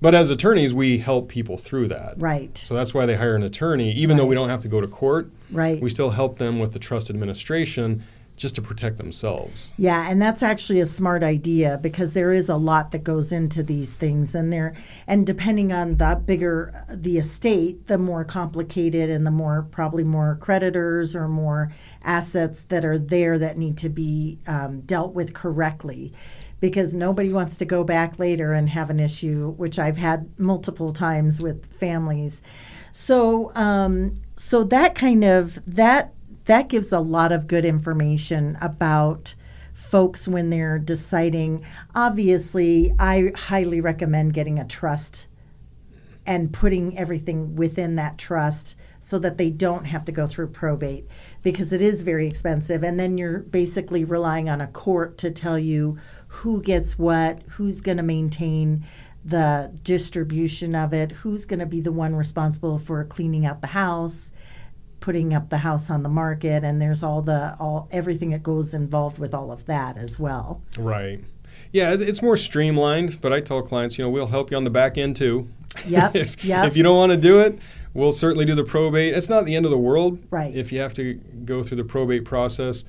But 0.00 0.14
as 0.14 0.30
attorneys 0.30 0.74
we 0.74 0.98
help 0.98 1.28
people 1.28 1.56
through 1.58 1.88
that 1.88 2.14
Right. 2.18 2.56
so 2.64 2.74
that's 2.74 2.92
why 2.92 3.06
they 3.06 3.16
hire 3.16 3.34
an 3.36 3.42
attorney 3.42 3.92
even 3.92 4.16
though 4.16 4.26
we 4.26 4.34
don't 4.34 4.48
have 4.50 4.60
to 4.62 4.68
go 4.68 4.80
to 4.80 4.86
court 4.88 5.30
Right. 5.50 5.80
we 5.80 5.90
still 5.90 6.10
help 6.10 6.38
them 6.38 6.58
with 6.58 6.72
the 6.72 6.78
trust 6.78 7.08
administration 7.10 8.02
just 8.36 8.54
to 8.56 8.60
protect 8.60 8.98
themselves 8.98 9.72
Yeah, 9.78 10.10
and 10.10 10.20
that's 10.20 10.42
actually 10.42 10.80
a 10.80 10.84
smart 10.86 11.22
idea 11.22 11.78
because 11.82 12.12
there 12.12 12.32
is 12.34 12.50
a 12.50 12.56
lot 12.56 12.90
that 12.90 13.02
goes 13.02 13.32
into 13.32 13.62
these 13.62 13.94
things, 13.94 14.34
and 14.34 14.52
there, 14.52 14.74
and 15.06 15.24
depending 15.26 15.72
on 15.72 15.96
the 15.96 16.20
bigger 16.22 16.84
the 16.90 17.16
estate, 17.16 17.86
the 17.86 17.96
more 17.96 18.24
complicated 18.24 19.08
and 19.08 19.26
the 19.26 19.30
more 19.30 19.62
probably 19.70 20.04
more 20.04 20.36
creditors 20.38 21.16
or 21.16 21.28
more 21.28 21.72
assets 22.04 22.60
that 22.68 22.84
are 22.84 22.98
there 22.98 23.38
that 23.38 23.56
need 23.56 23.78
to 23.78 23.88
be 23.88 24.38
um, 24.46 24.82
dealt 24.82 25.14
with 25.14 25.32
correctly. 25.32 26.12
Because 26.66 26.94
nobody 26.94 27.32
wants 27.32 27.58
to 27.58 27.64
go 27.64 27.84
back 27.84 28.18
later 28.18 28.52
and 28.52 28.68
have 28.68 28.90
an 28.90 28.98
issue, 28.98 29.52
which 29.52 29.78
I've 29.78 29.96
had 29.96 30.28
multiple 30.36 30.92
times 30.92 31.40
with 31.40 31.64
families. 31.78 32.42
So, 32.90 33.52
um, 33.54 34.20
so 34.34 34.64
that 34.64 34.96
kind 34.96 35.22
of 35.22 35.60
that 35.64 36.12
that 36.46 36.68
gives 36.68 36.90
a 36.90 36.98
lot 36.98 37.30
of 37.30 37.46
good 37.46 37.64
information 37.64 38.58
about 38.60 39.36
folks 39.72 40.26
when 40.26 40.50
they're 40.50 40.80
deciding. 40.80 41.64
Obviously, 41.94 42.92
I 42.98 43.30
highly 43.36 43.80
recommend 43.80 44.34
getting 44.34 44.58
a 44.58 44.66
trust 44.66 45.28
and 46.26 46.52
putting 46.52 46.98
everything 46.98 47.54
within 47.54 47.94
that 47.94 48.18
trust 48.18 48.74
so 48.98 49.20
that 49.20 49.38
they 49.38 49.50
don't 49.50 49.84
have 49.84 50.04
to 50.04 50.10
go 50.10 50.26
through 50.26 50.48
probate 50.48 51.06
because 51.42 51.72
it 51.72 51.80
is 51.80 52.02
very 52.02 52.26
expensive. 52.26 52.82
And 52.82 52.98
then 52.98 53.16
you're 53.16 53.38
basically 53.38 54.04
relying 54.04 54.50
on 54.50 54.60
a 54.60 54.66
court 54.66 55.16
to 55.18 55.30
tell 55.30 55.56
you 55.56 55.98
who 56.28 56.62
gets 56.62 56.98
what, 56.98 57.42
who's 57.50 57.80
going 57.80 57.96
to 57.96 58.02
maintain 58.02 58.84
the 59.24 59.72
distribution 59.82 60.74
of 60.74 60.92
it, 60.92 61.10
who's 61.12 61.46
going 61.46 61.58
to 61.60 61.66
be 61.66 61.80
the 61.80 61.92
one 61.92 62.14
responsible 62.14 62.78
for 62.78 63.02
cleaning 63.04 63.44
out 63.46 63.60
the 63.60 63.68
house 63.68 64.30
putting 64.98 65.34
up 65.34 65.50
the 65.50 65.58
house 65.58 65.88
on 65.90 66.02
the 66.02 66.08
market 66.08 66.64
and 66.64 66.80
there's 66.82 67.02
all 67.02 67.22
the 67.22 67.54
all 67.60 67.86
everything 67.92 68.30
that 68.30 68.42
goes 68.42 68.74
involved 68.74 69.18
with 69.18 69.32
all 69.34 69.52
of 69.52 69.64
that 69.66 69.96
as 69.96 70.18
well. 70.18 70.62
right 70.78 71.22
yeah 71.70 71.94
it's 71.96 72.22
more 72.22 72.36
streamlined 72.36 73.20
but 73.20 73.32
i 73.32 73.40
tell 73.40 73.62
clients 73.62 73.98
you 73.98 74.04
know 74.04 74.10
we'll 74.10 74.26
help 74.26 74.50
you 74.50 74.56
on 74.56 74.64
the 74.64 74.70
back 74.70 74.96
end 74.98 75.14
too 75.14 75.48
Yep, 75.86 76.16
if, 76.16 76.44
yep. 76.44 76.66
if 76.66 76.76
you 76.76 76.82
don't 76.82 76.96
want 76.96 77.12
to 77.12 77.18
do 77.18 77.38
it 77.38 77.58
we'll 77.94 78.10
certainly 78.10 78.46
do 78.46 78.54
the 78.54 78.64
probate 78.64 79.14
it's 79.14 79.28
not 79.28 79.44
the 79.44 79.54
end 79.54 79.64
of 79.64 79.70
the 79.70 79.78
world 79.78 80.18
Right. 80.30 80.52
if 80.56 80.72
you 80.72 80.80
have 80.80 80.94
to 80.94 81.14
go 81.44 81.62
through 81.62 81.76
the 81.76 81.84
probate 81.84 82.24
process 82.24 82.84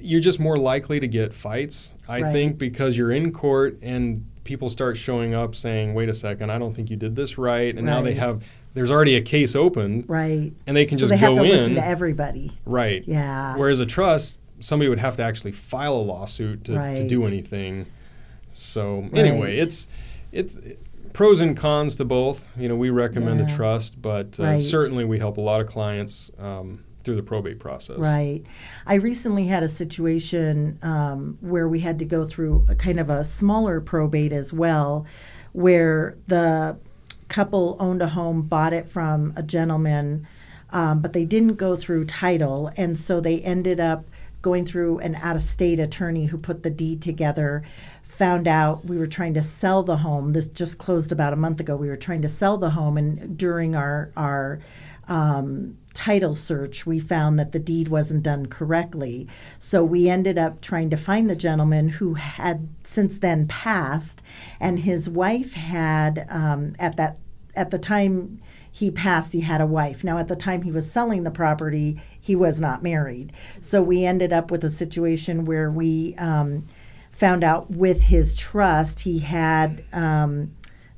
you're 0.00 0.20
just 0.20 0.40
more 0.40 0.56
likely 0.56 0.98
to 1.00 1.06
get 1.08 1.32
fights 1.34 1.92
i 2.08 2.20
Right. 2.22 2.32
think 2.32 2.58
because 2.58 2.96
you're 2.96 3.12
in 3.12 3.32
court 3.32 3.78
and 3.82 4.24
people 4.44 4.68
start 4.70 4.96
showing 4.96 5.34
up 5.34 5.54
saying 5.54 5.94
wait 5.94 6.08
a 6.08 6.14
second 6.14 6.50
i 6.50 6.58
don't 6.58 6.74
think 6.74 6.90
you 6.90 6.96
did 6.96 7.14
this 7.16 7.38
right 7.38 7.74
and 7.76 7.86
now 7.86 8.02
they 8.02 8.14
have 8.14 8.42
there's 8.74 8.90
already 8.90 9.16
a 9.16 9.20
case 9.20 9.54
open 9.54 10.04
Right. 10.08 10.52
and 10.66 10.76
they 10.76 10.84
can 10.86 10.96
so 10.98 11.02
just 11.02 11.10
they 11.10 11.16
have 11.18 11.36
go 11.36 11.42
to 11.44 11.48
listen 11.48 11.70
in 11.72 11.76
to 11.76 11.84
everybody. 11.86 12.50
right 12.64 13.04
Yeah. 13.06 13.56
Whereas 13.56 13.80
a 13.80 13.86
trust, 13.86 14.40
somebody 14.60 14.88
would 14.88 14.98
have 14.98 15.16
to 15.16 15.22
actually 15.22 15.52
file 15.52 15.94
a 15.94 16.00
lawsuit 16.02 16.64
to, 16.64 16.72
to 16.96 17.06
do 17.06 17.24
anything. 17.26 17.84
So 18.54 19.08
anyway, 19.12 19.40
Right. 19.56 19.58
it's 19.58 19.86
it's 20.32 20.56
pros 21.12 21.40
and 21.42 21.54
cons 21.54 21.96
to 21.96 22.04
both. 22.06 22.48
You 22.56 22.68
know, 22.68 22.76
we 22.76 22.88
recommend 22.90 23.40
Yeah. 23.40 23.52
a 23.52 23.56
trust, 23.56 24.00
but 24.00 24.40
uh, 24.40 24.44
Right. 24.44 24.62
certainly 24.62 25.04
we 25.04 25.18
help 25.18 25.36
a 25.36 25.40
lot 25.42 25.60
of 25.60 25.66
clients 25.66 26.30
um, 26.38 26.80
through 27.04 27.16
the 27.16 27.22
probate 27.22 27.58
process. 27.58 27.98
Right. 27.98 28.42
I 28.86 28.94
recently 28.94 29.46
had 29.46 29.62
a 29.62 29.68
situation 29.68 30.78
um, 30.82 31.38
where 31.40 31.68
we 31.68 31.80
had 31.80 31.98
to 32.00 32.04
go 32.04 32.26
through 32.26 32.64
a 32.68 32.74
kind 32.74 32.98
of 33.00 33.10
a 33.10 33.24
smaller 33.24 33.80
probate 33.80 34.32
as 34.32 34.52
well, 34.52 35.06
where 35.52 36.16
the 36.26 36.78
couple 37.28 37.76
owned 37.80 38.02
a 38.02 38.08
home, 38.08 38.42
bought 38.42 38.72
it 38.72 38.88
from 38.88 39.32
a 39.36 39.42
gentleman, 39.42 40.26
um, 40.70 41.00
but 41.00 41.12
they 41.12 41.24
didn't 41.24 41.54
go 41.54 41.76
through 41.76 42.04
title. 42.04 42.70
And 42.76 42.98
so 42.98 43.20
they 43.20 43.40
ended 43.40 43.80
up 43.80 44.04
going 44.42 44.66
through 44.66 44.98
an 44.98 45.14
out 45.16 45.36
of 45.36 45.42
state 45.42 45.80
attorney 45.80 46.26
who 46.26 46.36
put 46.36 46.62
the 46.62 46.70
deed 46.70 47.00
together. 47.00 47.62
Found 48.02 48.46
out 48.46 48.84
we 48.84 48.98
were 48.98 49.06
trying 49.06 49.34
to 49.34 49.42
sell 49.42 49.82
the 49.82 49.96
home. 49.96 50.32
This 50.32 50.46
just 50.46 50.78
closed 50.78 51.12
about 51.12 51.32
a 51.32 51.36
month 51.36 51.60
ago. 51.60 51.76
We 51.76 51.88
were 51.88 51.96
trying 51.96 52.22
to 52.22 52.28
sell 52.28 52.58
the 52.58 52.70
home, 52.70 52.98
and 52.98 53.38
during 53.38 53.74
our 53.74 54.10
our 54.16 54.60
um, 55.08 55.78
title 55.94 56.34
search, 56.34 56.86
we 56.86 56.98
found 56.98 57.38
that 57.38 57.52
the 57.52 57.58
deed 57.58 57.88
wasn't 57.88 58.22
done 58.22 58.46
correctly. 58.46 59.28
So 59.58 59.84
we 59.84 60.08
ended 60.08 60.38
up 60.38 60.60
trying 60.60 60.90
to 60.90 60.96
find 60.96 61.28
the 61.28 61.36
gentleman 61.36 61.88
who 61.88 62.14
had 62.14 62.68
since 62.84 63.18
then 63.18 63.46
passed, 63.46 64.22
and 64.60 64.80
his 64.80 65.08
wife 65.08 65.54
had 65.54 66.26
um, 66.28 66.74
at 66.78 66.96
that 66.96 67.18
at 67.54 67.70
the 67.70 67.78
time 67.78 68.40
he 68.74 68.90
passed, 68.90 69.34
he 69.34 69.42
had 69.42 69.60
a 69.60 69.66
wife. 69.66 70.02
Now, 70.02 70.16
at 70.16 70.28
the 70.28 70.36
time 70.36 70.62
he 70.62 70.72
was 70.72 70.90
selling 70.90 71.24
the 71.24 71.30
property, 71.30 72.00
he 72.18 72.34
was 72.34 72.58
not 72.58 72.82
married. 72.82 73.32
So 73.60 73.82
we 73.82 74.06
ended 74.06 74.32
up 74.32 74.50
with 74.50 74.64
a 74.64 74.70
situation 74.70 75.44
where 75.44 75.70
we 75.70 76.14
um, 76.16 76.66
found 77.10 77.44
out 77.44 77.70
with 77.70 78.04
his 78.04 78.34
trust 78.34 79.00
he 79.00 79.18
had. 79.18 79.84
Um, 79.92 80.52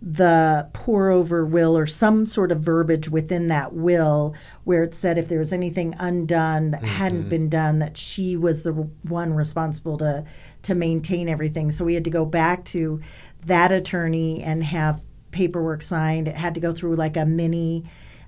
the 0.07 0.69
pour 0.75 1.09
over 1.09 1.47
will 1.47 1.79
or 1.79 1.87
some 1.87 2.27
sort 2.27 2.53
of 2.53 2.61
verbiage 2.61 3.09
within 3.09 3.47
that 3.47 3.73
will 3.73 4.35
where 4.65 4.83
it 4.83 4.93
said 4.93 5.17
if 5.17 5.29
there 5.29 5.39
was 5.39 5.51
anything 5.51 5.95
undone 5.99 6.73
that 6.73 6.85
hadn't 6.85 7.31
been 7.31 7.49
done 7.49 7.79
that 7.79 7.97
she 7.97 8.37
was 8.37 8.65
the 8.65 8.73
one 8.73 9.33
responsible 9.33 9.97
to 9.97 10.23
to 10.61 10.75
maintain 10.75 11.27
everything. 11.27 11.71
So 11.71 11.87
we 11.87 11.95
had 11.95 12.05
to 12.05 12.11
go 12.11 12.27
back 12.27 12.67
to 12.67 13.01
that 13.47 13.73
attorney 13.73 14.43
and 14.43 14.63
have 14.63 15.03
paperwork 15.31 15.81
signed. 15.81 16.29
It 16.29 16.37
had 16.37 16.55
to 16.55 16.61
go 16.61 16.73
through 16.73 16.97
like 16.97 17.17
a 17.17 17.25
mini 17.25 17.85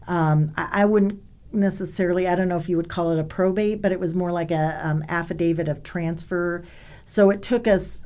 um, 0.09 0.53
I, 0.57 0.83
I 0.83 0.85
wouldn't 0.87 1.23
necessarily 1.53 2.29
i 2.29 2.35
don't 2.35 2.49
know 2.49 2.57
if 2.57 2.69
you 2.69 2.77
would 2.77 2.89
call 2.89 3.11
it 3.11 3.19
a 3.19 3.25
probate 3.25 3.81
but 3.81 3.91
it 3.91 3.99
was 3.99 4.15
more 4.15 4.31
like 4.31 4.51
a 4.51 4.81
um, 4.83 5.05
affidavit 5.09 5.69
of 5.69 5.83
transfer. 5.83 6.65
So 7.05 7.31
it 7.31 7.43
took 7.43 7.67
us 7.67 8.03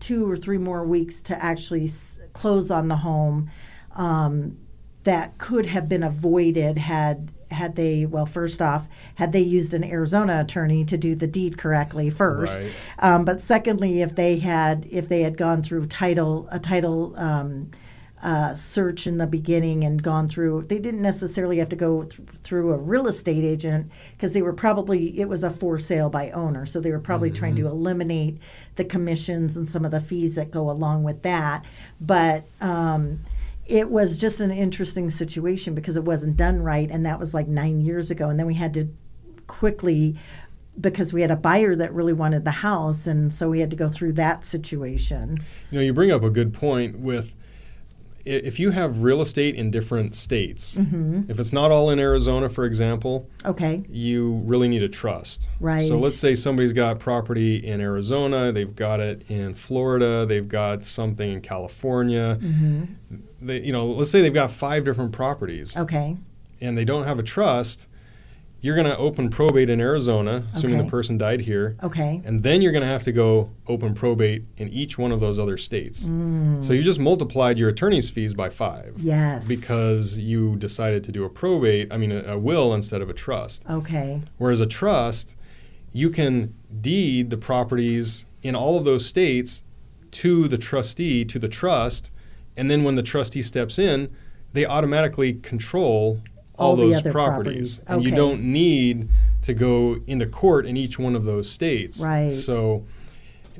two 0.00 0.30
or 0.30 0.36
three 0.36 0.58
more 0.58 0.84
weeks 0.84 1.20
to 1.22 1.42
actually 1.44 1.84
s- 1.84 2.18
close 2.32 2.70
on 2.70 2.88
the 2.88 2.96
home 2.96 3.50
um, 3.96 4.56
that 5.04 5.38
could 5.38 5.66
have 5.66 5.88
been 5.88 6.02
avoided 6.02 6.76
had 6.78 7.32
had 7.50 7.76
they 7.76 8.04
well 8.04 8.26
first 8.26 8.60
off 8.60 8.86
had 9.14 9.32
they 9.32 9.40
used 9.40 9.72
an 9.72 9.82
arizona 9.82 10.40
attorney 10.40 10.84
to 10.84 10.98
do 10.98 11.14
the 11.14 11.26
deed 11.26 11.56
correctly 11.56 12.10
first 12.10 12.58
Right. 12.60 12.70
um, 12.98 13.24
but 13.24 13.40
secondly 13.40 14.02
if 14.02 14.14
they 14.14 14.38
had 14.38 14.86
if 14.90 15.08
they 15.08 15.22
had 15.22 15.38
gone 15.38 15.62
through 15.62 15.86
title 15.86 16.46
a 16.50 16.58
title 16.58 17.14
um, 17.16 17.70
uh, 18.22 18.54
search 18.54 19.06
in 19.06 19.18
the 19.18 19.26
beginning 19.26 19.84
and 19.84 20.02
gone 20.02 20.28
through 20.28 20.62
they 20.62 20.78
didn't 20.78 21.02
necessarily 21.02 21.58
have 21.58 21.68
to 21.68 21.76
go 21.76 22.02
th- 22.02 22.28
through 22.42 22.72
a 22.72 22.76
real 22.76 23.06
estate 23.06 23.44
agent 23.44 23.90
because 24.12 24.32
they 24.32 24.42
were 24.42 24.52
probably 24.52 25.18
it 25.18 25.28
was 25.28 25.44
a 25.44 25.50
for 25.50 25.78
sale 25.78 26.10
by 26.10 26.30
owner 26.30 26.66
so 26.66 26.80
they 26.80 26.90
were 26.90 26.98
probably 26.98 27.30
trying 27.30 27.54
to 27.54 27.66
eliminate 27.66 28.38
the 28.76 28.84
commissions 28.84 29.56
and 29.56 29.68
some 29.68 29.84
of 29.84 29.90
the 29.90 30.00
fees 30.00 30.34
that 30.34 30.50
go 30.50 30.70
along 30.70 31.04
with 31.04 31.22
that. 31.22 31.64
But 32.00 32.44
um, 32.60 33.20
it 33.66 33.90
was 33.90 34.18
just 34.18 34.40
an 34.40 34.50
interesting 34.50 35.10
situation 35.10 35.74
because 35.74 35.96
it 35.96 36.04
wasn't 36.04 36.36
done 36.36 36.62
right 36.62 36.90
and 36.90 37.04
that 37.04 37.18
was 37.18 37.34
like 37.34 37.48
nine 37.48 37.80
years 37.80 38.10
ago 38.10 38.30
and 38.30 38.38
then 38.38 38.46
we 38.46 38.54
had 38.54 38.72
to 38.74 38.88
quickly 39.46 40.16
because 40.80 41.12
we 41.12 41.20
had 41.20 41.30
a 41.30 41.36
buyer 41.36 41.74
that 41.74 41.92
really 41.92 42.12
wanted 42.12 42.44
the 42.44 42.50
house 42.50 43.06
and 43.06 43.32
so 43.32 43.50
we 43.50 43.60
had 43.60 43.70
to 43.70 43.76
go 43.76 43.88
through 43.88 44.12
that 44.12 44.44
situation. 44.44 45.38
You 45.70 45.78
know, 45.78 45.84
you 45.84 45.92
bring 45.92 46.12
up 46.12 46.22
a 46.22 46.30
good 46.30 46.54
point 46.54 46.98
with 46.98 47.34
if 48.28 48.60
you 48.60 48.70
have 48.70 49.02
real 49.02 49.20
estate 49.20 49.54
in 49.54 49.70
different 49.70 50.14
states, 50.14 50.76
Mm-hmm. 50.76 51.30
if 51.30 51.40
it's 51.40 51.52
not 51.52 51.70
all 51.70 51.90
in 51.90 51.98
Arizona, 51.98 52.48
for 52.48 52.64
example, 52.64 53.28
okay 53.44 53.82
you 53.88 54.42
really 54.44 54.68
need 54.68 54.82
a 54.82 54.88
trust. 54.88 55.48
Right. 55.60 55.86
So 55.86 55.98
let's 55.98 56.16
say 56.18 56.34
somebody's 56.34 56.72
got 56.72 56.98
property 56.98 57.56
in 57.56 57.80
Arizona, 57.80 58.52
they've 58.52 58.74
got 58.74 59.00
it 59.00 59.22
in 59.28 59.54
Florida, 59.54 60.26
they've 60.26 60.46
got 60.48 60.84
something 60.84 61.32
in 61.32 61.40
California. 61.40 62.38
mm-hmm. 62.40 62.84
They, 63.40 63.60
you 63.60 63.72
know, 63.72 63.86
let's 63.86 64.10
say 64.10 64.20
they've 64.20 64.34
got 64.34 64.50
five 64.50 64.84
different 64.84 65.12
properties 65.12 65.76
okay 65.76 66.16
and 66.60 66.76
they 66.76 66.84
don't 66.84 67.04
have 67.04 67.18
a 67.18 67.22
trust. 67.22 67.86
You're 68.60 68.74
going 68.74 68.88
to 68.88 68.96
open 68.96 69.30
probate 69.30 69.70
in 69.70 69.80
Arizona, 69.80 70.42
assuming 70.52 70.76
Okay. 70.78 70.84
the 70.86 70.90
person 70.90 71.16
died 71.16 71.42
here, 71.42 71.76
okay 71.82 72.20
and 72.24 72.42
then 72.42 72.60
you're 72.60 72.72
going 72.72 72.82
to 72.82 72.88
have 72.88 73.04
to 73.04 73.12
go 73.12 73.50
open 73.68 73.94
probate 73.94 74.42
in 74.56 74.68
each 74.70 74.98
one 74.98 75.12
of 75.12 75.20
those 75.20 75.38
other 75.38 75.56
states. 75.56 76.04
Mm. 76.06 76.64
So 76.64 76.72
you 76.72 76.82
just 76.82 76.98
multiplied 76.98 77.58
your 77.58 77.68
attorney's 77.68 78.10
fees 78.10 78.34
by 78.34 78.50
five 78.50 78.94
yes 78.96 79.46
because 79.46 80.18
you 80.18 80.56
decided 80.56 81.04
to 81.04 81.12
do 81.12 81.24
a 81.24 81.28
probate, 81.30 81.92
I 81.92 81.96
mean, 81.98 82.10
a, 82.12 82.22
a 82.34 82.38
will 82.38 82.74
instead 82.74 83.00
of 83.00 83.08
a 83.08 83.14
trust. 83.14 83.64
okay 83.70 84.22
Whereas 84.38 84.58
a 84.60 84.66
trust, 84.66 85.36
you 85.92 86.10
can 86.10 86.52
deed 86.80 87.30
the 87.30 87.36
properties 87.38 88.24
in 88.42 88.54
all 88.56 88.76
of 88.76 88.84
those 88.84 89.06
states 89.06 89.62
to 90.10 90.48
the 90.48 90.58
trustee, 90.58 91.24
to 91.24 91.38
the 91.38 91.48
trust, 91.48 92.10
and 92.56 92.68
then 92.70 92.82
when 92.82 92.96
the 92.96 93.02
trustee 93.02 93.42
steps 93.42 93.78
in, 93.78 94.10
they 94.52 94.64
automatically 94.66 95.34
control 95.34 96.20
all, 96.58 96.76
those 96.76 97.00
properties. 97.02 97.12
properties. 97.12 97.80
And 97.86 98.02
you 98.04 98.10
don't 98.10 98.42
need 98.42 99.08
to 99.42 99.54
go 99.54 99.98
into 100.06 100.26
court 100.26 100.66
in 100.66 100.76
each 100.76 100.98
one 100.98 101.14
of 101.16 101.24
those 101.24 101.50
states. 101.50 102.00
Right. 102.02 102.30
So 102.30 102.84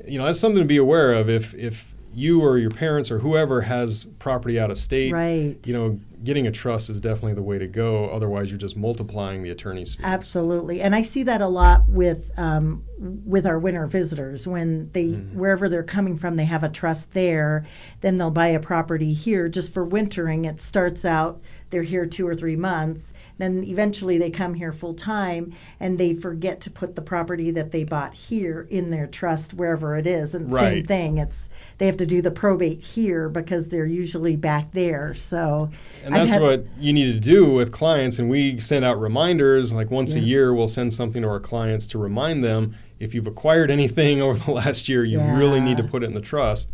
you 0.07 0.17
know 0.17 0.25
that's 0.25 0.39
something 0.39 0.61
to 0.61 0.67
be 0.67 0.77
aware 0.77 1.13
of 1.13 1.29
if 1.29 1.53
if 1.55 1.93
you 2.13 2.41
or 2.41 2.57
your 2.57 2.71
parents 2.71 3.11
or 3.11 3.19
whoever 3.19 3.61
has 3.61 4.05
property 4.17 4.59
out 4.59 4.71
of 4.71 4.77
state 4.77 5.11
Right. 5.13 5.55
you 5.65 5.73
know 5.73 5.99
getting 6.23 6.47
a 6.47 6.51
trust 6.51 6.89
is 6.89 6.99
definitely 6.99 7.33
the 7.35 7.43
way 7.43 7.59
to 7.59 7.67
go 7.67 8.05
otherwise 8.09 8.49
you're 8.49 8.57
just 8.57 8.75
multiplying 8.75 9.43
the 9.43 9.51
attorney's 9.51 9.93
fees 9.95 10.05
Absolutely, 10.05 10.81
and 10.81 10.95
I 10.95 11.01
see 11.01 11.23
that 11.23 11.39
a 11.41 11.47
lot 11.47 11.87
with 11.87 12.31
um, 12.37 12.83
with 12.97 13.45
our 13.45 13.59
winter 13.59 13.85
visitors 13.87 14.47
when 14.47 14.89
they 14.93 15.05
Mm-hmm. 15.05 15.37
wherever 15.39 15.67
they're 15.69 15.83
coming 15.83 16.17
from, 16.17 16.35
they 16.35 16.45
have 16.45 16.63
a 16.63 16.69
trust 16.69 17.11
there. 17.13 17.63
Then 18.01 18.17
they'll 18.17 18.31
buy 18.31 18.47
a 18.47 18.59
property 18.59 19.13
here 19.13 19.47
just 19.49 19.73
for 19.73 19.83
wintering. 19.85 20.45
It 20.45 20.59
starts 20.61 21.03
out 21.05 21.41
they're 21.69 21.83
here 21.83 22.05
two 22.05 22.27
or 22.27 22.35
three 22.35 22.55
months, 22.55 23.13
then 23.37 23.63
eventually 23.63 24.17
they 24.17 24.29
come 24.29 24.55
here 24.55 24.71
full 24.71 24.93
time, 24.93 25.53
and 25.79 25.97
they 25.97 26.13
forget 26.13 26.59
to 26.61 26.71
put 26.71 26.95
the 26.95 27.01
property 27.01 27.51
that 27.51 27.71
they 27.71 27.83
bought 27.83 28.13
here 28.13 28.67
in 28.69 28.89
their 28.89 29.07
trust 29.07 29.53
wherever 29.53 29.95
it 29.97 30.07
is. 30.07 30.33
And 30.33 30.51
same 30.51 30.85
thing, 30.85 31.17
it's 31.17 31.49
they 31.77 31.85
have 31.85 31.97
to 31.97 32.05
do 32.05 32.21
the 32.21 32.31
probate 32.31 32.81
here 32.81 33.29
because 33.29 33.67
they're 33.67 33.85
usually 33.85 34.35
back 34.35 34.71
there. 34.71 35.13
So 35.13 35.69
And 36.03 36.13
I've 36.15 36.21
that's 36.21 36.31
had- 36.31 36.41
what 36.41 36.65
you 36.79 36.93
need 36.93 37.13
to 37.13 37.19
do 37.19 37.45
with 37.45 37.71
clients. 37.71 38.19
And 38.19 38.29
we 38.29 38.59
send 38.59 38.83
out 38.85 38.99
reminders 38.99 39.73
like 39.73 39.91
once 39.91 40.15
a 40.15 40.19
year, 40.19 40.53
we'll 40.53 40.67
send 40.67 40.93
something 40.93 41.21
to 41.21 41.27
our 41.27 41.39
clients 41.39 41.85
to 41.87 41.97
remind 41.97 42.43
them 42.43 42.75
if 42.99 43.13
you've 43.13 43.27
acquired 43.27 43.71
anything 43.71 44.21
over 44.23 44.37
the 44.43 44.51
last 44.51 44.89
year, 44.89 45.05
you 45.05 45.19
really 45.21 45.59
need 45.59 45.77
to 45.77 45.83
put 45.83 46.03
it 46.03 46.07
in 46.07 46.13
the 46.13 46.21
trust. 46.21 46.69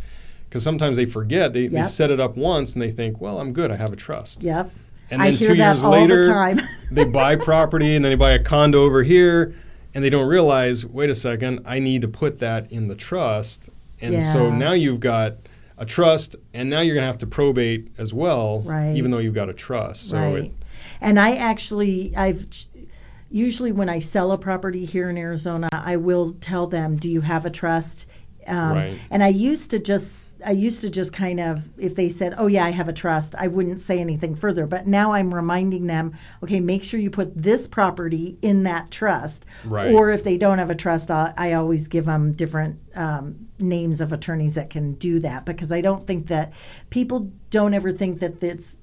Because 0.48 0.62
sometimes 0.62 0.96
they 0.96 1.04
forget, 1.06 1.52
they, 1.52 1.66
they 1.66 1.82
set 1.82 2.10
it 2.10 2.20
up 2.20 2.36
once 2.36 2.72
and 2.72 2.80
they 2.80 2.90
think, 2.90 3.20
well, 3.20 3.40
I'm 3.40 3.52
good, 3.52 3.70
I 3.72 3.76
have 3.76 3.92
a 3.92 3.96
trust. 3.96 4.44
Yep. 4.44 4.70
And 5.10 5.22
I 5.22 5.30
then 5.30 5.38
hear 5.38 5.48
two 5.50 5.56
that 5.56 5.68
years 5.68 5.84
all 5.84 5.92
later, 5.92 6.24
the 6.24 6.32
time. 6.32 6.60
they 6.90 7.04
buy 7.04 7.36
property 7.36 7.94
and 7.94 8.04
then 8.04 8.12
they 8.12 8.16
buy 8.16 8.32
a 8.32 8.42
condo 8.42 8.82
over 8.82 9.02
here 9.02 9.54
and 9.94 10.02
they 10.04 10.10
don't 10.10 10.26
realize, 10.28 10.84
wait 10.84 11.10
a 11.10 11.14
second, 11.14 11.60
I 11.64 11.78
need 11.78 12.02
to 12.02 12.08
put 12.08 12.38
that 12.40 12.70
in 12.72 12.88
the 12.88 12.94
trust. 12.94 13.70
And 14.00 14.22
so 14.22 14.50
now 14.50 14.72
you've 14.72 15.00
got 15.00 15.36
a 15.78 15.86
trust 15.86 16.36
and 16.52 16.68
now 16.68 16.80
you're 16.80 16.94
going 16.94 17.02
to 17.02 17.06
have 17.06 17.18
to 17.18 17.26
probate 17.26 17.88
as 17.98 18.12
well, 18.12 18.60
Right. 18.62 18.94
even 18.96 19.10
though 19.10 19.18
you've 19.18 19.34
got 19.34 19.48
a 19.48 19.54
trust. 19.54 20.10
So 20.10 20.18
right. 20.18 20.44
it, 20.44 20.52
and 21.00 21.18
I 21.20 21.36
actually, 21.36 22.14
I've 22.16 22.46
usually 23.30 23.72
when 23.72 23.88
I 23.88 23.98
sell 23.98 24.32
a 24.32 24.38
property 24.38 24.84
here 24.84 25.08
in 25.10 25.16
Arizona, 25.18 25.68
I 25.72 25.96
will 25.96 26.32
tell 26.40 26.66
them, 26.66 26.96
"Do 26.96 27.08
you 27.10 27.22
have 27.22 27.44
a 27.44 27.50
trust?" 27.50 28.08
Um, 28.46 28.72
Right. 28.74 28.98
And 29.10 29.22
I 29.22 29.28
used 29.28 29.70
to 29.72 29.78
just, 29.78 30.25
I 30.44 30.50
used 30.50 30.80
to 30.82 30.90
just 30.90 31.12
kind 31.12 31.40
of, 31.40 31.68
if 31.78 31.94
they 31.94 32.08
said, 32.08 32.34
"Oh 32.36 32.46
yeah, 32.46 32.64
I 32.64 32.70
have 32.70 32.88
a 32.88 32.92
trust," 32.92 33.34
I 33.36 33.48
wouldn't 33.48 33.80
say 33.80 33.98
anything 33.98 34.34
further. 34.34 34.66
But 34.66 34.86
now 34.86 35.12
I'm 35.12 35.32
reminding 35.34 35.86
them, 35.86 36.12
okay, 36.42 36.60
make 36.60 36.82
sure 36.82 37.00
you 37.00 37.10
put 37.10 37.40
this 37.40 37.66
property 37.66 38.36
in 38.42 38.62
that 38.64 38.90
trust. 38.90 39.46
Right. 39.64 39.92
Or 39.94 40.10
if 40.10 40.24
they 40.24 40.36
don't 40.36 40.58
have 40.58 40.70
a 40.70 40.74
trust, 40.74 41.10
I, 41.10 41.32
I 41.36 41.52
always 41.54 41.88
give 41.88 42.04
them 42.04 42.32
different 42.32 42.78
um, 42.94 43.48
names 43.58 44.00
of 44.00 44.12
attorneys 44.12 44.54
that 44.56 44.70
can 44.70 44.94
do 44.94 45.18
that 45.20 45.44
because 45.46 45.72
I 45.72 45.80
don't 45.80 46.06
think 46.06 46.26
that 46.26 46.52
people 46.90 47.30
don't 47.50 47.74
ever 47.74 47.92
think 47.92 48.20
that 48.20 48.42
it's 48.42 48.76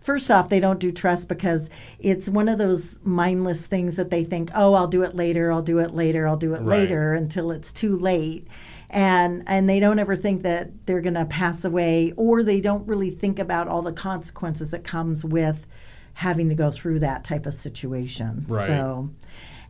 first 0.00 0.30
off, 0.30 0.50
they 0.50 0.60
don't 0.60 0.80
do 0.80 0.92
trust 0.92 1.28
because 1.28 1.70
it's 1.98 2.28
one 2.28 2.48
of 2.48 2.58
those 2.58 3.00
mindless 3.04 3.66
things 3.66 3.96
that 3.96 4.10
they 4.10 4.22
think, 4.22 4.50
oh, 4.54 4.74
I'll 4.74 4.86
do 4.86 5.02
it 5.02 5.16
later, 5.16 5.50
I'll 5.50 5.62
do 5.62 5.78
it 5.78 5.92
later, 5.94 6.28
I'll 6.28 6.36
do 6.36 6.54
it 6.54 6.58
Right. 6.60 6.80
later 6.80 7.14
until 7.14 7.50
it's 7.50 7.72
too 7.72 7.96
late. 7.96 8.46
And, 8.94 9.42
and 9.46 9.68
they 9.68 9.80
don't 9.80 9.98
ever 9.98 10.14
think 10.14 10.44
that 10.44 10.86
they're 10.86 11.00
going 11.00 11.14
to 11.14 11.24
pass 11.26 11.64
away 11.64 12.12
or 12.16 12.42
they 12.42 12.60
don't 12.60 12.86
really 12.86 13.10
think 13.10 13.38
about 13.38 13.66
all 13.68 13.82
the 13.82 13.92
consequences 13.92 14.70
that 14.70 14.84
comes 14.84 15.24
with 15.24 15.66
having 16.14 16.48
to 16.48 16.54
go 16.54 16.70
through 16.70 17.00
that 17.00 17.24
type 17.24 17.44
of 17.44 17.54
situation. 17.54 18.46
Right. 18.48 18.66
So 18.68 19.10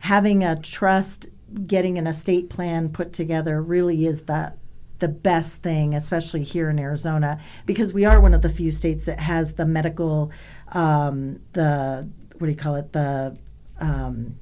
having 0.01 0.43
a 0.43 0.55
trust, 0.55 1.27
getting 1.65 1.97
an 1.97 2.07
estate 2.07 2.49
plan 2.49 2.89
put 2.89 3.13
together 3.13 3.61
really 3.61 4.05
is 4.05 4.23
the 4.23 4.53
the 4.99 5.07
best 5.09 5.61
thing, 5.61 5.93
especially 5.93 6.43
here 6.43 6.69
in 6.69 6.79
Arizona, 6.79 7.39
because 7.65 7.93
we 7.93 8.05
are 8.05 8.21
one 8.21 8.33
of 8.33 8.41
the 8.41 8.49
few 8.49 8.71
states 8.71 9.05
that 9.05 9.19
has 9.19 9.55
the 9.55 9.65
medical, 9.65 10.31
um, 10.69 11.41
the 11.51 12.09
what 12.37 12.47
do 12.47 12.51
you 12.51 12.57
call 12.57 12.75
it? 12.75 12.93
The 12.93 13.37
um, 13.79 14.39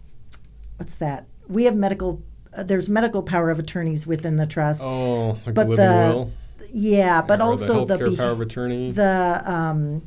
what's 0.77 0.95
that? 0.95 1.25
We 1.47 1.63
have 1.63 1.75
medical. 1.75 2.21
Uh, 2.55 2.63
there's 2.63 2.89
medical 2.89 3.23
power 3.23 3.49
of 3.49 3.59
attorneys 3.59 4.05
within 4.07 4.35
the 4.35 4.45
trust. 4.45 4.81
oh, 4.83 5.39
like 5.45 5.55
But 5.55 5.63
the 5.63 5.69
living 5.69 5.85
the- 5.85 6.15
will. 6.15 6.31
yeah, 6.73 7.21
but 7.21 7.39
or 7.41 7.43
also 7.45 7.85
the 7.85 7.97
the 7.97 8.15
power 8.17 8.31
of 8.31 8.41
attorney. 8.41 8.91
the 8.91 9.41
um, 9.45 10.01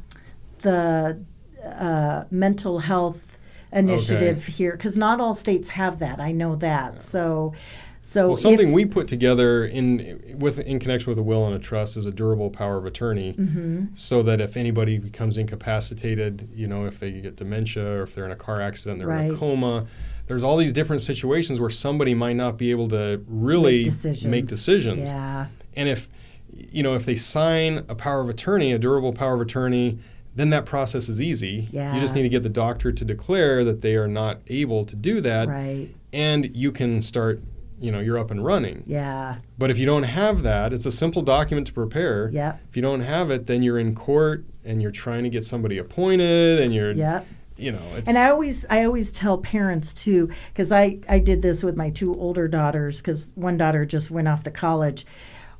the 0.61 1.19
uh, 1.65 2.25
mental 2.31 2.79
health 2.81 3.39
initiative 3.73 4.47
here 4.47 4.73
because 4.73 4.97
not 4.97 5.21
all 5.21 5.35
states 5.35 5.71
have 5.71 5.99
that. 5.99 6.21
I 6.21 6.33
know 6.33 6.57
that. 6.57 7.03
So, 7.03 7.53
so 8.01 8.29
well, 8.29 8.37
something 8.37 8.69
if, 8.69 8.75
we 8.75 8.85
put 8.87 9.09
together 9.09 9.65
in 9.65 10.37
with 10.39 10.59
in 10.61 10.79
connection 10.79 11.11
with 11.11 11.19
a 11.19 11.23
will 11.23 11.45
and 11.47 11.55
a 11.55 11.59
trust 11.59 11.97
is 11.97 12.07
a 12.07 12.13
durable 12.13 12.51
power 12.51 12.77
of 12.79 12.87
attorney, 12.87 13.35
Mm-hmm. 13.35 13.87
so 13.95 14.23
that 14.23 14.41
if 14.41 14.57
anybody 14.57 14.99
becomes 14.99 15.37
incapacitated, 15.37 16.49
you 16.55 16.67
know, 16.69 16.87
if 16.87 17.01
they 17.01 17.11
get 17.21 17.37
dementia 17.37 17.85
or 17.85 18.03
if 18.05 18.15
they're 18.15 18.25
in 18.25 18.31
a 18.31 18.37
car 18.37 18.61
accident, 18.61 19.01
they're 19.01 19.11
in 19.11 19.35
a 19.35 19.37
coma. 19.37 19.87
There's 20.27 20.43
all 20.43 20.57
these 20.57 20.73
different 20.73 21.03
situations 21.03 21.61
where 21.61 21.71
somebody 21.71 22.15
might 22.15 22.37
not 22.37 22.57
be 22.59 22.71
able 22.71 22.89
to 22.89 23.23
really 23.29 23.79
Make 23.79 23.85
decisions. 23.85 24.27
make 24.27 24.47
decisions. 24.47 25.09
yeah, 25.09 25.47
And 25.75 25.89
if 25.89 26.09
you 26.53 26.83
know 26.83 26.95
if 26.95 27.05
they 27.05 27.17
sign 27.17 27.85
a 27.89 27.95
power 27.95 28.21
of 28.21 28.29
attorney, 28.29 28.73
a 28.73 28.79
durable 28.79 29.13
power 29.13 29.35
of 29.35 29.41
attorney, 29.41 29.99
then 30.35 30.51
that 30.51 30.67
process 30.67 31.09
is 31.09 31.21
easy. 31.21 31.69
Yeah. 31.71 31.95
You 31.95 32.01
just 32.01 32.15
need 32.15 32.23
to 32.23 32.29
get 32.29 32.43
the 32.43 32.49
doctor 32.49 32.93
to 32.93 33.05
declare 33.05 33.63
that 33.65 33.81
they 33.83 33.95
are 33.97 34.09
not 34.09 34.39
able 34.49 34.85
to 34.85 34.97
do 34.97 35.21
that, 35.23 35.49
right, 35.49 35.89
and 36.13 36.55
you 36.57 36.73
can 36.73 37.01
start. 37.01 37.41
You 37.79 37.93
know, 37.93 38.01
you're 38.01 38.17
up 38.17 38.31
and 38.31 38.43
running. 38.43 38.85
yeah, 38.87 39.37
But 39.59 39.71
if 39.71 39.79
you 39.79 39.85
don't 39.85 40.05
have 40.05 40.43
that, 40.45 40.73
it's 40.73 40.87
a 40.87 40.91
simple 40.91 41.21
document 41.21 41.67
to 41.67 41.75
prepare. 41.75 42.31
Yep. 42.33 42.61
If 42.71 42.75
you 42.75 42.81
don't 42.81 43.03
have 43.03 43.31
it, 43.31 43.47
then 43.47 43.63
you're 43.63 43.79
in 43.79 43.95
court 43.95 44.47
and 44.65 44.81
you're 44.81 44.91
trying 44.91 45.25
to 45.25 45.29
get 45.29 45.45
somebody 45.45 45.77
appointed, 45.77 46.61
and 46.61 46.75
you're, 46.75 46.93
yeah. 46.93 47.25
You 47.57 47.73
know, 47.73 48.03
And 48.07 48.19
I 48.19 48.31
always, 48.31 48.67
I 48.69 48.85
always 48.85 49.13
tell 49.13 49.39
parents 49.39 49.95
too, 49.95 50.31
because 50.53 50.71
I, 50.71 50.99
I 51.09 51.19
did 51.19 51.43
this 51.43 51.65
with 51.65 51.77
my 51.77 51.91
two 51.91 52.15
older 52.15 52.49
daughters, 52.49 53.01
because 53.01 53.33
one 53.35 53.57
daughter 53.57 53.85
just 53.85 54.11
went 54.11 54.29
off 54.29 54.45
to 54.45 54.51
college. 54.51 55.07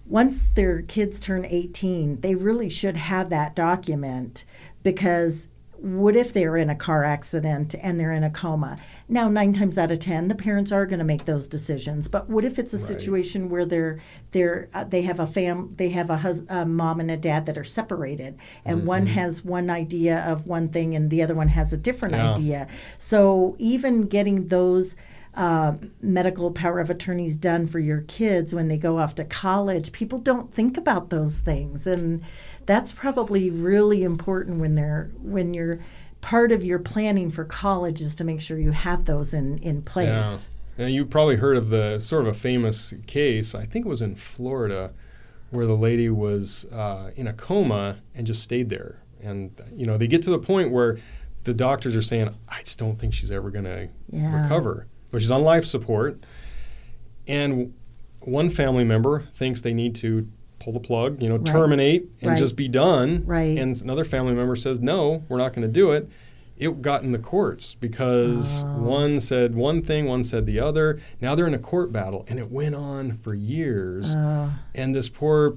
Once 0.05 0.49
their 0.55 0.83
kids 0.83 1.19
turn 1.19 1.45
18, 1.45 2.21
they 2.21 2.35
really 2.35 2.69
should 2.69 2.97
have 2.97 3.31
that 3.31 3.57
document 3.57 4.45
because 4.83 5.49
what 5.79 6.17
if 6.17 6.33
they're 6.33 6.57
in 6.57 6.71
a 6.71 6.75
car 6.75 7.05
accident 7.05 7.75
and 7.81 7.99
they're 8.01 8.13
in 8.13 8.25
a 8.25 8.31
coma? 8.31 8.79
Now, 9.09 9.29
nine 9.29 9.53
times 9.53 9.79
out 9.79 9.91
of 9.91 9.99
ten, 9.99 10.29
the 10.29 10.35
parents 10.35 10.73
are 10.73 10.87
going 10.87 10.99
to 10.99 11.05
make 11.05 11.25
those 11.25 11.49
decisions. 11.49 12.09
But 12.09 12.29
what 12.29 12.45
if 12.45 12.59
it's 12.59 12.73
a 12.75 12.79
Right. 12.79 12.87
situation 12.87 13.49
where 13.49 13.65
they're 13.65 13.99
they're 14.33 14.69
uh, 14.75 14.85
they 14.85 15.03
have 15.03 15.21
a 15.21 15.27
fam 15.27 15.71
they 15.77 15.91
have 15.91 16.11
a, 16.11 16.19
hus- 16.19 16.43
a 16.49 16.65
mom 16.67 17.01
and 17.01 17.11
a 17.11 17.17
dad 17.17 17.47
that 17.47 17.59
are 17.59 17.65
separated, 17.65 18.37
and 18.65 18.79
Mm-hmm. 18.79 18.87
one 18.87 19.07
has 19.07 19.45
one 19.45 19.71
idea 19.71 20.25
of 20.27 20.47
one 20.47 20.69
thing 20.69 20.95
and 20.97 21.11
the 21.11 21.23
other 21.23 21.35
one 21.35 21.49
has 21.49 21.73
a 21.73 21.77
different 21.77 22.15
Yeah. 22.15 22.33
idea. 22.33 22.69
So 22.99 23.55
even 23.59 24.03
getting 24.09 24.49
those 24.49 24.97
uh, 25.35 25.75
medical 26.01 26.51
power 26.51 26.81
of 26.81 26.89
attorneys 26.89 27.37
done 27.37 27.67
for 27.67 27.79
your 27.79 28.01
kids 28.01 28.55
when 28.55 28.69
they 28.69 28.79
go 28.79 28.99
off 28.99 29.15
to 29.15 29.23
college, 29.25 29.93
people 29.93 30.19
don't 30.19 30.51
think 30.55 30.79
about 30.79 31.11
those 31.11 31.41
things, 31.41 31.87
and 31.87 32.23
that's 32.67 32.93
probably 32.93 33.51
really 33.51 34.03
important 34.03 34.59
when 34.61 34.75
they're 34.75 35.11
when 35.23 35.55
you're 35.55 35.79
part 36.21 36.51
of 36.53 36.65
your 36.65 36.79
planning 36.79 37.31
for 37.31 37.45
college 37.45 38.01
is 38.01 38.15
to 38.17 38.25
make 38.25 38.41
sure 38.41 38.59
you 38.59 38.73
have 38.73 39.05
those 39.05 39.33
in 39.33 39.59
in 39.59 39.83
place. 39.83 40.09
Yeah. 40.09 40.39
Yeah, 40.79 40.87
you 40.89 41.07
probably 41.07 41.37
heard 41.37 41.57
of 41.57 41.71
the 41.71 41.99
sort 41.99 42.23
of 42.27 42.29
a 42.29 42.35
famous 42.39 42.93
case. 43.07 43.55
I 43.55 43.65
think 43.65 43.87
it 43.87 43.89
was 43.89 44.03
in 44.03 44.15
Florida, 44.15 44.93
where 45.51 45.65
the 45.65 45.77
lady 45.77 46.11
was 46.11 46.67
uh, 46.71 47.13
in 47.17 47.27
a 47.27 47.33
coma 47.33 48.01
and 48.15 48.27
just 48.27 48.43
stayed 48.43 48.69
there. 48.69 49.01
And 49.23 49.53
you 49.75 49.87
know, 49.87 49.97
they 49.97 50.07
get 50.07 50.21
to 50.23 50.31
the 50.31 50.39
point 50.39 50.71
where 50.71 50.99
the 51.45 51.55
doctors 51.55 51.97
are 51.97 52.03
saying, 52.03 52.29
"I 52.49 52.61
just 52.61 52.79
don't 52.79 52.99
think 52.99 53.15
she's 53.15 53.31
ever 53.31 53.51
going 53.51 53.65
to 53.65 53.89
Yeah. 54.11 54.43
recover." 54.43 54.87
But 55.11 55.23
she's 55.23 55.31
on 55.31 55.43
life 55.43 55.65
support, 55.65 56.23
and 57.27 57.73
one 58.21 58.51
family 58.51 58.85
member 58.85 59.23
thinks 59.33 59.61
they 59.63 59.73
need 59.73 59.95
to 59.97 60.29
pull 60.67 60.73
the 60.73 60.81
plug, 60.81 61.23
you 61.23 61.29
know, 61.29 61.37
Right. 61.37 61.47
terminate 61.47 62.09
and 62.21 62.31
Right. 62.33 62.39
just 62.41 62.57
be 62.57 62.67
done. 62.67 63.23
Right. 63.25 63.57
And 63.57 63.81
another 63.81 64.03
family 64.05 64.35
member 64.35 64.57
says, 64.57 64.81
"No, 64.81 65.23
we're 65.29 65.39
not 65.39 65.53
going 65.53 65.63
to 65.67 65.73
do 65.73 65.93
it." 65.93 66.09
It 66.59 66.83
got 66.83 67.05
in 67.05 67.13
the 67.13 67.21
courts 67.21 67.77
because 67.79 68.65
Oh. 68.65 68.83
one 68.83 69.21
said 69.21 69.55
one 69.55 69.81
thing, 69.81 70.07
one 70.07 70.25
said 70.25 70.45
the 70.45 70.59
other. 70.59 70.99
Now 71.21 71.37
they're 71.37 71.47
in 71.47 71.55
a 71.55 71.59
court 71.59 71.93
battle, 71.93 72.25
and 72.29 72.41
it 72.41 72.51
went 72.51 72.75
on 72.75 73.13
for 73.13 73.33
years. 73.33 74.17
Uh, 74.17 74.49
and 74.75 74.93
this 74.93 75.09
poor 75.09 75.55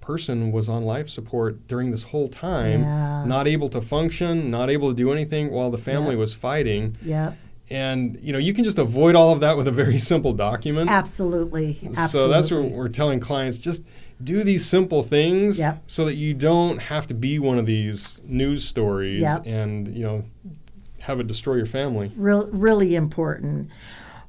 person 0.00 0.52
was 0.52 0.68
on 0.68 0.84
life 0.84 1.08
support 1.08 1.66
during 1.66 1.90
this 1.90 2.04
whole 2.04 2.28
time, 2.28 2.82
Yeah. 2.82 3.24
not 3.24 3.48
able 3.48 3.68
to 3.70 3.80
function, 3.80 4.48
not 4.48 4.70
able 4.70 4.90
to 4.90 4.94
do 4.96 5.10
anything 5.10 5.50
while 5.50 5.70
the 5.72 5.78
family 5.78 6.12
Yeah. 6.14 6.20
was 6.20 6.34
fighting. 6.34 6.94
yep. 7.04 7.36
And 7.70 8.18
you 8.22 8.32
know, 8.34 8.38
you 8.38 8.52
can 8.52 8.64
just 8.64 8.78
avoid 8.78 9.14
all 9.14 9.32
of 9.32 9.40
that 9.40 9.56
with 9.56 9.66
a 9.66 9.70
very 9.72 9.96
simple 10.12 10.34
document. 10.34 10.90
Absolutely. 10.90 11.78
Absolutely. 11.82 12.06
So 12.08 12.28
that's 12.28 12.50
what 12.52 12.70
we're 12.70 12.88
telling 12.88 13.18
clients: 13.18 13.56
just 13.58 13.82
do 14.24 14.42
these 14.44 14.64
simple 14.66 15.02
things, 15.02 15.58
Yep. 15.58 15.82
so 15.86 16.04
that 16.04 16.14
you 16.14 16.34
don't 16.34 16.78
have 16.78 17.06
to 17.08 17.14
be 17.14 17.38
one 17.38 17.58
of 17.58 17.66
these 17.66 18.20
news 18.24 18.64
stories 18.64 19.20
Yep. 19.22 19.46
and 19.46 19.88
you 19.96 20.02
know 20.04 20.24
have 21.00 21.18
it 21.20 21.26
destroy 21.26 21.54
your 21.56 21.66
family. 21.66 22.12
Real, 22.16 22.46
really 22.52 22.94
important. 22.94 23.68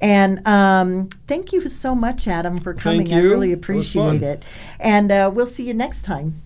And 0.00 0.46
um, 0.46 1.08
thank 1.26 1.52
you 1.52 1.60
so 1.68 1.94
much, 1.94 2.26
Adam, 2.26 2.56
for 2.56 2.74
coming. 2.74 3.12
I 3.12 3.18
really 3.18 3.52
appreciate 3.52 4.20
fun. 4.20 4.22
it. 4.22 4.44
And 4.78 5.12
uh, 5.12 5.30
we'll 5.32 5.46
see 5.46 5.66
you 5.66 5.74
next 5.74 6.02
time. 6.02 6.40